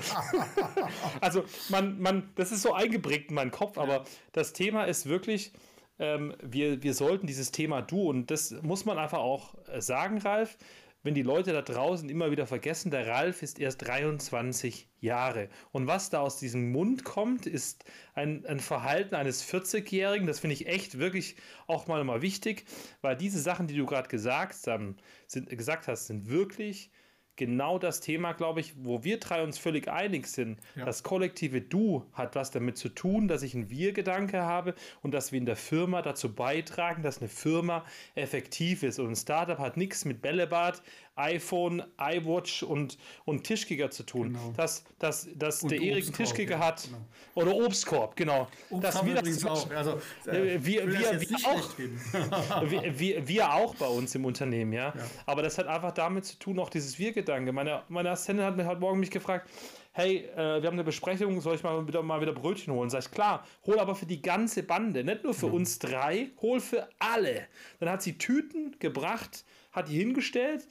also, 1.20 1.44
man, 1.68 2.00
man, 2.00 2.30
das 2.34 2.52
ist 2.52 2.62
so 2.62 2.72
eingeprägt 2.72 3.30
in 3.30 3.34
meinen 3.34 3.50
Kopf, 3.50 3.78
aber 3.78 4.04
das 4.32 4.52
Thema 4.52 4.84
ist 4.84 5.06
wirklich, 5.06 5.52
ähm, 5.98 6.34
wir, 6.42 6.82
wir 6.82 6.94
sollten 6.94 7.26
dieses 7.26 7.50
Thema 7.50 7.82
du, 7.82 8.09
und 8.09 8.30
das 8.30 8.50
muss 8.62 8.84
man 8.84 8.98
einfach 8.98 9.18
auch 9.18 9.54
äh, 9.68 9.80
sagen, 9.80 10.18
Ralf, 10.18 10.56
wenn 11.04 11.14
die 11.14 11.22
Leute 11.22 11.52
da 11.52 11.62
draußen 11.62 12.09
immer 12.09 12.30
wieder 12.30 12.46
vergessen, 12.46 12.90
der 12.90 13.06
Ralf 13.06 13.42
ist 13.42 13.61
erst 13.61 13.86
23 13.86 14.88
Jahre. 15.00 15.48
Und 15.70 15.86
was 15.86 16.11
da 16.11 16.20
aus 16.20 16.38
diesem 16.38 16.72
Mund 16.72 17.04
kommt, 17.04 17.46
ist 17.46 17.84
ein, 18.14 18.44
ein 18.46 18.59
Verhalten 18.59 19.14
eines 19.14 19.44
40-Jährigen. 19.44 20.26
Das 20.26 20.40
finde 20.40 20.54
ich 20.54 20.66
echt 20.66 20.98
wirklich 20.98 21.36
auch 21.68 21.86
mal, 21.86 22.02
mal 22.02 22.20
wichtig, 22.20 22.64
weil 23.00 23.16
diese 23.16 23.40
Sachen, 23.40 23.68
die 23.68 23.76
du 23.76 23.86
gerade 23.86 24.09
gesagt, 24.09 24.56
ähm, 24.66 24.96
gesagt 25.28 25.86
hast, 25.86 26.09
sind 26.09 26.28
wirklich 26.28 26.90
genau 27.39 27.78
das 27.78 28.01
Thema, 28.01 28.32
glaube 28.32 28.61
ich, 28.61 28.74
wo 28.82 29.03
wir 29.05 29.18
drei 29.18 29.43
uns 29.43 29.57
völlig 29.57 29.89
einig 29.89 30.26
sind. 30.26 30.59
Ja. 30.76 30.84
Das 30.84 31.03
kollektive 31.03 31.62
Du 31.62 32.05
hat 32.12 32.34
was 32.34 32.51
damit 32.51 32.76
zu 32.76 32.91
tun, 32.91 33.28
dass 33.28 33.43
ich 33.43 33.55
einen 33.55 33.70
Wir-Gedanke 33.70 34.43
habe 34.43 34.74
und 35.01 35.12
dass 35.12 35.32
wir 35.32 35.39
in 35.39 35.47
der 35.47 35.57
Firma 35.57 36.03
dazu 36.03 36.34
beitragen, 36.34 37.03
dass 37.03 37.18
eine 37.18 37.28
Firma 37.28 37.86
effektiv 38.14 38.82
ist. 38.82 38.99
Und 38.99 39.09
ein 39.09 39.16
Startup 39.16 39.59
hat 39.59 39.78
nichts 39.78 40.05
mit 40.05 40.20
Bällebad, 40.20 40.82
iPhone, 41.19 41.83
iWatch 41.99 42.62
und, 42.62 42.97
und 43.25 43.45
Tischkicker 43.45 43.91
zu 43.91 44.05
tun. 44.05 44.33
Genau. 44.33 44.53
Dass, 44.57 44.85
dass, 44.99 45.29
dass 45.35 45.61
der 45.61 45.81
Erik 45.81 46.05
einen 46.05 46.14
Tischkicker 46.14 46.59
ja, 46.59 46.66
hat. 46.66 46.85
Genau. 46.85 46.99
Oder 47.35 47.55
Obstkorb, 47.55 48.16
genau. 48.16 48.49
Obst 48.71 48.85
dass 48.85 49.05
wir 49.05 49.14
das 49.14 49.45
auch. 49.45 49.71
Also, 49.71 50.01
äh, 50.27 50.59
wir, 50.61 50.87
wir, 50.87 51.21
wir, 51.21 51.37
auch, 51.45 51.79
wir, 52.71 52.99
wir, 52.99 53.29
wir, 53.29 53.55
auch 53.55 53.75
bei 53.75 53.87
uns 53.87 54.14
im 54.14 54.25
Unternehmen, 54.25 54.73
ja? 54.73 54.95
ja. 54.97 55.05
Aber 55.27 55.43
das 55.43 55.59
hat 55.59 55.66
einfach 55.66 55.93
damit 55.93 56.25
zu 56.25 56.39
tun, 56.39 56.59
auch 56.59 56.71
dieses 56.71 56.99
Wir-Gedanke. 56.99 57.53
Meine, 57.53 57.83
meine 57.89 58.11
Assistentin 58.11 58.45
hat, 58.45 58.59
hat 58.59 58.81
morgen 58.81 59.01
mich 59.01 59.11
gefragt, 59.11 59.49
hey, 59.93 60.29
äh, 60.37 60.62
wir 60.62 60.69
haben 60.69 60.75
eine 60.75 60.85
Besprechung, 60.85 61.41
soll 61.41 61.57
ich 61.57 61.62
mal 61.64 61.87
wieder, 61.87 62.03
mal 62.03 62.21
wieder 62.21 62.33
Brötchen 62.33 62.73
holen? 62.73 62.89
Sag 62.89 63.01
ich, 63.01 63.11
klar, 63.11 63.45
hol 63.66 63.81
aber 63.81 63.97
für 63.97 64.07
die 64.07 64.23
ganze 64.23 64.62
Bande, 64.62 65.03
nicht 65.03 65.25
nur 65.25 65.35
für 65.35 65.47
ja. 65.47 65.53
uns 65.53 65.81
drei, 65.81 66.31
hol 66.41 66.61
für 66.61 66.89
alle. 67.01 67.49
Dann 67.81 67.91
hat 67.91 68.03
sie 68.03 68.16
Tüten 68.16 68.77
gebracht, 68.79 69.45
hat 69.73 69.89
die 69.89 69.99
hingestellt 69.99 70.69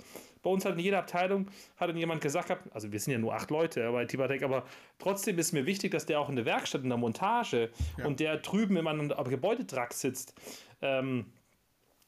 bei 0.48 0.54
uns 0.54 0.64
hat 0.64 0.76
in 0.76 0.80
jeder 0.80 1.00
Abteilung 1.00 1.48
hat 1.76 1.90
dann 1.90 1.98
jemand 1.98 2.22
gesagt, 2.22 2.56
also 2.74 2.90
wir 2.90 3.00
sind 3.02 3.12
ja 3.12 3.20
nur 3.20 3.34
acht 3.34 3.52
Leute 3.52 3.92
bei 3.92 4.06
Tibatec, 4.06 4.44
aber 4.44 4.64
trotzdem 4.98 5.38
ist 5.40 5.52
mir 5.52 5.66
wichtig, 5.66 5.92
dass 5.92 6.06
der 6.06 6.22
auch 6.22 6.30
in 6.30 6.38
der 6.38 6.46
Werkstatt, 6.46 6.84
in 6.84 6.90
der 6.90 6.98
Montage 6.98 7.70
ja. 7.98 8.06
und 8.06 8.22
der 8.22 8.38
drüben 8.38 8.78
immer 8.78 8.92
an 8.92 9.12
einem 9.12 9.30
Gebäudetrakt 9.30 9.94
sitzt, 9.94 10.34
ähm, 10.82 11.26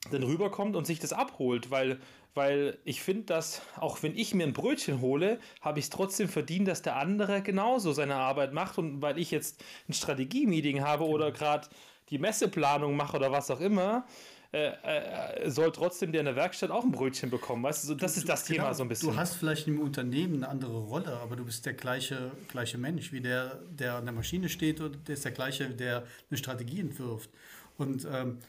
dann 0.10 0.24
rüberkommt 0.24 0.78
und 0.78 0.88
sich 0.88 1.00
das 1.00 1.12
abholt, 1.12 1.70
weil, 1.70 2.00
weil 2.34 2.78
ich 2.86 3.02
finde, 3.02 3.24
dass 3.24 3.62
auch 3.76 4.02
wenn 4.04 4.16
ich 4.16 4.34
mir 4.34 4.46
ein 4.46 4.54
Brötchen 4.54 5.02
hole, 5.02 5.42
habe 5.60 5.80
ich 5.80 5.86
es 5.86 5.90
trotzdem 5.90 6.30
verdient, 6.30 6.70
dass 6.70 6.82
der 6.82 6.96
andere 6.96 7.42
genauso 7.42 7.92
seine 7.92 8.16
Arbeit 8.16 8.54
macht 8.54 8.78
und 8.78 9.02
weil 9.02 9.20
ich 9.20 9.32
jetzt 9.32 9.62
ein 9.90 9.94
Strategie-Meeting 9.94 10.82
habe 10.82 11.04
oder 11.04 11.26
genau. 11.26 11.38
gerade 11.40 11.68
die 12.10 12.20
Messeplanung 12.20 12.96
mache 12.96 13.18
oder 13.18 13.34
was 13.34 13.52
auch 13.52 13.60
immer, 13.60 14.06
äh, 14.52 15.44
äh, 15.44 15.50
soll 15.52 15.72
trotzdem 15.72 16.12
der 16.12 16.22
in 16.22 16.26
der 16.26 16.36
Werkstatt 16.36 16.72
auch 16.72 16.84
ein 16.84 16.92
Brötchen 16.92 17.30
bekommen. 17.30 17.62
Weißt 17.62 17.84
du, 17.84 17.90
so, 17.90 17.96
das 17.96 18.16
du, 18.16 18.22
ist 18.22 18.30
das 18.30 18.46
genau, 18.46 18.64
Thema 18.64 18.74
so 18.74 18.84
ein 18.84 18.90
bisschen. 18.90 19.10
Du 19.10 19.16
hast 19.16 19.36
vielleicht 19.36 19.68
im 19.68 19.80
Unternehmen 19.80 20.38
eine 20.38 20.50
andere 20.50 20.80
Rolle, 20.80 21.18
aber 21.18 21.36
du 21.36 21.46
bist 21.46 21.68
der 21.68 21.74
gleiche, 21.74 22.32
gleiche 22.48 22.80
Mensch, 22.80 23.12
wie 23.12 23.22
der, 23.22 23.60
der 23.70 23.96
an 23.96 24.06
der 24.06 24.14
Maschine 24.14 24.50
steht 24.50 24.82
und 24.82 25.08
der 25.08 25.14
ist 25.14 25.24
der 25.24 25.34
gleiche, 25.34 25.70
der 25.70 26.04
eine 26.30 26.38
Strategie 26.38 26.80
entwirft. 26.80 27.30
Und 27.78 28.08
ähm, 28.12 28.40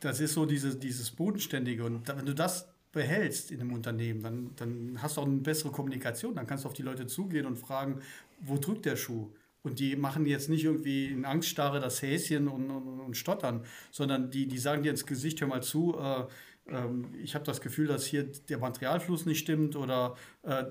das 0.00 0.18
ist 0.18 0.34
so 0.34 0.44
diese, 0.44 0.74
dieses 0.74 1.12
Bodenständige. 1.12 1.84
Und 1.84 2.08
wenn 2.08 2.26
du 2.26 2.34
das 2.34 2.68
behältst 2.90 3.52
in 3.52 3.60
einem 3.60 3.72
Unternehmen, 3.72 4.22
dann, 4.22 4.50
dann 4.56 5.02
hast 5.02 5.16
du 5.16 5.20
auch 5.20 5.26
eine 5.26 5.36
bessere 5.36 5.70
Kommunikation. 5.70 6.34
Dann 6.34 6.48
kannst 6.48 6.64
du 6.64 6.68
auf 6.68 6.74
die 6.74 6.82
Leute 6.82 7.06
zugehen 7.06 7.46
und 7.46 7.56
fragen, 7.56 8.00
wo 8.40 8.58
drückt 8.58 8.86
der 8.86 8.96
Schuh? 8.96 9.30
Und 9.64 9.80
die 9.80 9.96
machen 9.96 10.26
jetzt 10.26 10.50
nicht 10.50 10.64
irgendwie 10.64 11.06
in 11.06 11.24
Angststarre 11.24 11.80
das 11.80 12.02
Häschen 12.02 12.48
und, 12.48 12.70
und, 12.70 13.00
und 13.00 13.16
stottern, 13.16 13.64
sondern 13.90 14.30
die, 14.30 14.46
die 14.46 14.58
sagen 14.58 14.82
dir 14.82 14.90
ins 14.90 15.06
Gesicht, 15.06 15.40
hör 15.40 15.48
mal 15.48 15.62
zu, 15.62 15.98
äh, 15.98 16.24
ähm, 16.66 17.14
ich 17.22 17.34
habe 17.34 17.44
das 17.44 17.60
Gefühl, 17.60 17.86
dass 17.86 18.04
hier 18.04 18.24
der 18.24 18.58
Materialfluss 18.58 19.26
nicht 19.26 19.40
stimmt 19.40 19.76
oder 19.76 20.16
äh, 20.42 20.64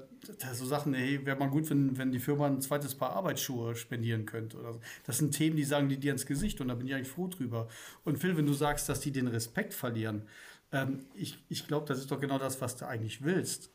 so 0.54 0.66
Sachen, 0.66 0.94
hey, 0.94 1.26
wäre 1.26 1.38
mal 1.38 1.50
gut, 1.50 1.70
wenn, 1.70 1.98
wenn 1.98 2.12
die 2.12 2.20
Firma 2.20 2.48
ein 2.48 2.62
zweites 2.62 2.96
Paar 2.96 3.12
Arbeitsschuhe 3.12 3.76
spendieren 3.76 4.26
könnte. 4.26 4.58
Oder 4.58 4.74
so. 4.74 4.80
Das 5.06 5.18
sind 5.18 5.32
Themen, 5.32 5.56
die 5.56 5.64
sagen 5.64 5.90
die 5.90 6.00
dir 6.00 6.12
ins 6.12 6.26
Gesicht 6.26 6.62
und 6.62 6.70
da 6.70 6.76
bin 6.76 6.88
ich 6.88 6.94
eigentlich 6.94 7.10
froh 7.10 7.28
drüber. 7.28 7.68
Und 8.04 8.18
Phil, 8.20 8.38
wenn 8.38 8.46
du 8.46 8.54
sagst, 8.54 8.90
dass 8.90 9.00
die 9.00 9.12
den 9.12 9.28
Respekt 9.28 9.74
verlieren, 9.74 10.24
ähm, 10.72 11.06
ich, 11.14 11.44
ich 11.50 11.68
glaube, 11.68 11.88
das 11.88 12.00
ist 12.00 12.12
doch 12.12 12.20
genau 12.20 12.40
das, 12.40 12.62
was 12.62 12.76
du 12.76 12.88
eigentlich 12.88 13.24
willst. 13.24 13.72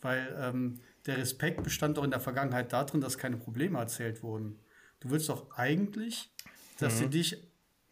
Weil 0.00 0.34
ähm, 0.40 0.80
der 1.06 1.18
Respekt 1.18 1.62
bestand 1.62 1.96
doch 1.96 2.04
in 2.04 2.10
der 2.10 2.20
Vergangenheit 2.20 2.72
darin, 2.72 3.00
dass 3.00 3.18
keine 3.18 3.36
Probleme 3.36 3.78
erzählt 3.78 4.22
wurden. 4.22 4.58
Du 5.00 5.10
willst 5.10 5.28
doch 5.28 5.50
eigentlich, 5.56 6.30
dass 6.78 6.94
mhm. 6.94 6.98
sie 6.98 7.08
dich, 7.08 7.48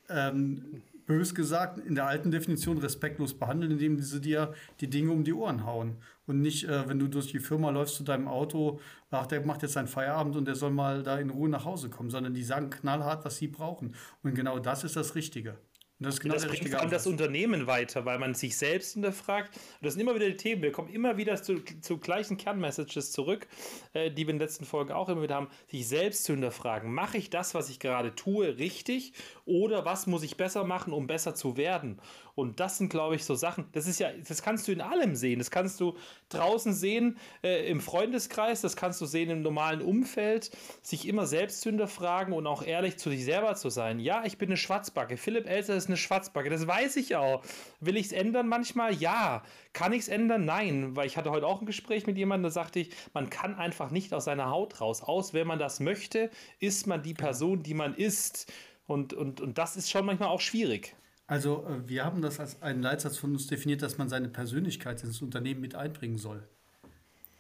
ähm, 0.09 0.83
bös 1.07 1.35
gesagt, 1.35 1.79
in 1.79 1.95
der 1.95 2.07
alten 2.07 2.31
Definition 2.31 2.79
respektlos 2.79 3.39
behandeln, 3.39 3.73
indem 3.73 4.01
sie 4.01 4.21
dir 4.21 4.53
die 4.81 4.91
Dinge 4.91 5.13
um 5.13 5.25
die 5.25 5.33
Ohren 5.33 5.65
hauen. 5.65 5.97
Und 6.27 6.41
nicht, 6.41 6.65
äh, 6.65 6.89
wenn 6.89 6.99
du 6.99 7.07
durch 7.07 7.31
die 7.31 7.39
Firma 7.39 7.71
läufst 7.71 7.95
zu 7.95 8.03
deinem 8.03 8.27
Auto, 8.27 8.81
ach, 9.11 9.27
der 9.27 9.47
macht 9.47 9.63
jetzt 9.63 9.75
seinen 9.75 9.87
Feierabend 9.87 10.37
und 10.37 10.47
der 10.47 10.57
soll 10.57 10.73
mal 10.73 11.05
da 11.05 11.19
in 11.19 11.31
Ruhe 11.31 11.49
nach 11.49 11.65
Hause 11.65 11.89
kommen, 11.89 12.11
sondern 12.11 12.35
die 12.35 12.43
sagen 12.43 12.71
knallhart, 12.71 13.25
was 13.25 13.37
sie 13.37 13.49
brauchen. 13.49 13.95
Und 14.23 14.35
genau 14.35 14.59
das 14.59 14.83
ist 14.83 14.97
das 14.97 15.15
Richtige. 15.15 15.57
Das, 15.99 16.21
genau 16.21 16.35
das 16.35 16.47
bringt 16.47 16.69
vor 16.69 16.81
allem 16.81 16.91
das 16.91 17.07
Unternehmen 17.07 17.67
weiter, 17.67 18.05
weil 18.05 18.19
man 18.19 18.35
sich 18.35 18.59
selbst 18.59 18.93
hinterfragt. 18.93 19.57
Und 19.57 19.87
das 19.87 19.95
sind 19.95 20.03
immer 20.03 20.15
wieder 20.15 20.27
die 20.27 20.37
Themen. 20.37 20.61
Wir 20.61 20.71
kommen 20.71 20.91
immer 20.91 21.17
wieder 21.17 21.43
zu, 21.43 21.65
zu 21.81 21.97
gleichen 21.97 22.37
Kernmessages 22.37 23.13
zurück, 23.13 23.47
äh, 23.95 24.11
die 24.11 24.27
wir 24.27 24.33
in 24.33 24.39
den 24.39 24.47
letzten 24.47 24.67
Folgen 24.67 24.93
auch 24.93 25.09
immer 25.09 25.23
wieder 25.23 25.37
haben, 25.37 25.49
sich 25.69 25.89
selbst 25.89 26.25
zu 26.25 26.33
hinterfragen. 26.33 26.93
Mache 26.93 27.17
ich 27.17 27.31
das, 27.31 27.55
was 27.55 27.71
ich 27.71 27.81
gerade 27.81 28.15
tue, 28.15 28.59
richtig? 28.59 29.15
Oder 29.47 29.87
was 29.87 30.07
muss 30.07 30.23
ich 30.23 30.37
besser 30.37 30.65
machen, 30.65 30.93
um 30.93 31.07
besser 31.07 31.35
zu 31.35 31.57
werden? 31.57 31.99
Und 32.37 32.61
das 32.61 32.77
sind, 32.77 32.91
glaube 32.91 33.17
ich, 33.17 33.25
so 33.25 33.35
Sachen, 33.35 33.65
das 33.73 33.87
ist 33.87 33.99
ja, 33.99 34.11
das 34.13 34.43
kannst 34.43 34.69
du 34.69 34.73
in 34.73 34.83
allem 34.83 35.17
sehen. 35.17 35.39
Das 35.39 35.51
kannst 35.51 35.81
du 35.81 35.97
draußen 36.29 36.75
sehen, 36.75 37.17
äh, 37.43 37.67
im 37.71 37.81
Freundeskreis, 37.81 38.61
das 38.61 38.77
kannst 38.77 39.01
du 39.01 39.07
sehen 39.07 39.31
im 39.31 39.41
normalen 39.41 39.81
Umfeld, 39.81 40.51
sich 40.83 41.09
immer 41.09 41.27
selbst 41.27 41.63
zu 41.63 41.71
hinterfragen 41.71 42.35
und 42.35 42.47
auch 42.47 42.63
ehrlich 42.63 42.99
zu 42.99 43.09
sich 43.09 43.25
selber 43.25 43.55
zu 43.55 43.71
sein. 43.71 44.01
Ja, 44.01 44.23
ich 44.27 44.37
bin 44.37 44.51
eine 44.51 44.59
Schwarzbacke. 44.59 45.17
Philipp 45.17 45.49
Elser 45.49 45.77
ist 45.77 45.87
eine 45.87 45.97
Schwarzbacke, 45.97 46.51
das 46.51 46.67
weiß 46.67 46.97
ich 46.97 47.17
auch. 47.17 47.43
Will 47.81 47.97
ich 47.97 48.07
es 48.07 48.13
ändern 48.13 48.49
manchmal? 48.49 48.93
Ja. 48.95 49.43
Kann 49.73 49.95
ich 49.95 50.01
es 50.01 50.09
ändern? 50.09 50.45
Nein. 50.45 50.95
Weil 50.95 51.07
ich 51.07 51.17
hatte 51.17 51.31
heute 51.31 51.47
auch 51.47 51.63
ein 51.63 51.67
Gespräch 51.67 52.07
mit 52.07 52.19
jemandem, 52.19 52.45
da 52.45 52.51
sagte 52.51 52.81
ich, 52.81 52.91
man 53.15 53.31
kann 53.31 53.55
einfach 53.55 53.91
nicht 53.91 54.13
aus 54.13 54.27
seiner 54.27 54.51
Haut 54.51 54.83
raus. 54.83 55.03
Aus, 55.03 55.33
wenn 55.33 55.47
man 55.47 55.59
das 55.59 55.81
möchte, 55.81 56.29
ist 56.61 56.87
man 56.87 57.03
die 57.03 57.15
Person, 57.15 57.63
die 57.63 57.73
man 57.73 57.95
ist. 57.95 58.53
Und, 58.87 59.15
und, 59.15 59.41
und 59.41 59.57
das 59.57 59.77
ist 59.77 59.91
schon 59.91 60.05
manchmal 60.05 60.29
auch 60.29 60.41
schwierig. 60.43 60.95
Also 61.27 61.67
äh, 61.67 61.89
wir 61.89 62.05
haben 62.05 62.23
das 62.23 62.41
als 62.41 62.63
einen 62.63 62.83
Leitsatz 62.83 63.17
von 63.19 63.33
uns 63.33 63.47
definiert, 63.47 63.83
dass 63.83 63.99
man 63.99 64.09
seine 64.09 64.29
Persönlichkeit 64.29 65.03
ins 65.03 65.23
Unternehmen 65.23 65.61
mit 65.61 65.75
einbringen 65.75 66.19
soll. 66.19 66.47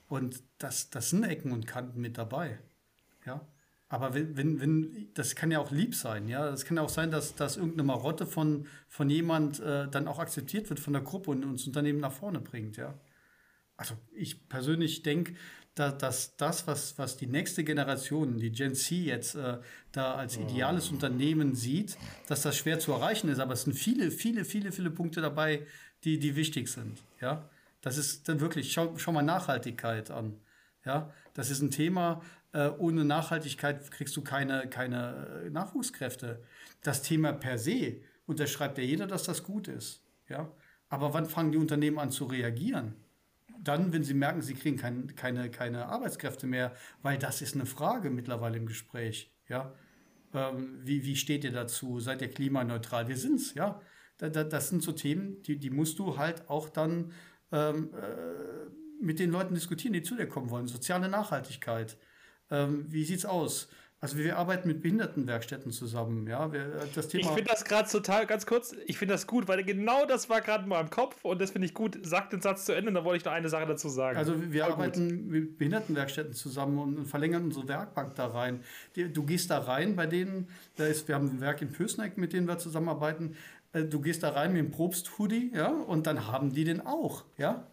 Und 0.08 0.42
das, 0.58 0.90
das 0.90 1.10
sind 1.10 1.24
Ecken 1.24 1.52
und 1.52 1.66
Kanten 1.66 2.00
mit 2.00 2.18
dabei. 2.18 2.58
Ja. 3.24 3.46
Aber 3.88 4.14
wenn, 4.14 4.36
wenn, 4.36 4.60
wenn, 4.60 5.08
das 5.14 5.36
kann 5.36 5.50
ja 5.52 5.60
auch 5.60 5.70
lieb 5.70 5.94
sein, 5.94 6.28
ja. 6.28 6.48
Es 6.48 6.64
kann 6.64 6.76
ja 6.76 6.82
auch 6.82 6.88
sein, 6.88 7.10
dass, 7.10 7.36
dass 7.36 7.56
irgendeine 7.56 7.84
Marotte 7.84 8.26
von, 8.26 8.66
von 8.88 9.08
jemand 9.08 9.60
äh, 9.60 9.88
dann 9.88 10.08
auch 10.08 10.18
akzeptiert 10.18 10.68
wird 10.70 10.80
von 10.80 10.92
der 10.92 11.02
Gruppe 11.02 11.30
und 11.30 11.44
uns 11.44 11.66
Unternehmen 11.66 12.00
nach 12.00 12.12
vorne 12.12 12.40
bringt, 12.40 12.76
ja. 12.76 12.94
Also 13.76 13.94
ich 14.12 14.48
persönlich 14.48 15.02
denke, 15.02 15.34
dass, 15.76 15.98
dass 15.98 16.36
das, 16.36 16.66
was, 16.66 16.98
was 16.98 17.16
die 17.16 17.26
nächste 17.26 17.62
Generation, 17.62 18.38
die 18.38 18.50
Gen 18.50 18.74
Z 18.74 18.90
jetzt 18.92 19.34
äh, 19.36 19.58
da 19.92 20.14
als 20.14 20.36
ideales 20.36 20.90
Unternehmen 20.90 21.54
sieht, 21.54 21.96
dass 22.26 22.42
das 22.42 22.56
schwer 22.56 22.80
zu 22.80 22.92
erreichen 22.92 23.28
ist. 23.28 23.38
Aber 23.38 23.52
es 23.52 23.62
sind 23.62 23.74
viele, 23.74 24.10
viele, 24.10 24.44
viele, 24.44 24.72
viele 24.72 24.90
Punkte 24.90 25.20
dabei, 25.20 25.66
die, 26.02 26.18
die 26.18 26.34
wichtig 26.34 26.68
sind. 26.68 26.98
Ja, 27.20 27.48
das 27.82 27.98
ist 27.98 28.28
dann 28.28 28.40
wirklich, 28.40 28.72
schau, 28.72 28.96
schau 28.96 29.12
mal 29.12 29.22
Nachhaltigkeit 29.22 30.10
an. 30.10 30.40
Ja, 30.84 31.12
das 31.34 31.50
ist 31.50 31.60
ein 31.60 31.70
Thema, 31.70 32.22
äh, 32.52 32.68
ohne 32.78 33.04
Nachhaltigkeit 33.04 33.90
kriegst 33.90 34.16
du 34.16 34.22
keine, 34.22 34.68
keine 34.68 35.42
äh, 35.44 35.50
Nachwuchskräfte. 35.50 36.42
Das 36.82 37.02
Thema 37.02 37.32
per 37.32 37.58
se 37.58 37.96
unterschreibt 38.26 38.78
ja 38.78 38.84
jeder, 38.84 39.06
dass 39.06 39.24
das 39.24 39.42
gut 39.42 39.68
ist. 39.68 40.00
Ja, 40.28 40.50
aber 40.88 41.12
wann 41.12 41.26
fangen 41.26 41.52
die 41.52 41.58
Unternehmen 41.58 41.98
an 41.98 42.10
zu 42.10 42.24
reagieren? 42.24 42.94
Dann, 43.68 43.92
wenn 43.92 44.04
sie 44.04 44.14
merken, 44.14 44.42
sie 44.42 44.54
kriegen 44.54 44.76
kein, 44.76 45.14
keine, 45.16 45.50
keine 45.50 45.86
Arbeitskräfte 45.86 46.46
mehr, 46.46 46.74
weil 47.02 47.18
das 47.18 47.42
ist 47.42 47.54
eine 47.54 47.66
Frage 47.66 48.10
mittlerweile 48.10 48.58
im 48.58 48.66
Gespräch. 48.66 49.32
Ja? 49.48 49.74
Ähm, 50.34 50.80
wie, 50.82 51.04
wie 51.04 51.16
steht 51.16 51.44
ihr 51.44 51.52
dazu? 51.52 52.00
Seid 52.00 52.22
ihr 52.22 52.28
klimaneutral? 52.28 53.08
Wir 53.08 53.16
sind's, 53.16 53.54
ja. 53.54 53.80
Da, 54.18 54.28
da, 54.28 54.44
das 54.44 54.70
sind 54.70 54.82
so 54.82 54.92
Themen, 54.92 55.42
die, 55.42 55.58
die 55.58 55.70
musst 55.70 55.98
du 55.98 56.16
halt 56.16 56.48
auch 56.48 56.68
dann 56.68 57.12
ähm, 57.52 57.90
äh, 57.94 59.04
mit 59.04 59.18
den 59.18 59.30
Leuten 59.30 59.54
diskutieren, 59.54 59.92
die 59.92 60.02
zu 60.02 60.16
dir 60.16 60.26
kommen 60.26 60.50
wollen. 60.50 60.66
Soziale 60.66 61.08
Nachhaltigkeit. 61.08 61.98
Ähm, 62.50 62.86
wie 62.88 63.04
sieht's 63.04 63.26
aus? 63.26 63.68
Also 63.98 64.18
wir 64.18 64.36
arbeiten 64.36 64.68
mit 64.68 64.82
Behindertenwerkstätten 64.82 65.72
zusammen, 65.72 66.26
ja. 66.26 66.52
Wir, 66.52 66.60
äh, 66.60 66.86
das 66.94 67.08
Thema 67.08 67.22
ich 67.22 67.28
finde 67.28 67.50
das 67.50 67.64
gerade 67.64 67.88
total, 67.88 68.26
ganz 68.26 68.44
kurz, 68.44 68.74
ich 68.86 68.98
finde 68.98 69.14
das 69.14 69.26
gut, 69.26 69.48
weil 69.48 69.64
genau 69.64 70.04
das 70.04 70.28
war 70.28 70.42
gerade 70.42 70.68
mal 70.68 70.80
im 70.82 70.90
Kopf 70.90 71.24
und 71.24 71.40
das 71.40 71.52
finde 71.52 71.66
ich 71.66 71.72
gut. 71.72 71.98
Sag 72.02 72.28
den 72.28 72.42
Satz 72.42 72.66
zu 72.66 72.74
Ende, 72.74 72.92
dann 72.92 73.04
wollte 73.04 73.18
ich 73.18 73.24
noch 73.24 73.32
eine 73.32 73.48
Sache 73.48 73.64
dazu 73.64 73.88
sagen. 73.88 74.18
Also 74.18 74.52
wir 74.52 74.64
Voll 74.64 74.72
arbeiten 74.72 75.08
gut. 75.08 75.30
mit 75.30 75.58
Behindertenwerkstätten 75.58 76.34
zusammen 76.34 76.78
und 76.78 77.06
verlängern 77.06 77.44
unsere 77.44 77.66
Werkbank 77.68 78.14
da 78.16 78.26
rein. 78.26 78.60
Du 78.94 79.24
gehst 79.24 79.50
da 79.50 79.60
rein 79.60 79.96
bei 79.96 80.06
denen, 80.06 80.50
da 80.76 80.86
ist, 80.86 81.08
wir 81.08 81.14
haben 81.14 81.30
ein 81.30 81.40
Werk 81.40 81.62
in 81.62 81.72
Pösneck, 81.72 82.18
mit 82.18 82.34
denen 82.34 82.46
wir 82.46 82.58
zusammenarbeiten. 82.58 83.34
Äh, 83.72 83.84
du 83.84 84.02
gehst 84.02 84.22
da 84.22 84.30
rein 84.30 84.52
mit 84.52 84.62
dem 84.62 84.70
Probst-Hoodie, 84.72 85.52
ja, 85.54 85.68
und 85.68 86.06
dann 86.06 86.26
haben 86.26 86.52
die 86.52 86.64
den 86.64 86.82
auch, 86.82 87.24
ja. 87.38 87.66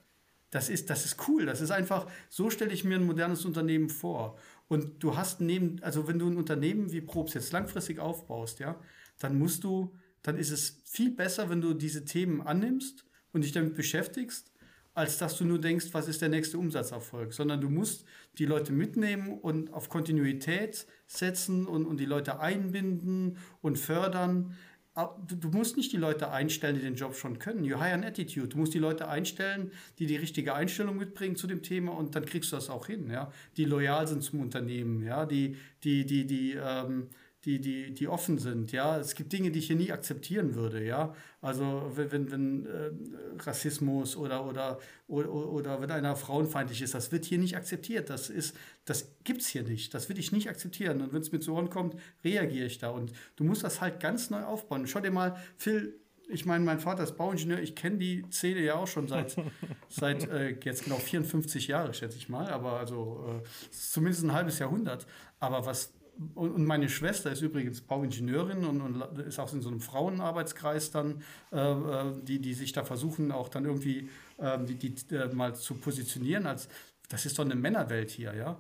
Das 0.52 0.70
ist, 0.70 0.92
das 0.92 1.04
ist 1.04 1.28
cool. 1.28 1.48
Das 1.48 1.62
ist 1.62 1.72
einfach, 1.72 2.06
so 2.30 2.52
stelle 2.52 2.72
ich 2.72 2.84
mir 2.84 2.96
ein 2.96 3.06
modernes 3.08 3.44
Unternehmen 3.44 3.90
vor. 3.90 4.38
Und 4.74 5.04
du 5.04 5.16
hast 5.16 5.40
neben, 5.40 5.84
also 5.84 6.08
wenn 6.08 6.18
du 6.18 6.28
ein 6.28 6.36
Unternehmen 6.36 6.92
wie 6.92 7.02
Probst 7.02 7.36
jetzt 7.36 7.52
langfristig 7.52 8.00
aufbaust, 8.00 8.58
ja, 8.60 8.82
dann 9.20 9.38
musst 9.38 9.64
du, 9.64 9.96
dann 10.24 10.36
ist 10.36 10.50
es 10.50 10.82
viel 10.84 11.12
besser, 11.12 11.52
wenn 11.52 11.62
du 11.62 11.76
diese 11.76 12.06
Themen 12.06 12.42
annimmst 12.42 13.06
und 13.34 13.44
dich 13.44 13.52
damit 13.52 13.76
beschäftigst, 13.76 14.52
als 14.96 15.20
dass 15.20 15.38
du 15.38 15.46
nur 15.46 15.62
denkst, 15.62 15.90
was 15.92 16.08
ist 16.08 16.24
der 16.24 16.30
nächste 16.30 16.58
Umsatzerfolg, 16.58 17.34
sondern 17.34 17.62
du 17.62 17.70
musst 17.70 18.06
die 18.40 18.46
Leute 18.46 18.74
mitnehmen 18.74 19.38
und 19.40 19.72
auf 19.72 19.90
Kontinuität 19.90 20.88
setzen 21.06 21.68
und, 21.68 21.86
und 21.86 22.00
die 22.00 22.06
Leute 22.06 22.40
einbinden 22.40 23.38
und 23.62 23.78
fördern. 23.78 24.56
Du 24.96 25.50
musst 25.50 25.76
nicht 25.76 25.92
die 25.92 25.98
Leute 25.98 26.30
einstellen, 26.30 26.76
die 26.76 26.82
den 26.82 26.96
Job 26.96 27.16
schon 27.16 27.40
können. 27.40 27.64
You 27.64 27.78
hire 27.78 27.94
an 27.94 28.04
attitude. 28.04 28.50
Du 28.50 28.58
musst 28.60 28.76
die 28.76 28.80
Leute 28.80 29.08
einstellen, 29.08 29.72
die 29.98 30.06
die 30.06 30.18
richtige 30.18 30.54
Einstellung 30.54 30.98
mitbringen 30.98 31.36
zu 31.36 31.48
dem 31.48 31.64
Thema 31.64 31.94
und 31.94 32.16
dann 32.16 32.26
kriegst 32.26 32.52
du 32.52 32.58
das 32.58 32.70
auch 32.70 32.86
hin, 32.86 33.10
ja. 33.10 33.32
Die 33.58 33.66
loyal 33.66 34.08
sind 34.08 34.22
zum 34.22 34.40
Unternehmen, 34.40 35.02
ja. 35.02 35.26
Die, 35.26 35.58
die, 35.84 36.06
die, 36.06 36.28
die, 36.28 36.54
ähm, 36.54 37.10
die, 37.46 37.60
die, 37.60 37.94
die 37.94 38.08
offen 38.08 38.38
sind. 38.38 38.72
Ja, 38.72 38.98
es 38.98 39.16
gibt 39.16 39.34
Dinge, 39.34 39.52
die 39.52 39.60
ich 39.60 39.68
hier 39.68 39.76
nie 39.76 39.92
akzeptieren 39.92 40.56
würde. 40.56 40.84
Ja, 40.84 41.14
also 41.42 41.92
wenn, 41.96 42.32
wenn 42.32 42.66
äh, 42.66 42.92
Rassismus 43.40 44.16
oder, 44.16 44.46
oder, 44.46 44.80
oder, 45.08 45.30
oder 45.30 45.82
wenn 45.82 45.92
einer 45.92 46.16
frauenfeindlich 46.16 46.82
ist, 46.82 46.94
das 46.94 47.12
wird 47.12 47.26
hier 47.26 47.38
nicht 47.38 47.58
akzeptiert. 47.58 48.10
Das 48.10 48.30
ist, 48.30 48.56
das 48.86 49.12
gibt's 49.26 49.48
hier 49.48 49.64
nicht. 49.64 49.94
Das 49.94 50.08
will 50.08 50.18
ich 50.18 50.32
nicht 50.32 50.50
akzeptieren. 50.50 51.02
Und 51.02 51.14
wenn 51.14 51.22
es 51.22 51.32
mir 51.32 51.40
zu 51.40 51.54
Ohren 51.54 51.70
kommt, 51.70 51.96
reagiere 52.24 52.66
ich 52.66 52.78
da. 52.78 52.90
Und 52.90 53.12
du 53.36 53.44
musst 53.44 53.64
das 53.64 53.82
halt 53.82 54.00
ganz 54.00 54.30
neu 54.30 54.44
aufbauen. 54.44 54.88
Schau 54.88 55.02
dir 55.02 55.12
mal, 55.12 55.36
Phil, 55.58 56.00
ich 56.30 56.46
meine, 56.46 56.64
mein 56.64 56.80
Vater 56.80 57.04
ist 57.04 57.18
Bauingenieur, 57.18 57.60
ich 57.60 57.76
kenne 57.76 57.98
die 57.98 58.26
Szene 58.32 58.62
ja 58.62 58.76
auch 58.76 58.88
schon 58.88 59.10
seit, 59.10 59.36
seit 59.90 60.30
äh, 60.30 60.56
jetzt 60.64 60.86
genau 60.86 60.96
54 60.96 61.68
Jahre, 61.68 61.94
schätze 61.94 62.18
ich 62.18 62.30
mal, 62.30 62.48
aber 62.48 62.80
also 62.80 63.42
äh, 63.44 63.70
zumindest 63.72 64.24
ein 64.24 64.32
halbes 64.32 64.60
Jahrhundert. 64.60 65.06
Aber 65.40 65.66
was 65.66 65.92
und 66.36 66.66
meine 66.66 66.90
Schwester 66.90 67.32
ist 67.32 67.42
übrigens 67.42 67.82
Bauingenieurin 67.82 68.66
und, 68.66 68.82
und, 68.82 69.20
ist 69.20 69.40
auch 69.40 69.52
in 69.54 69.62
so 69.62 69.70
einem 69.70 69.80
Frauenarbeitskreis 69.80 70.92
dann, 70.92 71.24
äh, 71.52 71.58
äh, 71.58 72.14
die, 72.24 72.40
die 72.40 72.54
sich 72.54 72.72
da 72.72 72.84
versuchen, 72.84 73.32
auch 73.32 73.50
dann 73.50 73.66
irgendwie 73.66 74.10
äh, 74.38 74.60
die, 74.64 74.76
die 74.76 75.16
äh, 75.16 75.34
mal 75.34 75.56
zu 75.56 75.76
positionieren 75.76 76.46
als, 76.46 76.70
das 77.10 77.26
ist 77.26 77.40
doch 77.40 77.46
eine 77.46 77.56
Männerwelt 77.56 78.12
hier, 78.12 78.34
ja. 78.36 78.60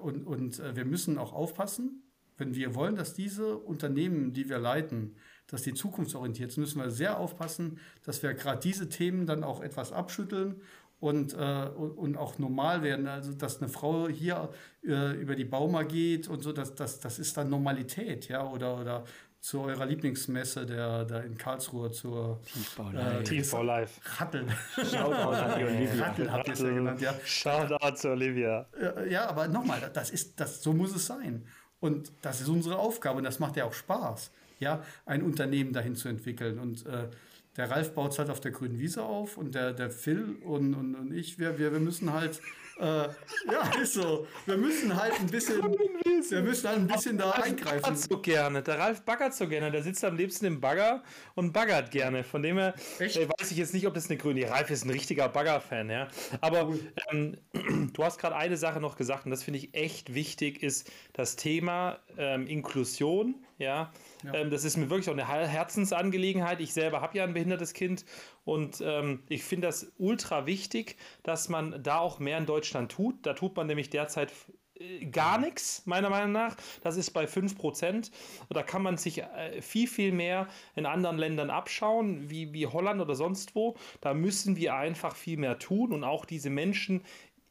Und 0.00 0.26
und 0.26 0.58
äh, 0.58 0.74
wir 0.74 0.86
müssen 0.86 1.18
auch 1.18 1.34
aufpassen, 1.34 2.02
wenn 2.38 2.54
wir 2.54 2.74
wollen, 2.74 2.96
dass 2.96 3.12
diese 3.12 3.58
Unternehmen, 3.58 4.32
die 4.32 4.48
wir 4.48 4.58
leiten, 4.58 5.16
dass 5.46 5.62
die 5.62 5.74
zukunftsorientiert 5.74 6.52
sind, 6.52 6.62
müssen 6.62 6.80
wir 6.80 6.90
sehr 6.90 7.18
aufpassen, 7.18 7.78
dass 8.04 8.22
wir 8.22 8.32
gerade 8.34 8.60
diese 8.60 8.88
Themen 8.88 9.26
dann 9.26 9.44
auch 9.44 9.60
etwas 9.60 9.92
abschütteln 9.92 10.62
und, 11.00 11.34
äh, 11.34 11.66
und 11.74 12.16
auch 12.16 12.38
normal 12.38 12.82
werden. 12.82 13.08
Also, 13.08 13.32
dass 13.32 13.60
eine 13.60 13.68
Frau 13.68 14.08
hier 14.08 14.50
äh, 14.86 15.20
über 15.20 15.34
die 15.34 15.44
Bauma 15.44 15.82
geht 15.82 16.28
und 16.28 16.42
so, 16.42 16.52
das, 16.52 16.74
das, 16.74 17.00
das 17.00 17.18
ist 17.18 17.36
dann 17.36 17.50
Normalität, 17.50 18.28
ja, 18.28 18.46
oder, 18.46 18.78
oder 18.78 19.04
zu 19.40 19.62
eurer 19.62 19.86
Lieblingsmesse 19.86 20.66
der, 20.66 21.06
der 21.06 21.24
in 21.24 21.38
Karlsruhe 21.38 21.90
zur 21.90 22.42
Tiefbau 22.42 22.90
Live. 22.90 23.20
Äh, 23.20 23.24
Tiefbau 23.24 23.62
Live. 23.62 24.00
Rattel. 24.20 24.46
Shoutout 24.76 25.34
an 25.34 25.58
die 25.58 25.64
Olivia. 25.64 26.04
Rattel 26.04 26.30
habt 26.30 26.48
ihr 26.48 26.52
es 26.52 26.60
ja 26.60 26.68
genannt, 26.68 27.00
ja. 27.00 27.14
Shoutout 27.24 27.96
zu 27.96 28.10
Olivia. 28.10 28.66
Ja, 29.08 29.28
aber 29.28 29.48
nochmal, 29.48 29.90
das 29.94 30.10
ist, 30.10 30.38
das, 30.38 30.62
so 30.62 30.74
muss 30.74 30.94
es 30.94 31.06
sein. 31.06 31.46
Und 31.80 32.12
das 32.20 32.42
ist 32.42 32.48
unsere 32.48 32.78
Aufgabe 32.78 33.18
und 33.18 33.24
das 33.24 33.38
macht 33.38 33.56
ja 33.56 33.64
auch 33.64 33.72
Spaß, 33.72 34.30
ja, 34.58 34.82
ein 35.06 35.22
Unternehmen 35.22 35.72
dahin 35.72 35.96
zu 35.96 36.08
entwickeln. 36.08 36.58
Und 36.58 36.84
äh, 36.84 37.08
der 37.56 37.70
Ralf 37.70 37.94
baut 37.94 38.12
es 38.12 38.18
halt 38.18 38.30
auf 38.30 38.40
der 38.40 38.52
grünen 38.52 38.78
Wiese 38.78 39.02
auf 39.02 39.36
und 39.36 39.54
der, 39.54 39.72
der 39.72 39.90
Phil 39.90 40.36
und, 40.44 40.74
und, 40.74 40.94
und 40.94 41.12
ich, 41.12 41.38
wir, 41.38 41.58
wir, 41.58 41.72
wir 41.72 41.80
müssen 41.80 42.12
halt, 42.12 42.40
äh, 42.78 42.84
ja, 42.84 43.70
ist 43.82 43.94
so, 43.94 44.26
wir 44.46 44.56
müssen 44.56 44.94
halt 44.94 45.12
ein 45.18 45.26
bisschen, 45.26 45.60
wir 45.60 46.42
müssen 46.42 46.68
halt 46.68 46.78
ein 46.78 46.86
bisschen 46.86 47.18
da 47.18 47.30
Ralf 47.30 47.44
eingreifen. 47.44 47.82
Baggert 47.82 47.98
so 47.98 48.20
gerne, 48.20 48.62
der 48.62 48.78
Ralf 48.78 49.02
baggert 49.02 49.34
so 49.34 49.48
gerne, 49.48 49.70
der 49.70 49.82
sitzt 49.82 50.04
am 50.04 50.16
liebsten 50.16 50.46
im 50.46 50.60
Bagger 50.60 51.02
und 51.34 51.52
baggert 51.52 51.90
gerne. 51.90 52.22
Von 52.22 52.42
dem 52.42 52.56
her 52.56 52.74
äh, 53.00 53.28
weiß 53.28 53.50
ich 53.50 53.56
jetzt 53.56 53.74
nicht, 53.74 53.86
ob 53.86 53.94
das 53.94 54.08
eine 54.08 54.16
grüne, 54.16 54.48
Ralf 54.48 54.70
ist 54.70 54.84
ein 54.84 54.90
richtiger 54.90 55.28
Bagger-Fan, 55.28 55.90
ja. 55.90 56.08
Aber 56.40 56.72
ähm, 57.10 57.36
du 57.92 58.04
hast 58.04 58.18
gerade 58.18 58.36
eine 58.36 58.56
Sache 58.56 58.80
noch 58.80 58.96
gesagt 58.96 59.24
und 59.24 59.32
das 59.32 59.42
finde 59.42 59.58
ich 59.58 59.74
echt 59.74 60.14
wichtig, 60.14 60.62
ist 60.62 60.90
das 61.12 61.36
Thema 61.36 61.98
ähm, 62.16 62.46
Inklusion, 62.46 63.34
ja. 63.60 63.92
ja. 64.24 64.34
Ähm, 64.34 64.50
das 64.50 64.64
ist 64.64 64.76
mir 64.76 64.90
wirklich 64.90 65.08
auch 65.08 65.12
eine 65.12 65.26
Herzensangelegenheit. 65.26 66.60
Ich 66.60 66.72
selber 66.72 67.00
habe 67.00 67.18
ja 67.18 67.24
ein 67.24 67.34
behindertes 67.34 67.74
Kind 67.74 68.04
und 68.44 68.82
ähm, 68.84 69.22
ich 69.28 69.44
finde 69.44 69.68
das 69.68 69.92
ultra 69.98 70.46
wichtig, 70.46 70.96
dass 71.22 71.48
man 71.48 71.82
da 71.82 71.98
auch 71.98 72.18
mehr 72.18 72.38
in 72.38 72.46
Deutschland 72.46 72.90
tut. 72.90 73.14
Da 73.24 73.34
tut 73.34 73.54
man 73.56 73.66
nämlich 73.66 73.90
derzeit 73.90 74.32
äh, 74.80 75.04
gar 75.06 75.38
nichts, 75.38 75.82
meiner 75.84 76.08
Meinung 76.08 76.32
nach. 76.32 76.56
Das 76.82 76.96
ist 76.96 77.10
bei 77.10 77.26
5%. 77.26 78.10
Da 78.48 78.62
kann 78.62 78.82
man 78.82 78.96
sich 78.96 79.22
äh, 79.22 79.60
viel, 79.60 79.86
viel 79.86 80.12
mehr 80.12 80.48
in 80.74 80.86
anderen 80.86 81.18
Ländern 81.18 81.50
abschauen, 81.50 82.30
wie, 82.30 82.52
wie 82.54 82.66
Holland 82.66 83.00
oder 83.00 83.14
sonst 83.14 83.54
wo. 83.54 83.76
Da 84.00 84.14
müssen 84.14 84.56
wir 84.56 84.74
einfach 84.74 85.14
viel 85.14 85.36
mehr 85.36 85.58
tun 85.58 85.92
und 85.92 86.02
auch 86.02 86.24
diese 86.24 86.48
Menschen 86.48 87.02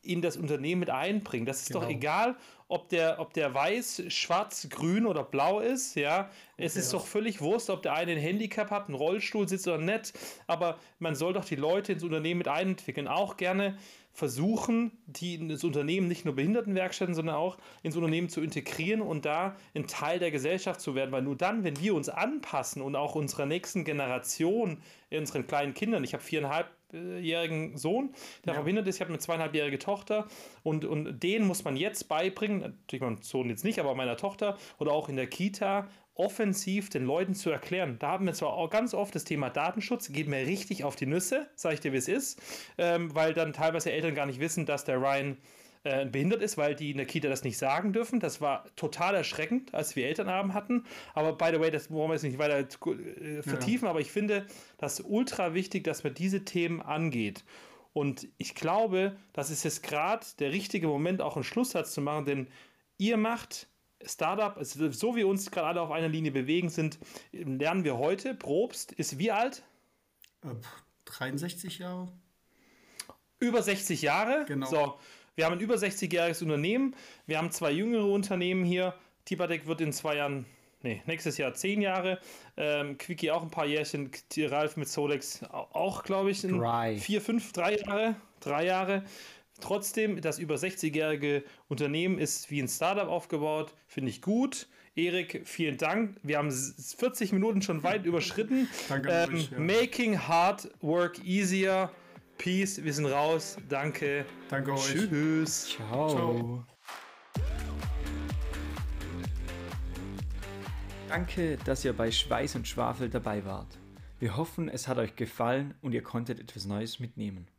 in 0.01 0.21
das 0.21 0.37
Unternehmen 0.37 0.79
mit 0.79 0.89
einbringen. 0.89 1.45
Das 1.45 1.61
ist 1.61 1.67
genau. 1.67 1.81
doch 1.81 1.89
egal, 1.89 2.35
ob 2.69 2.87
der, 2.89 3.19
ob 3.19 3.33
der 3.33 3.53
weiß, 3.53 4.03
schwarz, 4.09 4.67
grün 4.69 5.07
oder 5.07 5.23
blau 5.23 5.59
ist, 5.59 5.95
ja. 5.95 6.29
Es 6.55 6.73
okay, 6.73 6.79
ist 6.79 6.93
doch 6.93 7.05
völlig 7.05 7.41
Wurst, 7.41 7.69
ob 7.71 7.81
der 7.81 7.93
eine 7.93 8.11
ein 8.11 8.19
Handicap 8.19 8.69
hat, 8.69 8.87
einen 8.87 8.95
Rollstuhl 8.95 9.49
sitzt 9.49 9.67
oder 9.67 9.79
nicht. 9.79 10.13
Aber 10.45 10.77
man 10.99 11.15
soll 11.15 11.33
doch 11.33 11.45
die 11.45 11.55
Leute 11.55 11.93
ins 11.93 12.03
Unternehmen 12.03 12.37
mit 12.37 12.47
einentwickeln. 12.47 13.07
Auch 13.07 13.37
gerne 13.37 13.75
versuchen, 14.13 14.91
die 15.07 15.35
ins 15.35 15.63
Unternehmen 15.63 16.07
nicht 16.07 16.25
nur 16.25 16.35
Behindertenwerkstätten, 16.35 17.15
sondern 17.15 17.35
auch 17.35 17.57
ins 17.81 17.95
Unternehmen 17.95 18.29
zu 18.29 18.41
integrieren 18.41 19.01
und 19.01 19.25
da 19.25 19.55
ein 19.73 19.87
Teil 19.87 20.19
der 20.19 20.29
Gesellschaft 20.29 20.79
zu 20.79 20.93
werden. 20.93 21.11
Weil 21.11 21.23
nur 21.23 21.35
dann, 21.35 21.63
wenn 21.63 21.79
wir 21.79 21.95
uns 21.95 22.07
anpassen 22.07 22.83
und 22.83 22.95
auch 22.95 23.15
unserer 23.15 23.47
nächsten 23.47 23.83
Generation, 23.83 24.79
unseren 25.09 25.47
kleinen 25.47 25.73
Kindern, 25.73 26.03
ich 26.03 26.13
habe 26.13 26.23
viereinhalb 26.23 26.69
jährigen 26.93 27.77
Sohn, 27.77 28.13
der 28.45 28.53
ja. 28.53 28.59
verhindert 28.59 28.87
ist. 28.87 28.95
Ich 28.95 29.01
habe 29.01 29.09
eine 29.09 29.19
zweieinhalbjährige 29.19 29.79
Tochter 29.79 30.27
und, 30.63 30.85
und 30.85 31.19
den 31.21 31.45
muss 31.45 31.63
man 31.63 31.77
jetzt 31.77 32.07
beibringen, 32.07 32.61
natürlich 32.61 33.01
meinem 33.01 33.21
Sohn 33.21 33.49
jetzt 33.49 33.63
nicht, 33.63 33.79
aber 33.79 33.95
meiner 33.95 34.17
Tochter 34.17 34.57
oder 34.79 34.91
auch 34.91 35.09
in 35.09 35.15
der 35.15 35.27
Kita 35.27 35.87
offensiv 36.19 36.89
den 36.89 37.05
Leuten 37.05 37.33
zu 37.33 37.49
erklären. 37.49 37.97
Da 37.97 38.09
haben 38.09 38.25
wir 38.25 38.33
zwar 38.33 38.53
auch 38.53 38.69
ganz 38.69 38.93
oft 38.93 39.15
das 39.15 39.23
Thema 39.23 39.49
Datenschutz, 39.49 40.11
geht 40.11 40.27
mir 40.27 40.45
richtig 40.45 40.83
auf 40.83 40.97
die 40.97 41.05
Nüsse, 41.05 41.47
sage 41.55 41.75
ich 41.75 41.81
dir, 41.81 41.93
wie 41.93 41.97
es 41.97 42.09
ist, 42.09 42.41
ähm, 42.77 43.15
weil 43.15 43.33
dann 43.33 43.53
teilweise 43.53 43.91
Eltern 43.91 44.15
gar 44.15 44.25
nicht 44.25 44.41
wissen, 44.41 44.65
dass 44.65 44.83
der 44.83 44.97
Ryan 44.97 45.37
äh, 45.83 46.05
behindert 46.05 46.41
ist, 46.41 46.57
weil 46.57 46.75
die 46.75 46.91
in 46.91 46.97
der 46.97 47.05
Kita 47.05 47.29
das 47.29 47.43
nicht 47.43 47.57
sagen 47.57 47.93
dürfen. 47.93 48.19
Das 48.19 48.41
war 48.41 48.65
total 48.75 49.15
erschreckend, 49.15 49.73
als 49.73 49.95
wir 49.95 50.07
Elternabend 50.07 50.53
hatten. 50.53 50.85
Aber 51.13 51.33
by 51.33 51.51
the 51.53 51.59
way, 51.61 51.71
das 51.71 51.89
wollen 51.89 52.09
wir 52.09 52.15
jetzt 52.15 52.23
nicht 52.23 52.37
weiter 52.37 52.59
äh, 52.59 53.41
vertiefen, 53.41 53.85
ja. 53.85 53.91
aber 53.91 54.01
ich 54.01 54.11
finde 54.11 54.45
das 54.77 54.99
ultra 54.99 55.53
wichtig, 55.53 55.85
dass 55.85 56.03
man 56.03 56.13
diese 56.13 56.43
Themen 56.43 56.81
angeht. 56.81 57.45
Und 57.93 58.27
ich 58.37 58.55
glaube, 58.55 59.15
das 59.33 59.49
ist 59.49 59.63
jetzt 59.63 59.83
gerade 59.83 60.25
der 60.39 60.51
richtige 60.51 60.87
Moment, 60.87 61.21
auch 61.21 61.35
einen 61.35 61.43
Schlusssatz 61.43 61.93
zu 61.93 62.01
machen, 62.01 62.25
denn 62.25 62.47
ihr 62.97 63.17
macht 63.17 63.67
Startup, 64.05 64.55
also 64.57 64.91
so 64.91 65.15
wie 65.15 65.23
uns 65.23 65.51
gerade 65.51 65.67
alle 65.67 65.81
auf 65.81 65.91
einer 65.91 66.07
Linie 66.07 66.31
bewegen 66.31 66.69
sind, 66.69 66.99
lernen 67.31 67.83
wir 67.83 67.97
heute. 67.97 68.33
Probst 68.33 68.91
ist 68.91 69.17
wie 69.17 69.31
alt? 69.31 69.63
63 71.05 71.79
Jahre. 71.79 72.11
Über 73.39 73.61
60 73.61 74.01
Jahre. 74.01 74.45
Genau. 74.47 74.67
So, 74.67 74.99
wir 75.39 75.45
haben 75.45 75.53
ein 75.53 75.61
über 75.61 75.75
60-jähriges 75.75 76.43
Unternehmen. 76.43 76.93
Wir 77.25 77.37
haben 77.37 77.49
zwei 77.49 77.71
jüngere 77.71 78.11
Unternehmen 78.11 78.65
hier. 78.65 78.93
Tibadek 79.23 79.67
wird 79.67 79.79
in 79.79 79.93
zwei 79.93 80.17
Jahren, 80.17 80.45
nee, 80.83 81.01
nächstes 81.05 81.37
Jahr 81.37 81.53
zehn 81.53 81.81
Jahre. 81.81 82.19
Ähm, 82.57 82.97
Quickie 82.97 83.31
auch 83.31 83.41
ein 83.41 83.49
paar 83.49 83.65
Jährchen. 83.65 84.11
Ralf 84.37 84.75
mit 84.75 84.89
Solex 84.89 85.41
auch, 85.49 86.03
glaube 86.03 86.31
ich, 86.31 86.43
in 86.43 86.57
drei. 86.57 86.97
vier, 86.97 87.21
fünf, 87.21 87.53
drei 87.53 87.77
Jahre. 87.77 88.15
Drei 88.41 88.65
Jahre. 88.65 89.05
Trotzdem, 89.61 90.19
das 90.19 90.39
über 90.39 90.55
60-jährige 90.55 91.45
Unternehmen 91.69 92.19
ist 92.19 92.51
wie 92.51 92.61
ein 92.61 92.67
Startup 92.67 93.07
aufgebaut, 93.07 93.73
finde 93.87 94.09
ich 94.09 94.21
gut. 94.21 94.67
Erik, 94.93 95.43
vielen 95.45 95.77
Dank. 95.77 96.17
Wir 96.21 96.37
haben 96.37 96.51
40 96.51 97.31
Minuten 97.31 97.61
schon 97.61 97.81
weit 97.83 98.05
überschritten. 98.05 98.67
Danke 98.89 99.09
ähm, 99.09 99.35
euch, 99.35 99.51
ja. 99.51 99.59
Making 99.59 100.19
Hard 100.19 100.69
Work 100.81 101.23
Easier. 101.23 101.91
Peace, 102.39 102.81
wir 102.81 102.93
sind 102.93 103.05
raus. 103.05 103.57
Danke. 103.67 104.25
Danke 104.49 104.71
euch. 104.71 104.93
Tschüss. 104.93 105.71
Ciao. 105.71 106.09
Ciao. 106.09 106.65
Danke, 111.09 111.57
dass 111.65 111.83
ihr 111.83 111.91
bei 111.91 112.09
Schweiß 112.09 112.55
und 112.55 112.65
Schwafel 112.65 113.09
dabei 113.09 113.43
wart. 113.43 113.77
Wir 114.19 114.37
hoffen, 114.37 114.69
es 114.69 114.87
hat 114.87 114.99
euch 114.99 115.17
gefallen 115.17 115.75
und 115.81 115.91
ihr 115.91 116.01
konntet 116.01 116.39
etwas 116.39 116.63
Neues 116.63 117.01
mitnehmen. 117.01 117.49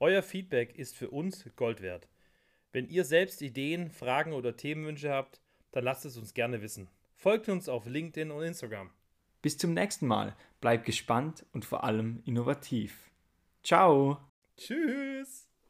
Euer 0.00 0.22
Feedback 0.22 0.78
ist 0.78 0.96
für 0.96 1.10
uns 1.10 1.44
Gold 1.56 1.82
wert. 1.82 2.08
Wenn 2.72 2.88
ihr 2.88 3.04
selbst 3.04 3.42
Ideen, 3.42 3.90
Fragen 3.90 4.32
oder 4.32 4.56
Themenwünsche 4.56 5.10
habt, 5.10 5.42
dann 5.72 5.84
lasst 5.84 6.06
es 6.06 6.16
uns 6.16 6.32
gerne 6.32 6.62
wissen. 6.62 6.88
Folgt 7.16 7.50
uns 7.50 7.68
auf 7.68 7.84
LinkedIn 7.84 8.30
und 8.30 8.42
Instagram. 8.44 8.88
Bis 9.42 9.58
zum 9.58 9.74
nächsten 9.74 10.06
Mal. 10.06 10.34
Bleibt 10.62 10.86
gespannt 10.86 11.44
und 11.52 11.66
vor 11.66 11.84
allem 11.84 12.22
innovativ. 12.24 13.11
Ciao. 13.62 14.18
Tschüss. 14.56 15.51